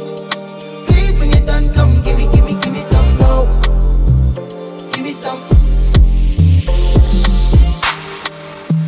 Please, 0.86 1.18
when 1.18 1.30
you're 1.32 1.44
done, 1.44 1.70
come 1.74 2.00
give 2.00 2.16
me, 2.16 2.26
give 2.32 2.44
me, 2.46 2.54
give 2.58 2.72
me 2.72 2.80
some 2.80 3.18
now. 3.18 3.44
Give 4.90 5.04
me 5.04 5.12
some. 5.12 5.38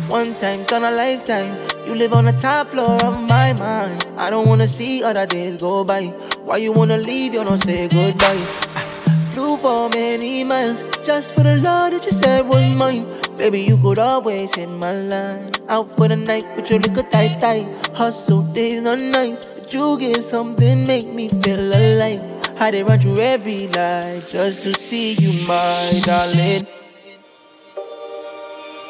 One 0.09 0.33
time, 0.39 0.65
turn 0.65 0.83
a 0.83 0.89
lifetime. 0.89 1.70
You 1.91 1.97
live 1.97 2.13
on 2.13 2.23
the 2.23 2.31
top 2.31 2.69
floor 2.69 2.95
of 3.03 3.27
my 3.27 3.51
mind. 3.59 4.07
I 4.15 4.29
don't 4.29 4.47
wanna 4.47 4.65
see 4.65 5.03
other 5.03 5.25
days 5.25 5.61
go 5.61 5.83
by. 5.83 6.05
Why 6.45 6.55
you 6.55 6.71
wanna 6.71 6.97
leave? 6.97 7.33
You 7.33 7.43
don't 7.43 7.61
say 7.61 7.89
goodbye. 7.89 8.39
I 8.79 9.11
flew 9.33 9.57
for 9.57 9.89
many 9.89 10.45
miles 10.45 10.85
just 11.05 11.35
for 11.35 11.43
the 11.43 11.57
love 11.57 11.91
that 11.91 12.05
you 12.05 12.13
said 12.15 12.47
was 12.47 12.63
mine. 12.75 13.03
Baby, 13.37 13.63
you 13.63 13.75
could 13.75 13.99
always 13.99 14.55
hit 14.55 14.69
my 14.69 14.93
line. 14.93 15.51
Out 15.67 15.89
for 15.89 16.07
the 16.07 16.15
night, 16.15 16.47
but 16.55 16.71
you 16.71 16.79
look 16.79 16.95
a 16.95 17.03
tight, 17.03 17.41
tight. 17.41 17.67
Hustle 17.93 18.41
days 18.53 18.79
not 18.79 19.01
nice, 19.01 19.65
but 19.65 19.73
you 19.73 19.99
give 19.99 20.23
something 20.23 20.87
make 20.87 21.11
me 21.11 21.27
feel 21.27 21.59
alive. 21.59 22.23
I 22.57 22.71
did 22.71 22.87
run 22.87 22.99
through 22.99 23.19
every 23.19 23.67
light 23.67 24.23
just 24.31 24.63
to 24.63 24.73
see 24.73 25.15
you, 25.15 25.45
my 25.45 25.91
darling. 26.05 26.63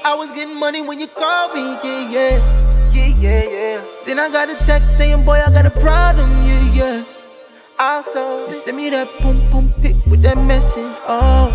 I 0.05 0.13
was 0.13 0.29
getting 0.33 0.59
money 0.59 0.83
when 0.83 0.99
you 0.99 1.07
called 1.07 1.55
me, 1.55 1.61
yeah, 1.83 2.09
yeah. 2.11 2.60
Yeah, 2.93 3.07
yeah, 3.07 3.43
yeah. 3.49 3.85
Then 4.05 4.19
I 4.19 4.29
got 4.29 4.49
a 4.49 4.55
text 4.65 4.97
saying, 4.97 5.23
boy, 5.23 5.39
I 5.39 5.49
got 5.51 5.65
a 5.65 5.71
problem, 5.71 6.29
yeah, 6.45 6.71
yeah. 6.73 7.05
I 7.79 8.03
saw 8.13 8.45
you 8.45 8.51
send 8.51 8.77
me 8.77 8.89
that 8.91 9.07
boom 9.21 9.49
boom 9.49 9.73
pic 9.81 9.95
with 10.05 10.21
that 10.23 10.37
message, 10.37 10.93
oh. 11.07 11.49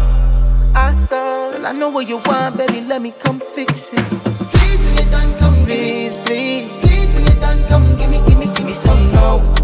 I 0.74 0.92
saw 1.08 1.50
Girl, 1.52 1.66
I 1.66 1.72
know 1.72 1.90
what 1.90 2.08
you 2.08 2.18
want, 2.18 2.56
baby, 2.56 2.80
let 2.80 3.02
me 3.02 3.12
come 3.12 3.38
fix 3.40 3.92
it. 3.92 3.98
Please, 3.98 4.80
when 4.84 4.96
you're 4.96 5.10
done, 5.10 5.38
come 5.38 5.54
please, 5.66 6.16
please. 6.18 6.68
Please, 6.82 7.12
when 7.14 7.26
you're 7.26 7.40
done, 7.40 7.62
come 7.68 7.96
give 7.96 8.10
me, 8.10 8.18
give 8.28 8.38
me, 8.38 8.46
give 8.54 8.66
me 8.66 8.72
some 8.72 9.12
no. 9.12 9.54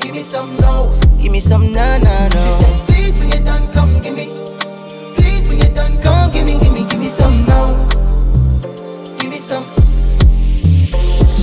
Give 0.00 0.12
me 0.14 0.22
some 0.22 0.56
no. 0.58 0.98
Give 1.20 1.32
me 1.32 1.40
some 1.40 1.72
na 1.72 1.98
na 1.98 2.28
no. 2.28 2.40
She 2.44 2.52
said, 2.64 2.88
please, 2.88 3.18
when 3.18 3.30
you're 3.30 3.44
done, 3.44 3.72
come 3.72 4.00
give 4.02 4.14
me. 4.14 4.26
Please, 5.16 5.48
when 5.48 5.58
you're 5.58 5.74
done, 5.74 6.00
come 6.02 6.30
give 6.30 6.44
me, 6.44 6.58
give 6.60 6.72
me, 6.72 6.84
give 6.88 7.00
me 7.00 7.08
some 7.08 7.44
no. 7.46 7.88
Give 9.18 9.30
me 9.30 9.38
some. 9.38 9.81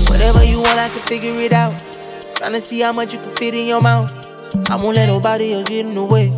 Whatever 0.10 0.44
you 0.44 0.60
want, 0.60 0.80
I 0.80 0.90
can 0.90 1.02
figure 1.08 1.32
it 1.40 1.54
out. 1.54 1.74
Tryna 2.36 2.60
see 2.62 2.82
how 2.82 2.92
much 2.94 3.14
you 3.14 3.20
can 3.20 3.36
fit 3.36 3.54
in 3.54 3.68
your 3.68 3.82
mouth. 3.82 4.10
I 4.70 4.76
won't 4.76 4.96
let 4.96 5.08
nobody 5.08 5.54
else 5.54 5.70
get 5.70 5.86
in 5.86 5.94
the 5.94 6.04
way. 6.04 6.34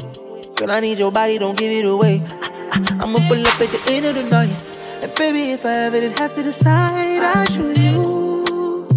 Girl, 0.56 0.72
I 0.72 0.80
need 0.80 0.98
your 0.98 1.12
body, 1.12 1.38
don't 1.38 1.58
give 1.58 1.72
it 1.72 1.86
away. 1.86 2.20
I, 2.22 3.04
am 3.04 3.14
going 3.14 3.16
to 3.16 3.28
pull 3.28 3.48
up 3.48 3.62
at 3.62 3.70
the 3.70 3.82
end 3.92 4.06
of 4.06 4.16
the 4.16 4.24
night. 4.24 5.04
And 5.04 5.14
baby, 5.16 5.52
if 5.52 5.66
I 5.66 5.88
ever 5.88 6.00
did 6.00 6.18
have 6.20 6.36
to 6.36 6.44
decide, 6.44 7.24
I 7.24 7.46
choose 7.46 7.78
you. 7.80 8.88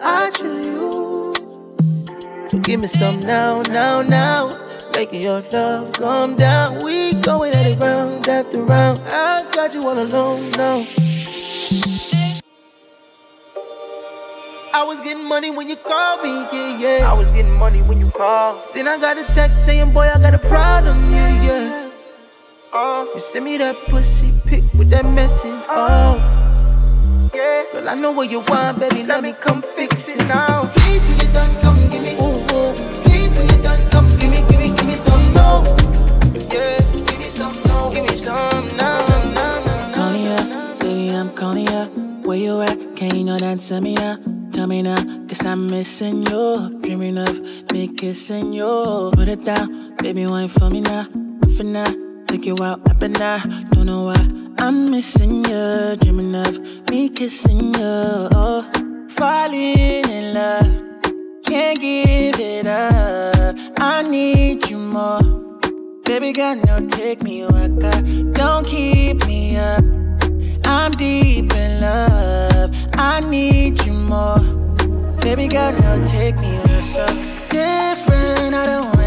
I 0.00 0.30
choose 0.30 0.66
you. 0.66 1.34
So 2.48 2.58
give 2.58 2.80
me 2.80 2.86
some 2.86 3.20
now, 3.20 3.62
now, 3.68 4.02
now. 4.02 4.48
Making 4.94 5.22
your 5.22 5.40
love 5.52 5.92
come 5.92 6.36
down. 6.36 6.78
We 6.84 7.14
going 7.20 7.54
at 7.54 7.66
it 7.66 7.80
round 7.80 8.28
after 8.28 8.62
round. 8.62 9.02
I 9.06 9.44
got 9.52 9.74
you 9.74 9.82
all 9.82 9.98
alone 9.98 10.50
now. 10.52 10.84
I 14.72 14.84
was 14.84 15.00
getting 15.00 15.26
money 15.26 15.50
when 15.50 15.68
you 15.68 15.76
called 15.76 16.22
me, 16.22 16.30
yeah, 16.52 16.78
yeah. 16.78 17.10
I 17.10 17.12
was 17.12 17.26
getting 17.32 17.56
money 17.56 17.82
when 17.82 17.98
you 17.98 18.10
called. 18.12 18.62
Then 18.72 18.86
I 18.86 18.98
got 18.98 19.18
a 19.18 19.24
text 19.24 19.64
saying, 19.66 19.92
boy, 19.92 20.08
I 20.08 20.18
got 20.18 20.32
a 20.34 20.38
problem, 20.38 21.12
yeah, 21.12 21.42
yeah. 21.42 21.90
Uh, 22.72 23.06
you 23.12 23.18
send 23.18 23.46
me 23.46 23.58
that 23.58 23.76
pussy 23.88 24.32
pic 24.46 24.62
with 24.74 24.90
that 24.90 25.04
message, 25.04 25.60
oh. 25.68 26.14
Yeah. 27.34 27.64
Girl, 27.72 27.88
I 27.88 27.94
know 27.96 28.12
what 28.12 28.30
you 28.30 28.40
want, 28.40 28.78
baby, 28.78 29.02
let 29.02 29.24
me 29.24 29.32
come 29.32 29.60
fix 29.60 30.08
it 30.10 30.18
now. 30.28 30.70
Please, 30.76 31.02
when 31.02 31.18
you're 31.18 31.32
done, 31.32 31.62
come 31.62 31.90
give 31.90 32.02
me, 32.02 32.14
ooh, 32.14 32.38
ooh. 32.54 32.74
Please, 33.04 33.30
when 33.36 33.48
you're 33.48 33.62
done, 33.62 33.90
come 33.90 34.06
give 34.18 34.30
me, 34.30 34.38
give 34.48 34.60
me, 34.60 34.68
give 34.68 34.86
me 34.86 34.94
some, 34.94 35.34
no. 35.34 35.64
Yeah, 36.48 36.78
give 36.92 37.18
me 37.18 37.24
some, 37.24 37.60
no. 37.64 37.90
Give 37.92 38.04
me 38.08 38.16
some, 38.16 38.64
now, 38.76 39.06
now, 39.34 39.64
now. 39.64 39.94
Calling 39.96 40.24
ya, 40.24 40.76
baby, 40.78 41.08
I'm 41.10 41.30
calling 41.34 41.66
ya. 41.66 41.86
Where 42.22 42.38
you 42.38 42.60
at? 42.60 42.94
Can 42.94 43.16
you 43.16 43.24
know 43.24 43.38
that 43.38 43.58
to 43.58 43.80
me 43.80 43.94
now? 43.94 44.18
Tell 44.60 44.66
me 44.66 44.82
now, 44.82 45.02
cause 45.26 45.46
I'm 45.46 45.68
missing 45.68 46.26
you. 46.26 46.78
Dreaming 46.82 47.16
of 47.16 47.40
me 47.72 47.88
kissing 47.88 48.52
you. 48.52 49.10
Put 49.14 49.26
it 49.28 49.42
down, 49.42 49.96
baby, 49.96 50.26
wine 50.26 50.48
for 50.48 50.68
me 50.68 50.82
now. 50.82 51.04
For 51.56 51.64
now, 51.64 51.90
take 52.26 52.44
you 52.44 52.54
out 52.60 52.86
up 52.90 53.00
and 53.00 53.14
down. 53.14 53.64
Don't 53.70 53.86
know 53.86 54.04
why 54.04 54.20
I'm 54.58 54.90
missing 54.90 55.46
you. 55.46 55.96
Dreaming 55.96 56.34
of 56.34 56.60
me 56.90 57.08
kissing 57.08 57.72
you. 57.72 58.28
Oh, 58.36 58.70
falling 59.08 60.10
in 60.10 60.34
love. 60.34 60.70
Can't 61.42 61.80
give 61.80 62.38
it 62.38 62.66
up. 62.66 63.56
I 63.78 64.02
need 64.02 64.68
you 64.68 64.76
more. 64.76 65.22
Baby 66.04 66.34
girl, 66.34 66.56
no, 66.56 66.86
take 66.86 67.22
me 67.22 67.46
I 67.46 67.68
Don't 68.34 68.66
keep 68.66 69.24
me 69.24 69.56
up. 69.56 69.99
I'm 70.70 70.92
deep 70.92 71.52
in 71.52 71.80
love. 71.80 72.70
I 72.94 73.20
need 73.28 73.84
you 73.84 73.92
more. 73.92 74.38
Baby 75.20 75.48
girl, 75.48 75.72
no, 75.72 76.04
take 76.06 76.36
me 76.36 76.52
where 76.60 76.82
so 76.82 77.06
different. 77.50 78.54
I 78.54 78.66
don't 78.66 78.99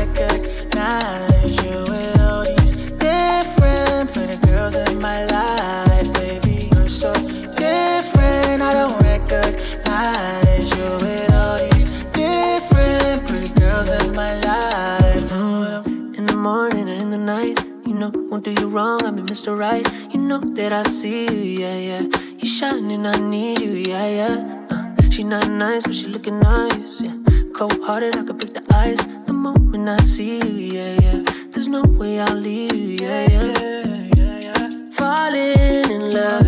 know, 18.03 18.11
won't 18.29 18.43
do 18.43 18.51
you 18.51 18.67
wrong. 18.67 19.05
I'm 19.05 19.17
Mr. 19.27 19.57
Right. 19.57 19.85
You 20.13 20.19
know 20.19 20.39
that 20.39 20.73
I 20.73 20.83
see 20.83 21.25
you, 21.25 21.61
yeah, 21.63 21.77
yeah. 21.89 22.03
You 22.39 22.47
shining, 22.47 23.05
I 23.05 23.15
need 23.17 23.61
you, 23.61 23.71
yeah, 23.71 24.07
yeah. 24.19 24.65
Uh, 24.69 25.09
she 25.09 25.23
not 25.23 25.47
nice, 25.47 25.83
but 25.83 25.95
she 25.95 26.07
looking 26.07 26.39
nice, 26.39 27.01
yeah. 27.01 27.15
Cold 27.55 27.79
hearted, 27.85 28.15
I 28.17 28.23
could 28.23 28.37
break 28.37 28.53
the 28.53 28.63
ice 28.75 29.03
the 29.27 29.33
moment 29.33 29.87
I 29.87 29.97
see 29.97 30.39
you, 30.39 30.77
yeah, 30.77 30.93
yeah. 31.05 31.19
There's 31.51 31.67
no 31.67 31.83
way 31.83 32.19
I'll 32.19 32.35
leave 32.35 32.75
you, 32.75 33.05
yeah, 33.05 33.29
yeah. 33.29 34.69
Falling 34.91 35.91
in 35.97 36.11
love, 36.11 36.47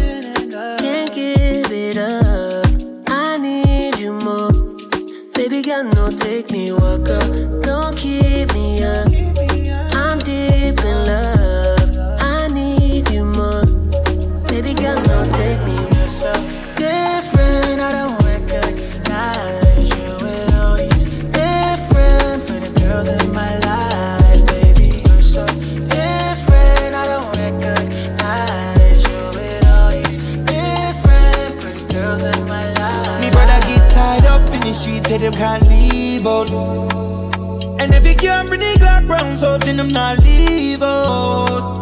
Glock 39.35 39.41
round, 39.41 39.59
so 39.59 39.65
then 39.65 39.77
them 39.77 39.87
not 39.87 40.19
leave 40.19 40.81
out. 40.81 41.77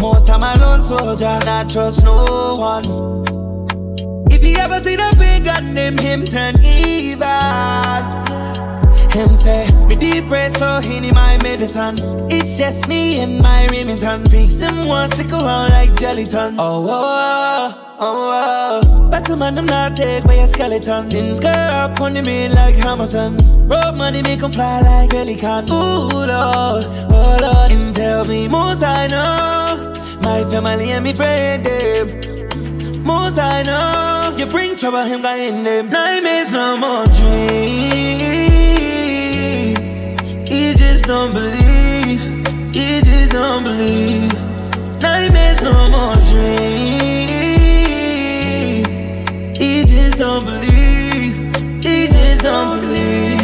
More 0.00 0.20
time 0.20 0.42
alone, 0.42 0.82
soldier, 0.82 1.38
not 1.44 1.68
trust 1.68 2.04
no 2.04 2.56
one. 2.58 2.84
If 4.30 4.44
you 4.44 4.56
ever 4.58 4.80
see 4.80 4.96
the 4.96 5.14
big 5.18 5.44
gun, 5.44 5.74
name 5.74 5.98
him 5.98 6.24
turn 6.24 6.54
evil. 6.64 7.26
Him 9.10 9.34
say, 9.34 9.66
me 9.86 9.96
depressed, 9.96 10.58
so 10.58 10.80
he 10.80 11.00
need 11.00 11.14
my 11.14 11.38
medicine. 11.42 11.96
It's 12.30 12.58
just 12.58 12.86
me 12.88 13.20
and 13.20 13.40
my 13.40 13.66
Remington. 13.68 14.24
Pigs 14.24 14.58
them 14.58 14.86
want 14.86 15.14
stick 15.14 15.32
around 15.32 15.70
like 15.70 15.94
gelatin. 15.96 16.56
Oh, 16.58 16.86
oh, 16.88 17.96
oh, 17.98 18.80
oh. 18.80 18.80
But 18.80 18.87
the 19.10 19.36
man, 19.36 19.54
them 19.54 19.66
not 19.66 19.96
take 19.96 20.24
by 20.24 20.34
a 20.34 20.46
skeleton. 20.46 21.10
Things 21.10 21.40
go 21.40 21.48
up 21.48 22.00
on 22.00 22.14
the 22.14 22.22
main 22.22 22.52
like 22.54 22.76
Hamilton. 22.76 23.36
Road 23.68 23.94
money 23.96 24.22
make 24.22 24.40
make 24.40 24.42
'em 24.42 24.52
fly 24.52 24.80
like 24.80 25.10
pelican. 25.10 25.64
Ooh, 25.70 26.08
Lord, 26.32 26.84
oh, 27.12 27.38
Lord. 27.44 27.70
And 27.70 27.94
tell 27.94 28.24
me, 28.24 28.48
most 28.48 28.82
I 28.82 29.06
know. 29.08 29.92
My 30.22 30.44
family 30.50 30.90
and 30.92 31.04
me 31.04 31.12
friend, 31.12 31.64
them. 31.64 33.04
Most 33.04 33.38
I 33.38 33.62
know. 33.62 34.36
You 34.38 34.46
bring 34.46 34.76
trouble, 34.76 35.04
him 35.04 35.22
guy 35.22 35.36
in 35.48 35.62
them. 35.64 35.90
Nightmares, 35.90 36.50
no 36.50 36.76
more 36.76 37.04
dreams. 37.18 38.22
He 40.48 40.74
just 40.74 41.04
don't 41.04 41.32
believe. 41.32 42.20
He 42.74 43.00
just 43.02 43.30
don't 43.32 43.62
believe. 43.62 44.32
Nightmares, 45.00 45.60
no 45.62 45.74
more 45.94 46.16
dreams. 46.30 46.77
Don't 50.38 50.60
believe. 50.60 51.82
He 51.82 52.06
just 52.08 52.42
don't 52.42 52.80
believe. 52.80 53.38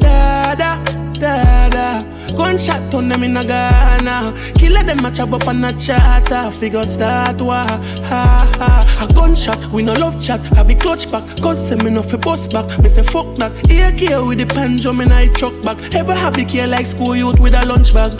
Da 0.00 0.54
da. 0.54 2.00
Gunshot 2.36 2.94
on 2.94 3.08
them 3.08 3.22
in 3.22 3.36
a 3.36 3.42
Ghana. 3.42 4.34
Kill 4.56 4.76
a 4.76 4.82
them 4.84 5.04
a 5.04 5.10
chop 5.10 5.32
up 5.32 5.48
on 5.48 5.64
a 5.64 5.72
chat, 5.72 6.54
figure 6.54 6.82
start 6.82 7.40
war. 7.40 7.54
Ha 7.54 8.52
ha. 8.58 8.98
A 9.02 9.14
gunshot, 9.14 9.70
we 9.72 9.82
no 9.82 9.94
love 9.94 10.22
chat. 10.22 10.40
Have 10.56 10.70
a 10.70 10.74
clutch 10.74 11.10
back, 11.10 11.24
cause 11.40 11.70
me 11.82 11.90
no 11.90 12.02
fi 12.02 12.16
bust 12.16 12.52
back. 12.52 12.78
Me 12.80 12.88
say 12.88 13.02
fuck 13.02 13.34
that. 13.36 13.52
Care 13.96 14.22
with 14.22 14.38
the 14.38 14.46
pendulum 14.46 15.00
in 15.00 15.12
I 15.12 15.28
truck 15.28 15.54
back. 15.62 15.94
Ever 15.94 16.14
happy 16.14 16.44
care 16.44 16.66
like 16.66 16.84
school 16.84 17.16
youth 17.16 17.40
with 17.40 17.54
a 17.54 17.64
lunch 17.64 17.94
bag. 17.94 18.12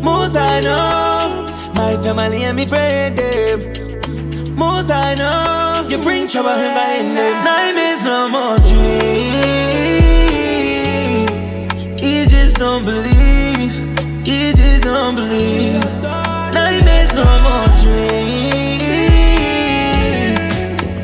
Most 0.00 0.36
I 0.36 0.60
know, 0.60 1.72
my 1.74 1.96
family 2.02 2.44
and 2.44 2.56
me 2.56 2.66
friend 2.66 3.18
them. 3.18 3.85
Most 4.56 4.90
I 4.90 5.14
know, 5.14 5.86
you 5.86 5.98
bring 5.98 6.26
trouble 6.28 6.48
in 6.48 6.72
my 6.74 7.02
them. 7.02 7.44
Nightmares 7.44 8.02
no 8.02 8.26
more 8.26 8.56
dreams. 8.56 9.22
You 12.02 12.26
just 12.26 12.56
don't 12.56 12.82
believe. 12.82 13.74
You 14.26 14.54
just 14.54 14.82
don't 14.82 15.14
believe. 15.14 15.84
Nightmares 16.54 17.12
no 17.12 17.24
more 17.44 17.68
dreams. 17.82 18.82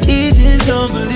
You 0.08 0.32
just 0.32 0.66
don't 0.66 0.90
believe. 0.90 1.11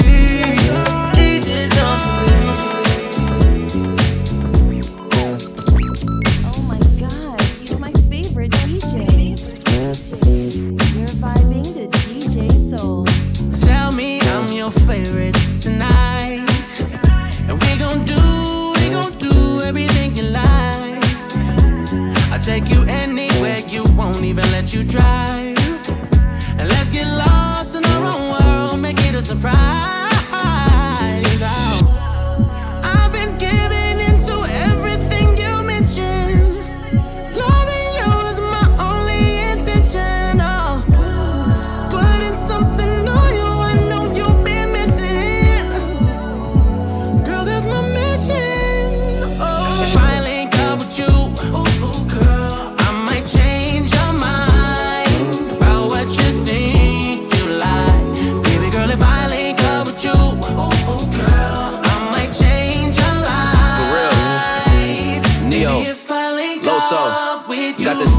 Drive. 24.87 25.36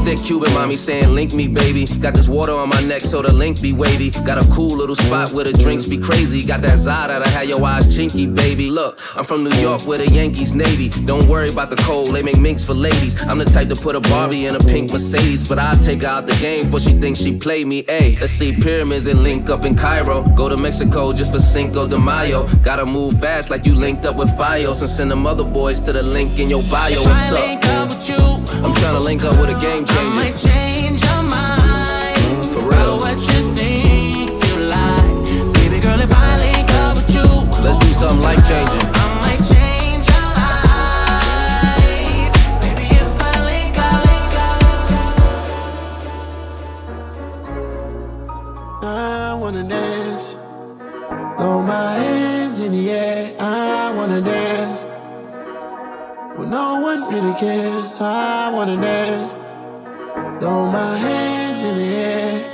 Thick 0.08 0.24
Cuban 0.24 0.52
mommy 0.54 0.76
saying, 0.76 1.08
Link 1.14 1.34
me, 1.34 1.46
baby. 1.46 1.84
Got 2.00 2.14
this 2.14 2.28
water 2.28 2.54
on 2.54 2.70
my 2.70 2.80
neck 2.82 3.02
so 3.02 3.20
the 3.20 3.32
link 3.32 3.60
be 3.60 3.72
wavy. 3.74 4.10
Got 4.24 4.38
a 4.38 4.48
cool 4.50 4.74
little 4.74 4.96
spot 4.96 5.32
where 5.32 5.44
the 5.44 5.52
drinks 5.52 5.84
be 5.84 5.98
crazy. 5.98 6.44
Got 6.46 6.62
that 6.62 6.78
Zada 6.78 7.18
that 7.18 7.26
had 7.26 7.48
your 7.48 7.62
eyes 7.62 7.86
chinky, 7.94 8.26
baby. 8.34 8.70
Look, 8.70 8.98
I'm 9.16 9.24
from 9.24 9.44
New 9.44 9.56
York 9.56 9.82
where 9.82 9.98
the 9.98 10.08
Yankees 10.08 10.54
Navy. 10.54 10.88
Don't 11.04 11.28
worry 11.28 11.50
about 11.50 11.68
the 11.68 11.76
cold, 11.76 12.14
they 12.14 12.22
make 12.22 12.38
minks 12.38 12.64
for 12.64 12.72
ladies. 12.72 13.20
I'm 13.28 13.38
the 13.38 13.44
type 13.44 13.68
to 13.68 13.76
put 13.76 13.96
a 13.96 14.00
Barbie 14.00 14.46
in 14.46 14.56
a 14.56 14.60
pink 14.60 14.90
Mercedes, 14.90 15.46
but 15.46 15.58
I'll 15.58 15.78
take 15.78 16.02
her 16.02 16.08
out 16.08 16.26
the 16.26 16.36
game 16.36 16.64
before 16.64 16.80
she 16.80 16.92
thinks 16.92 17.20
she 17.20 17.36
played 17.36 17.66
me. 17.66 17.82
Ayy, 17.84 18.18
let's 18.18 18.32
see 18.32 18.52
pyramids 18.52 19.06
and 19.08 19.22
link 19.22 19.50
up 19.50 19.66
in 19.66 19.74
Cairo. 19.74 20.22
Go 20.34 20.48
to 20.48 20.56
Mexico 20.56 21.12
just 21.12 21.32
for 21.32 21.40
Cinco 21.40 21.86
de 21.86 21.98
Mayo. 21.98 22.46
Gotta 22.62 22.86
move 22.86 23.20
fast 23.20 23.50
like 23.50 23.66
you 23.66 23.74
linked 23.74 24.06
up 24.06 24.16
with 24.16 24.30
Fios 24.38 24.80
and 24.80 24.88
send 24.88 25.10
them 25.10 25.26
other 25.26 25.44
boys 25.44 25.80
to 25.80 25.92
the 25.92 26.02
link 26.02 26.38
in 26.38 26.48
your 26.48 26.62
bio. 26.64 26.98
What's 27.02 27.32
up? 27.32 28.38
I'm 28.64 28.74
trying 28.74 28.94
to 28.94 29.00
link 29.00 29.22
up 29.22 29.38
with 29.40 29.50
a 29.50 29.60
game 29.60 29.84
changer. 29.98 30.14
might 30.14 30.36
change 30.36 31.02
your 31.04 31.22
mind 31.22 32.44
For 32.52 32.62
what 32.62 33.18
you 33.18 33.54
think 33.54 34.30
you 34.46 34.56
like. 34.66 35.54
Baby 35.54 35.80
girl, 35.80 36.00
if 36.00 36.12
I 36.12 36.38
link 36.38 36.70
up 36.84 36.96
with 36.96 37.14
you, 37.14 37.28
Let's 37.62 37.78
do 37.78 37.88
something 37.88 38.22
life 38.22 38.46
changing. 38.48 38.88
I 38.94 39.06
might 39.22 39.42
change 39.52 40.04
your 40.12 40.28
life. 40.40 42.34
Baby, 42.62 42.86
if 43.02 43.20
I 43.20 43.32
link 43.50 43.78
up, 43.78 44.04
link 44.10 44.34
up. 44.46 44.62
I 48.84 49.34
wanna 49.34 49.64
dance. 49.64 50.36
Throw 51.38 51.62
my 51.62 51.92
hands 51.94 52.60
in 52.60 52.72
the 52.72 52.90
air. 52.90 53.34
I 53.40 53.92
wanna 53.96 54.20
dance. 54.20 54.84
When 56.36 56.50
no 56.50 56.80
one 56.80 57.00
really 57.12 57.34
cares, 57.34 57.92
I 58.00 58.50
wanna 58.54 58.76
dance. 58.76 59.34
Throw 60.40 60.70
my 60.70 60.96
hands 60.96 61.60
in 61.62 61.74
the 61.78 61.96
air. 61.96 62.47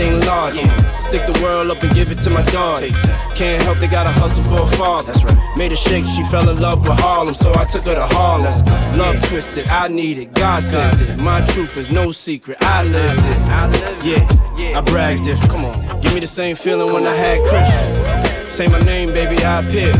Everything 0.00 0.26
large. 0.26 0.54
Stick 1.02 1.26
the 1.26 1.38
world 1.42 1.70
up 1.70 1.82
and 1.82 1.92
give 1.94 2.10
it 2.10 2.20
to 2.22 2.30
my 2.30 2.42
dog. 2.44 2.82
Can't 3.34 3.62
help 3.62 3.78
they 3.78 3.86
gotta 3.86 4.10
hustle 4.10 4.44
for 4.44 4.62
a 4.62 4.66
father. 4.66 5.12
That's 5.12 5.24
right. 5.24 5.56
Made 5.56 5.72
a 5.72 5.76
shake, 5.76 6.06
she 6.06 6.22
fell 6.24 6.48
in 6.48 6.58
love 6.60 6.82
with 6.82 6.98
Harlem, 6.98 7.34
so 7.34 7.52
I 7.54 7.64
took 7.64 7.84
her 7.84 7.94
to 7.94 8.06
Harlem. 8.06 8.54
Love 8.96 9.22
twisted, 9.28 9.66
I 9.66 9.88
need 9.88 10.18
it, 10.18 10.32
God 10.32 10.62
sent 10.62 11.00
it. 11.02 11.18
My 11.18 11.42
truth 11.42 11.76
is 11.76 11.90
no 11.90 12.12
secret, 12.12 12.56
I 12.62 12.82
lived 12.84 13.20
it. 13.20 14.06
Yeah, 14.06 14.26
yeah, 14.56 14.78
I 14.78 14.80
bragged 14.82 15.26
it. 15.26 15.38
Come 15.50 15.64
on, 15.66 16.00
give 16.00 16.14
me 16.14 16.20
the 16.20 16.26
same 16.26 16.56
feeling 16.56 16.92
when 16.94 17.06
I 17.06 17.14
had 17.14 17.38
Chris. 17.48 18.54
Say 18.54 18.68
my 18.68 18.80
name, 18.80 19.12
baby, 19.12 19.36
I 19.44 19.62
appear. 19.62 19.92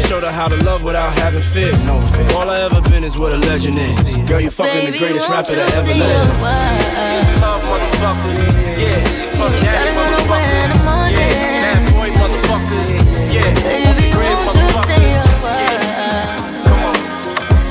Showed 0.00 0.24
her 0.24 0.32
how 0.32 0.48
to 0.48 0.56
love 0.64 0.82
without 0.82 1.12
having 1.12 1.42
fear. 1.42 1.72
No 1.84 2.00
fear. 2.00 2.36
All 2.36 2.50
I 2.50 2.60
ever 2.62 2.80
been 2.90 3.04
is 3.04 3.16
what 3.16 3.32
a 3.32 3.36
legend 3.36 3.78
is. 3.78 3.96
Girl, 4.28 4.40
you 4.40 4.50
fucking 4.50 4.92
the 4.92 4.98
greatest 4.98 5.30
rapper 5.30 5.50
you 5.50 5.56
that 5.56 5.74
ever 5.74 5.94
lived. 5.94 6.30
a? 6.42 7.40
Love 7.40 7.62
motherfuckers, 7.62 8.78
yeah. 8.78 9.23
You 9.34 9.44
ain't 9.50 9.66
gotta 9.66 9.92
go 9.92 10.04
nowhere 10.14 10.64
in 10.64 10.70
the 10.70 10.78
morning. 10.88 11.18
Bad 11.18 11.82
boy 11.92 12.08
motherfuckers, 12.18 12.88
yeah. 13.34 13.50
Baby, 13.66 14.06
won't 14.16 14.54
you 14.54 14.66
stay 14.84 15.06
a 15.14 15.26
while? 15.44 16.94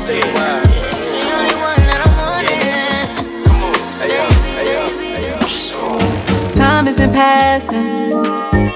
Stay 0.03 0.19
a 0.19 0.23
while. 0.35 0.61
The 0.61 1.23
only 1.33 1.55
one 1.55 1.81
that 1.89 1.99
I'm 2.05 2.13
wanting. 2.19 3.07
Time 6.51 6.85
isn't 6.87 7.13
passing. 7.13 7.87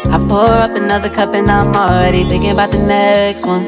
I 0.09 0.18
pour 0.27 0.49
up 0.49 0.72
another 0.76 1.09
cup 1.09 1.34
and 1.34 1.51
I'm 1.51 1.76
already 1.76 2.23
thinking 2.23 2.51
about 2.51 2.72
the 2.72 2.80
next 2.80 3.45
one. 3.45 3.65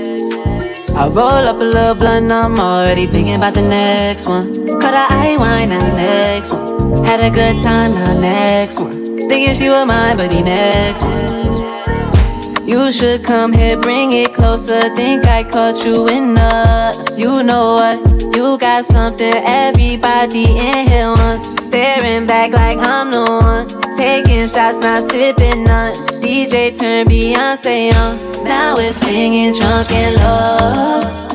I 0.96 1.08
roll 1.08 1.46
up 1.48 1.58
a 1.58 1.64
little 1.64 1.96
blunt, 1.96 2.24
and 2.24 2.34
I'm 2.34 2.60
already 2.60 3.06
thinking 3.06 3.36
about 3.36 3.54
the 3.54 3.62
next 3.62 4.26
one. 4.26 4.54
Cut 4.82 4.94
a 4.94 5.06
eye 5.14 5.38
wine 5.38 5.70
now, 5.70 5.94
next 5.94 6.52
one. 6.52 7.06
Had 7.06 7.20
a 7.22 7.30
good 7.30 7.58
time 7.62 7.94
now, 7.94 8.20
next 8.20 8.80
one. 8.80 8.99
Thinking 9.30 9.54
she 9.54 9.70
was 9.70 9.86
mine, 9.86 10.18
but 10.18 10.32
the 10.32 10.42
next 10.42 11.04
one. 11.04 12.68
You 12.68 12.92
should 12.92 13.24
come 13.24 13.54
here, 13.54 13.80
bring 13.80 14.12
it 14.12 14.34
closer. 14.34 14.82
Think 14.96 15.28
I 15.28 15.44
caught 15.44 15.86
you 15.86 16.08
in 16.08 16.34
the. 16.34 17.16
You 17.16 17.44
know 17.44 17.76
what? 17.76 18.36
You 18.36 18.58
got 18.58 18.86
something 18.86 19.34
everybody 19.34 20.46
in 20.46 20.88
here 20.88 21.10
wants. 21.10 21.64
Staring 21.64 22.26
back 22.26 22.54
like 22.54 22.80
I'm 22.80 23.12
the 23.12 23.22
one. 23.22 23.68
Taking 23.98 24.48
shots, 24.48 24.80
not 24.80 25.04
sipping 25.12 25.64
none. 25.64 25.94
DJ 26.22 26.76
turn 26.80 27.08
Beyonce 27.08 27.94
on. 27.94 28.44
Now 28.44 28.76
we're 28.76 28.94
singing 28.94 29.54
drunken 29.54 30.16
love. 30.16 31.29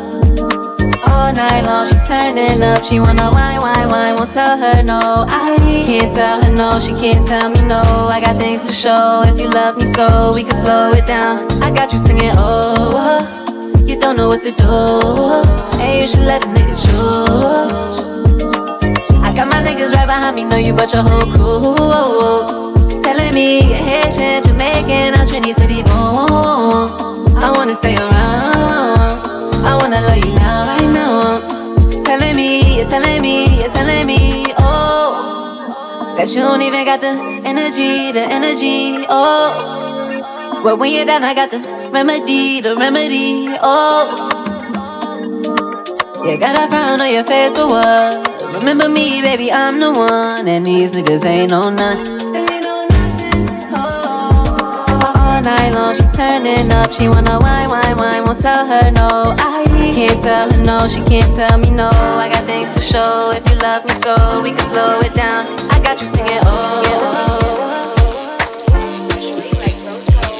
All 1.11 1.33
night 1.33 1.63
long, 1.63 1.87
she 1.87 1.95
turning 2.07 2.63
up. 2.63 2.85
She 2.85 3.01
wanna 3.01 3.31
wine, 3.31 3.61
wine, 3.61 3.89
wine. 3.89 4.15
Won't 4.15 4.31
tell 4.31 4.57
her 4.59 4.83
no. 4.83 5.27
I 5.29 5.57
can't 5.87 6.13
tell 6.13 6.43
her 6.43 6.53
no. 6.55 6.81
She 6.81 6.93
can't 6.95 7.27
tell 7.27 7.51
me 7.51 7.63
no. 7.67 7.83
I 8.11 8.21
got 8.21 8.37
things 8.37 8.67
to 8.67 8.73
show. 8.73 9.23
If 9.27 9.41
you 9.41 9.51
love 9.51 9.77
me 9.77 9.87
so, 9.87 10.33
we 10.35 10.43
can 10.45 10.55
slow 10.55 10.93
it 10.93 11.07
down. 11.07 11.51
I 11.63 11.71
got 11.71 11.93
you 11.93 11.99
singing, 11.99 12.33
oh, 12.37 13.27
you 13.87 13.99
don't 14.01 14.17
know 14.17 14.29
what 14.29 14.41
to 14.43 14.51
do. 14.51 15.79
Hey, 15.79 16.03
you 16.03 16.07
should 16.09 16.21
let 16.21 16.45
a 16.45 16.49
nigga 16.49 16.77
choose. 16.85 17.75
I 19.23 19.33
got 19.35 19.49
my 19.49 19.63
niggas 19.63 19.93
right 19.93 20.07
behind 20.07 20.37
me. 20.37 20.45
Know 20.45 20.57
you 20.57 20.75
brought 20.75 20.93
your 20.93 21.03
whole 21.03 21.27
crew. 21.33 23.03
Telling 23.03 23.35
me 23.35 23.61
you're 23.61 23.85
Haitian, 23.89 24.43
Jamaican, 24.43 25.15
or 25.21 25.27
Trinity, 25.27 25.83
boom. 25.83 27.37
I 27.43 27.53
wanna 27.55 27.75
stay 27.75 27.97
around. 27.97 29.24
I 29.67 29.77
wanna 29.81 30.01
love 30.01 30.19
you 30.25 30.35
now, 30.35 30.67
right 30.67 30.91
now. 30.93 31.39
Telling 32.05 32.37
me, 32.37 32.77
you're 32.77 32.89
telling 32.89 33.23
me, 33.23 33.61
you're 33.61 33.71
telling 33.71 34.07
me, 34.07 34.47
oh, 34.59 36.15
that 36.17 36.29
you 36.29 36.43
don't 36.43 36.63
even 36.63 36.85
got 36.85 37.01
the 37.01 37.13
energy, 37.45 38.13
the 38.13 38.21
energy, 38.21 39.05
oh. 39.09 40.61
But 40.63 40.79
when 40.79 40.93
you're 40.95 41.05
down, 41.05 41.25
I 41.25 41.35
got 41.35 41.51
the 41.51 41.59
remedy, 41.93 42.61
the 42.61 42.77
remedy, 42.77 43.49
oh. 43.61 44.31
You 46.27 46.39
got 46.39 46.57
a 46.57 46.69
frown 46.69 47.01
on 47.01 47.13
your 47.13 47.25
face 47.25 47.55
for 47.55 47.67
what? 47.67 48.57
Remember 48.57 48.89
me, 48.89 49.21
baby, 49.21 49.53
I'm 49.53 49.79
the 49.81 49.93
one, 49.93 50.49
and 50.49 50.67
these 50.67 50.93
niggas 50.93 51.25
ain't 51.25 51.51
no 51.51 51.71
none. 51.71 52.64
Night 55.45 55.75
long, 55.75 55.95
she 55.95 56.03
turning 56.17 56.73
up. 56.73 56.91
She 56.91 57.07
wanna 57.07 57.39
wine, 57.39 57.69
wine, 57.69 57.97
wine. 57.99 58.25
Won't 58.25 58.39
tell 58.41 58.67
her 58.67 58.91
no. 58.93 59.35
I 59.39 59.67
can't 59.95 60.19
tell 60.19 60.51
her 60.51 60.65
no. 60.65 60.89
She 60.89 61.03
can't 61.03 61.35
tell 61.37 61.59
me 61.59 61.71
no. 61.71 61.91
I 61.91 62.31
got 62.33 62.47
things 62.47 62.73
to 62.75 62.81
show. 62.81 63.31
If 63.31 63.47
you 63.51 63.57
love 63.59 63.85
me 63.85 63.93
so, 63.93 64.41
we 64.43 64.53
can 64.53 64.59
slow 64.61 65.01
it 65.01 65.13
down. 65.13 65.47
I 65.71 65.81
got 65.83 66.01
you 66.01 66.07
singing, 66.07 66.41
oh. 66.45 66.83
oh, 66.87 67.11
oh. 67.21 68.35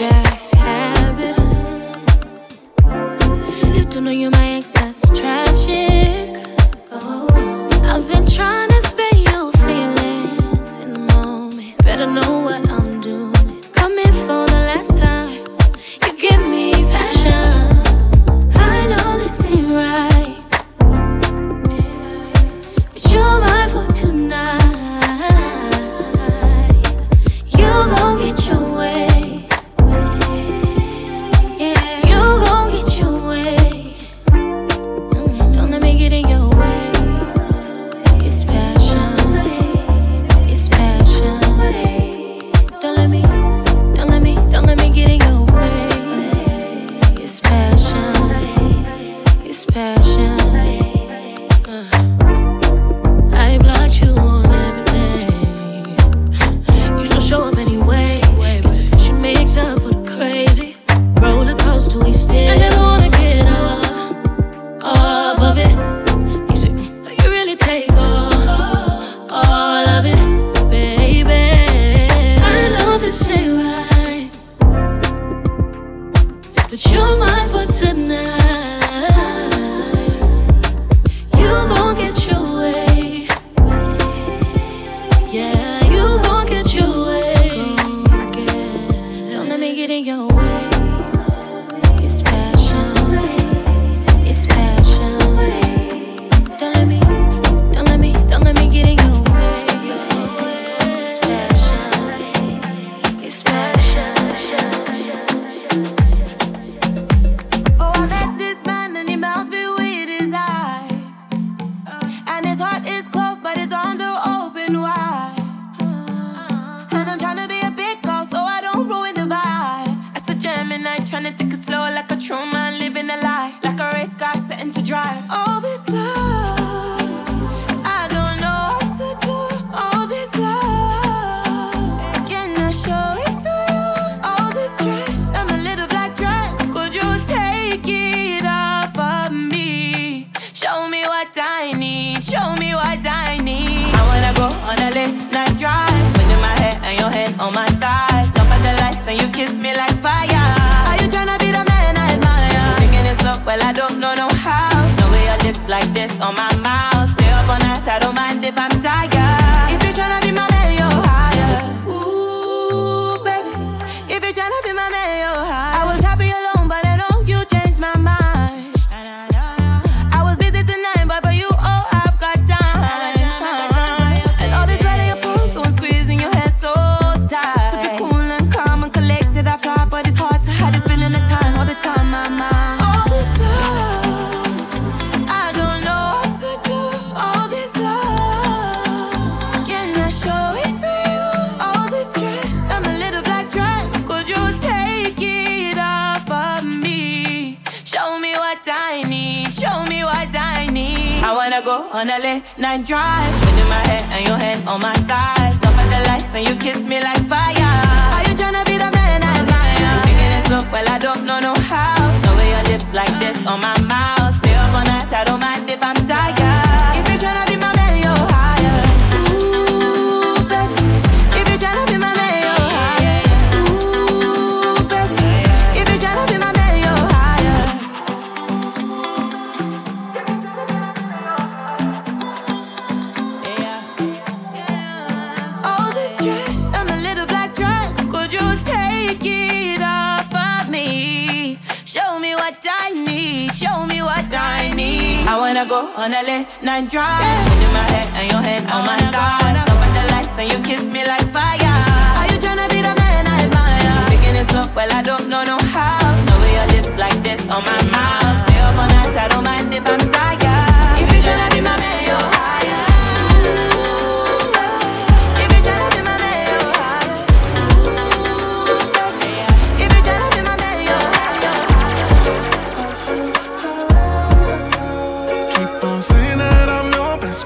Bad 0.01 0.27
habit. 0.57 1.37
You 3.77 3.85
don't 3.85 4.05
know 4.05 4.31
my 4.31 4.44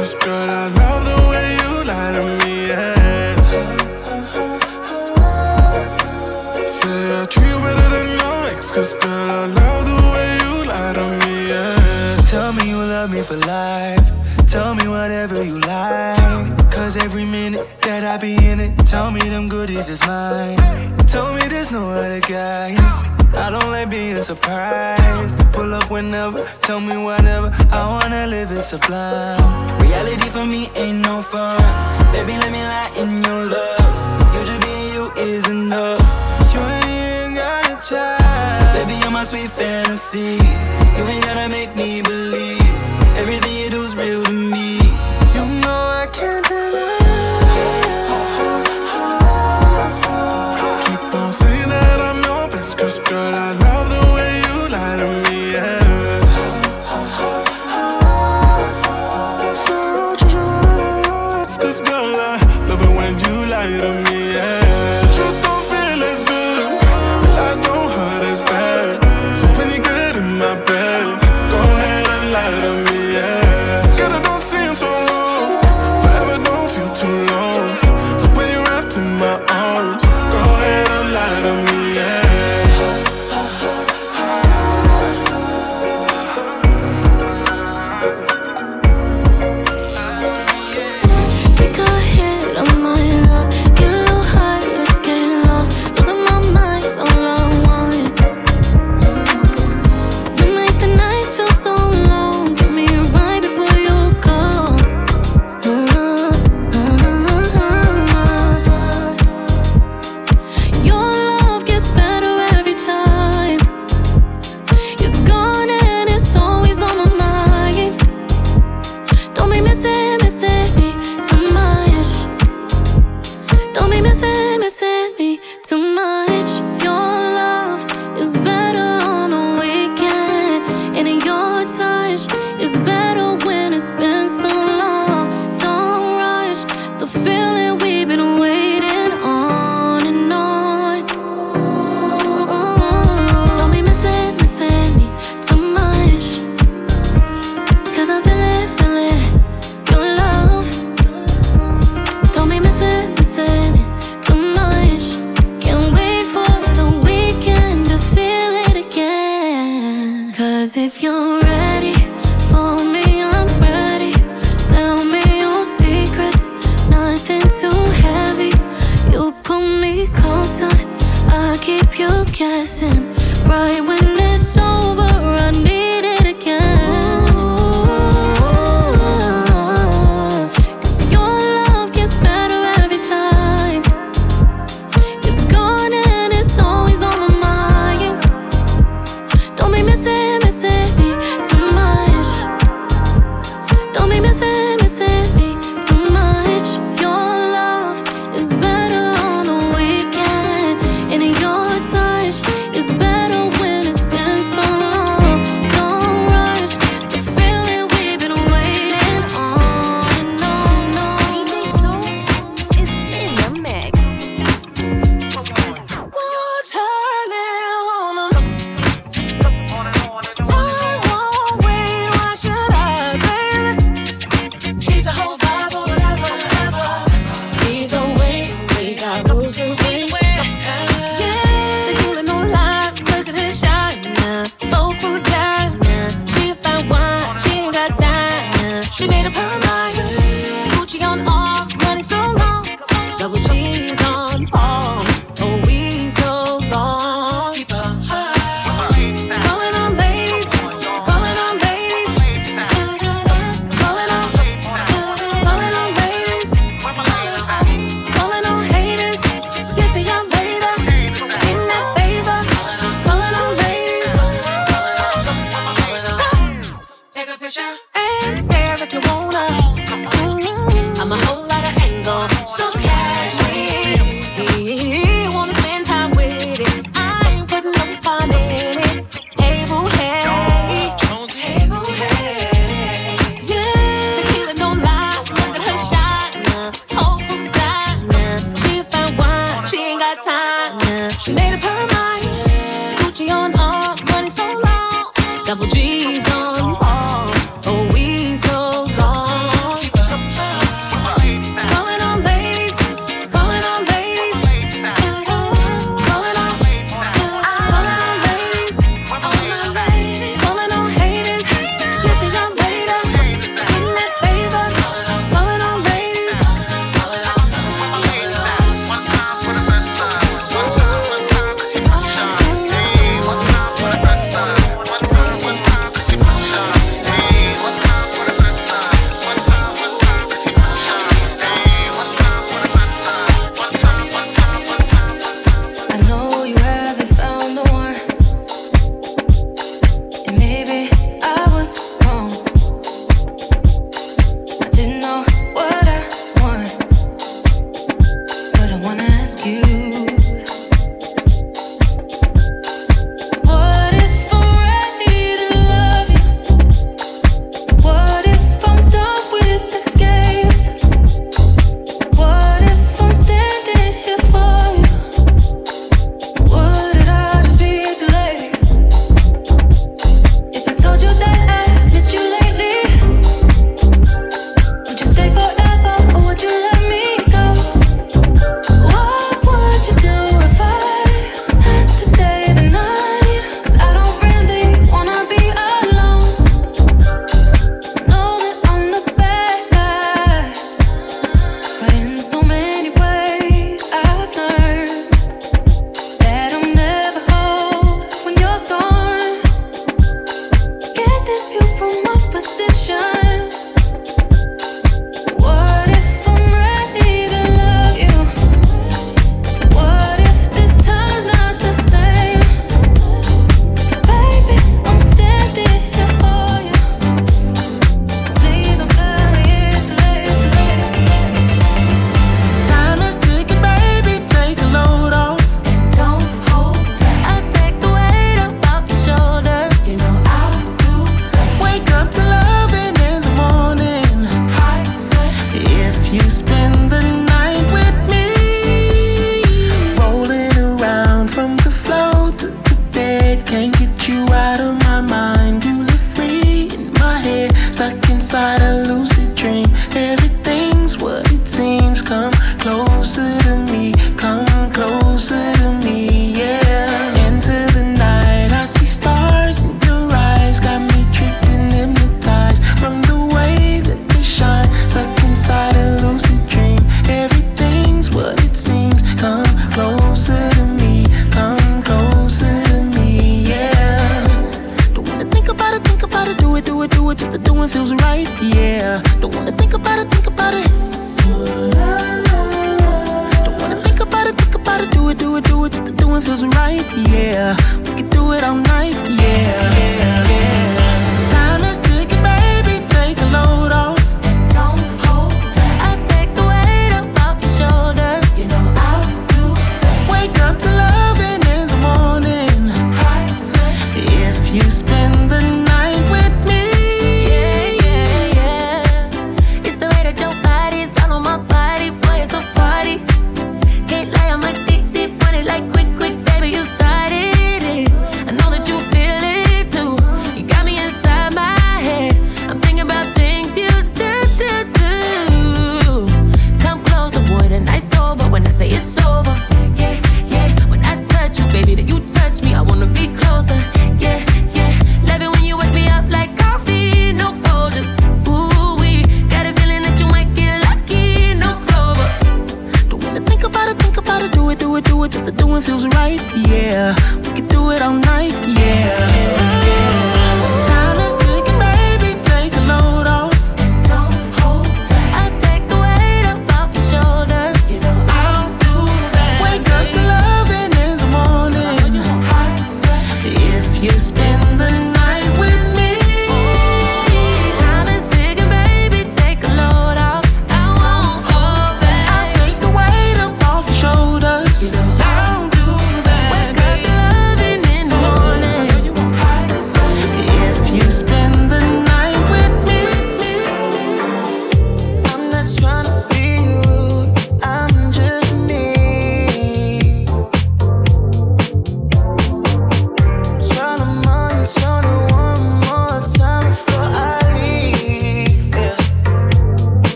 Cause 0.00 0.14
girl, 0.14 0.48
I 0.48 0.68
know 0.70 0.89
in 18.22 18.60
it. 18.60 18.78
Tell 18.86 19.10
me 19.10 19.20
them 19.20 19.48
goodies 19.48 19.88
is 19.88 20.00
mine. 20.06 20.56
Tell 21.06 21.32
me 21.34 21.46
there's 21.48 21.70
no 21.70 21.90
other 21.90 22.20
guys. 22.20 22.78
I 23.34 23.48
don't 23.50 23.70
like 23.70 23.90
being 23.90 24.16
surprised. 24.16 25.36
Pull 25.52 25.72
up 25.74 25.90
whenever, 25.90 26.44
tell 26.62 26.80
me 26.80 26.96
whatever. 26.96 27.50
I 27.70 27.86
wanna 27.86 28.26
live 28.26 28.50
it 28.52 28.62
sublime. 28.62 29.40
Reality 29.80 30.28
for 30.30 30.44
me 30.44 30.70
ain't 30.74 31.00
no 31.00 31.22
fun. 31.22 31.60
Baby, 32.12 32.32
let 32.38 32.52
me 32.52 32.62
lie 32.62 32.92
in 32.96 33.10
your 33.24 33.46
love. 33.46 34.34
You 34.34 34.44
just 34.44 34.60
being 34.60 34.94
you 34.94 35.12
is 35.16 35.48
enough. 35.48 36.00
You 36.52 36.60
ain't 36.60 37.36
gotta 37.36 37.76
try. 37.88 38.72
Baby, 38.74 38.94
you're 39.00 39.10
my 39.10 39.24
sweet 39.24 39.50
fantasy. 39.50 40.38
You 40.96 41.04
ain't 41.12 41.24
gotta 41.24 41.48
make 41.48 41.74
me 41.76 42.02
believe. 42.02 42.59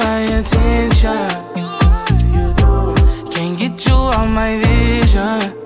my 0.00 0.20
attention. 0.38 1.28
You 2.34 2.54
do. 2.60 3.30
Can't 3.30 3.58
get 3.58 3.86
you 3.86 3.94
out 3.94 4.28
my 4.30 4.58
vision. 4.62 5.59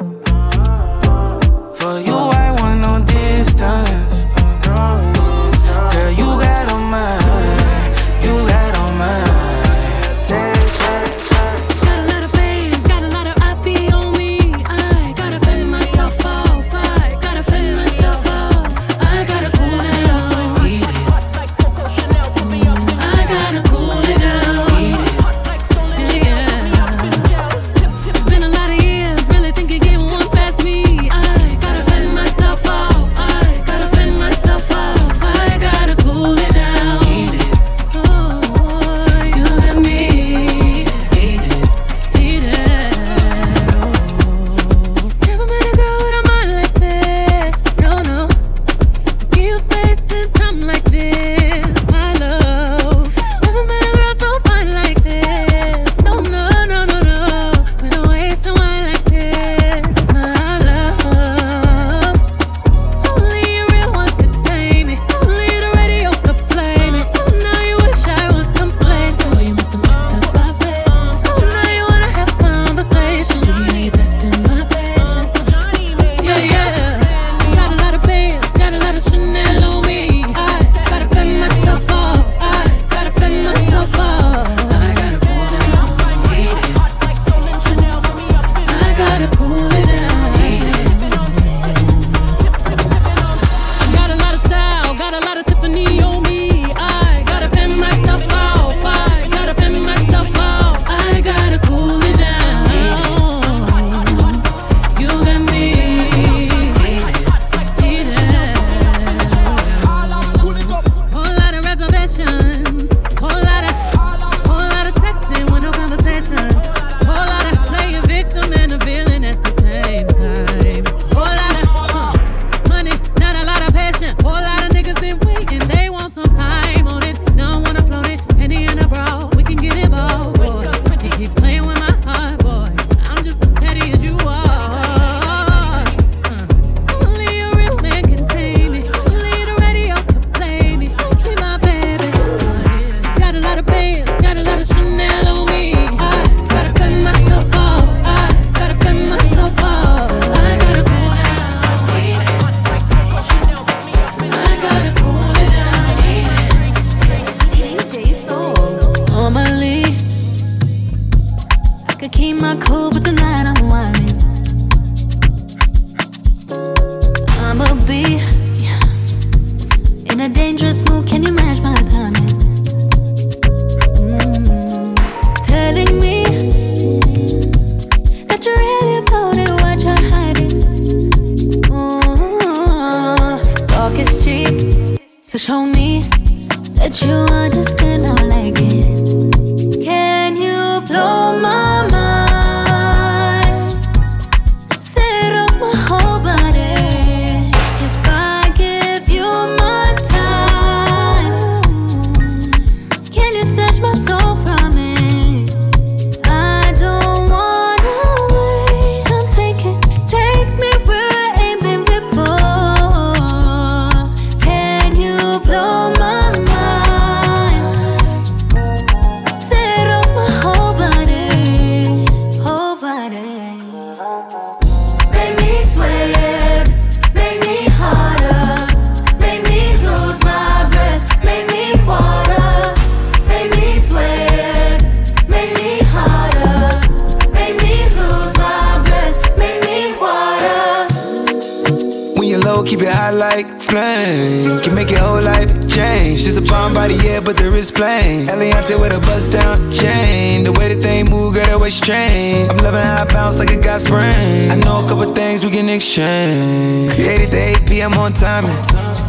make 244.85 244.97
your 244.97 245.07
whole 245.07 245.23
life 245.23 245.51
change. 245.69 246.21
She's 246.21 246.37
a 246.37 246.43
bomb 246.43 246.75
body, 246.75 246.95
yeah, 247.03 247.21
but 247.21 247.37
the 247.37 247.51
wrist 247.51 247.75
plain. 247.75 248.27
Eliantte 248.27 248.81
with 248.81 248.97
a 248.97 249.01
bust 249.01 249.33
down 249.33 249.71
chain. 249.71 250.45
The 250.45 250.53
way 250.53 250.75
that 250.75 250.83
they 250.83 251.03
move, 251.03 251.35
girl, 251.35 251.47
that 251.47 251.61
waist 251.61 251.85
chain. 251.85 252.51
I'm 252.51 252.57
loving 252.59 252.81
how 252.81 253.03
I 253.03 253.05
bounce 253.05 253.39
like 253.39 253.51
a 253.51 253.57
got 253.57 253.81
sprain. 253.81 254.51
I 254.51 254.57
know 254.57 254.85
a 254.85 254.89
couple 254.89 255.13
things 255.15 255.45
we 255.45 255.51
can 255.51 255.69
exchange. 255.69 256.93
Created 256.95 257.31
the 257.31 257.63
8 257.63 257.69
p.m. 257.69 257.95
on 257.95 258.13
timing. 258.13 258.51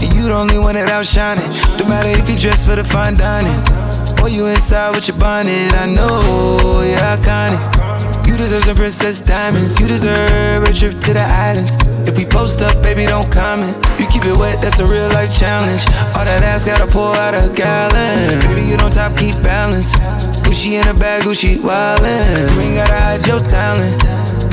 And 0.01 0.13
you 0.15 0.27
the 0.27 0.35
only 0.35 0.59
one 0.59 0.75
that 0.75 0.89
outshining. 0.89 1.43
No 1.79 1.87
matter 1.87 2.09
if 2.09 2.29
you 2.29 2.35
dress 2.37 2.63
for 2.63 2.75
the 2.75 2.83
fine 2.83 3.15
dining. 3.15 3.59
Or 4.21 4.29
you 4.29 4.45
inside 4.47 4.95
with 4.95 5.07
your 5.07 5.17
bonnet. 5.17 5.73
I 5.75 5.87
know 5.87 6.81
you're 6.83 6.97
iconic. 6.99 7.74
You 8.25 8.37
deserve 8.37 8.63
some 8.63 8.75
princess 8.75 9.21
diamonds. 9.21 9.79
You 9.79 9.87
deserve 9.87 10.63
a 10.63 10.73
trip 10.73 10.99
to 11.05 11.13
the 11.13 11.21
islands. 11.21 11.77
If 12.09 12.17
we 12.17 12.25
post 12.25 12.61
up, 12.61 12.81
baby, 12.81 13.05
don't 13.05 13.31
comment. 13.31 13.75
You 13.99 14.07
keep 14.07 14.25
it 14.25 14.37
wet, 14.37 14.61
that's 14.61 14.79
a 14.79 14.85
real 14.85 15.09
life 15.09 15.31
challenge. 15.31 15.85
All 16.17 16.25
that 16.25 16.41
ass 16.43 16.65
gotta 16.65 16.87
pour 16.87 17.15
out 17.15 17.33
a 17.33 17.51
gallon. 17.53 18.39
Baby, 18.49 18.75
don't 18.77 18.91
top, 18.91 19.17
keep 19.17 19.35
balance. 19.41 19.93
Gucci 20.43 20.81
in 20.81 20.87
a 20.87 20.93
bag, 20.93 21.23
Gucci 21.23 21.57
wildin'. 21.57 22.49
You 22.55 22.61
ain't 22.61 22.75
gotta 22.75 22.99
hide 22.99 23.27
your 23.27 23.39
talent. 23.39 24.01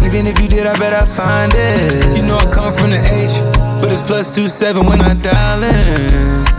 Even 0.04 0.26
if 0.26 0.40
you 0.40 0.48
did, 0.48 0.66
I 0.66 0.78
bet 0.78 0.92
I 0.92 1.04
find 1.04 1.52
it. 1.54 2.16
You 2.16 2.22
know 2.22 2.36
I 2.36 2.50
come 2.50 2.72
from 2.72 2.90
the 2.90 3.00
H, 3.00 3.40
but 3.80 3.90
it's 3.92 4.02
plus 4.02 4.30
two 4.30 4.48
seven 4.48 4.86
when 4.86 5.00
I 5.00 5.14
dial 5.14 5.62
in. 5.62 6.51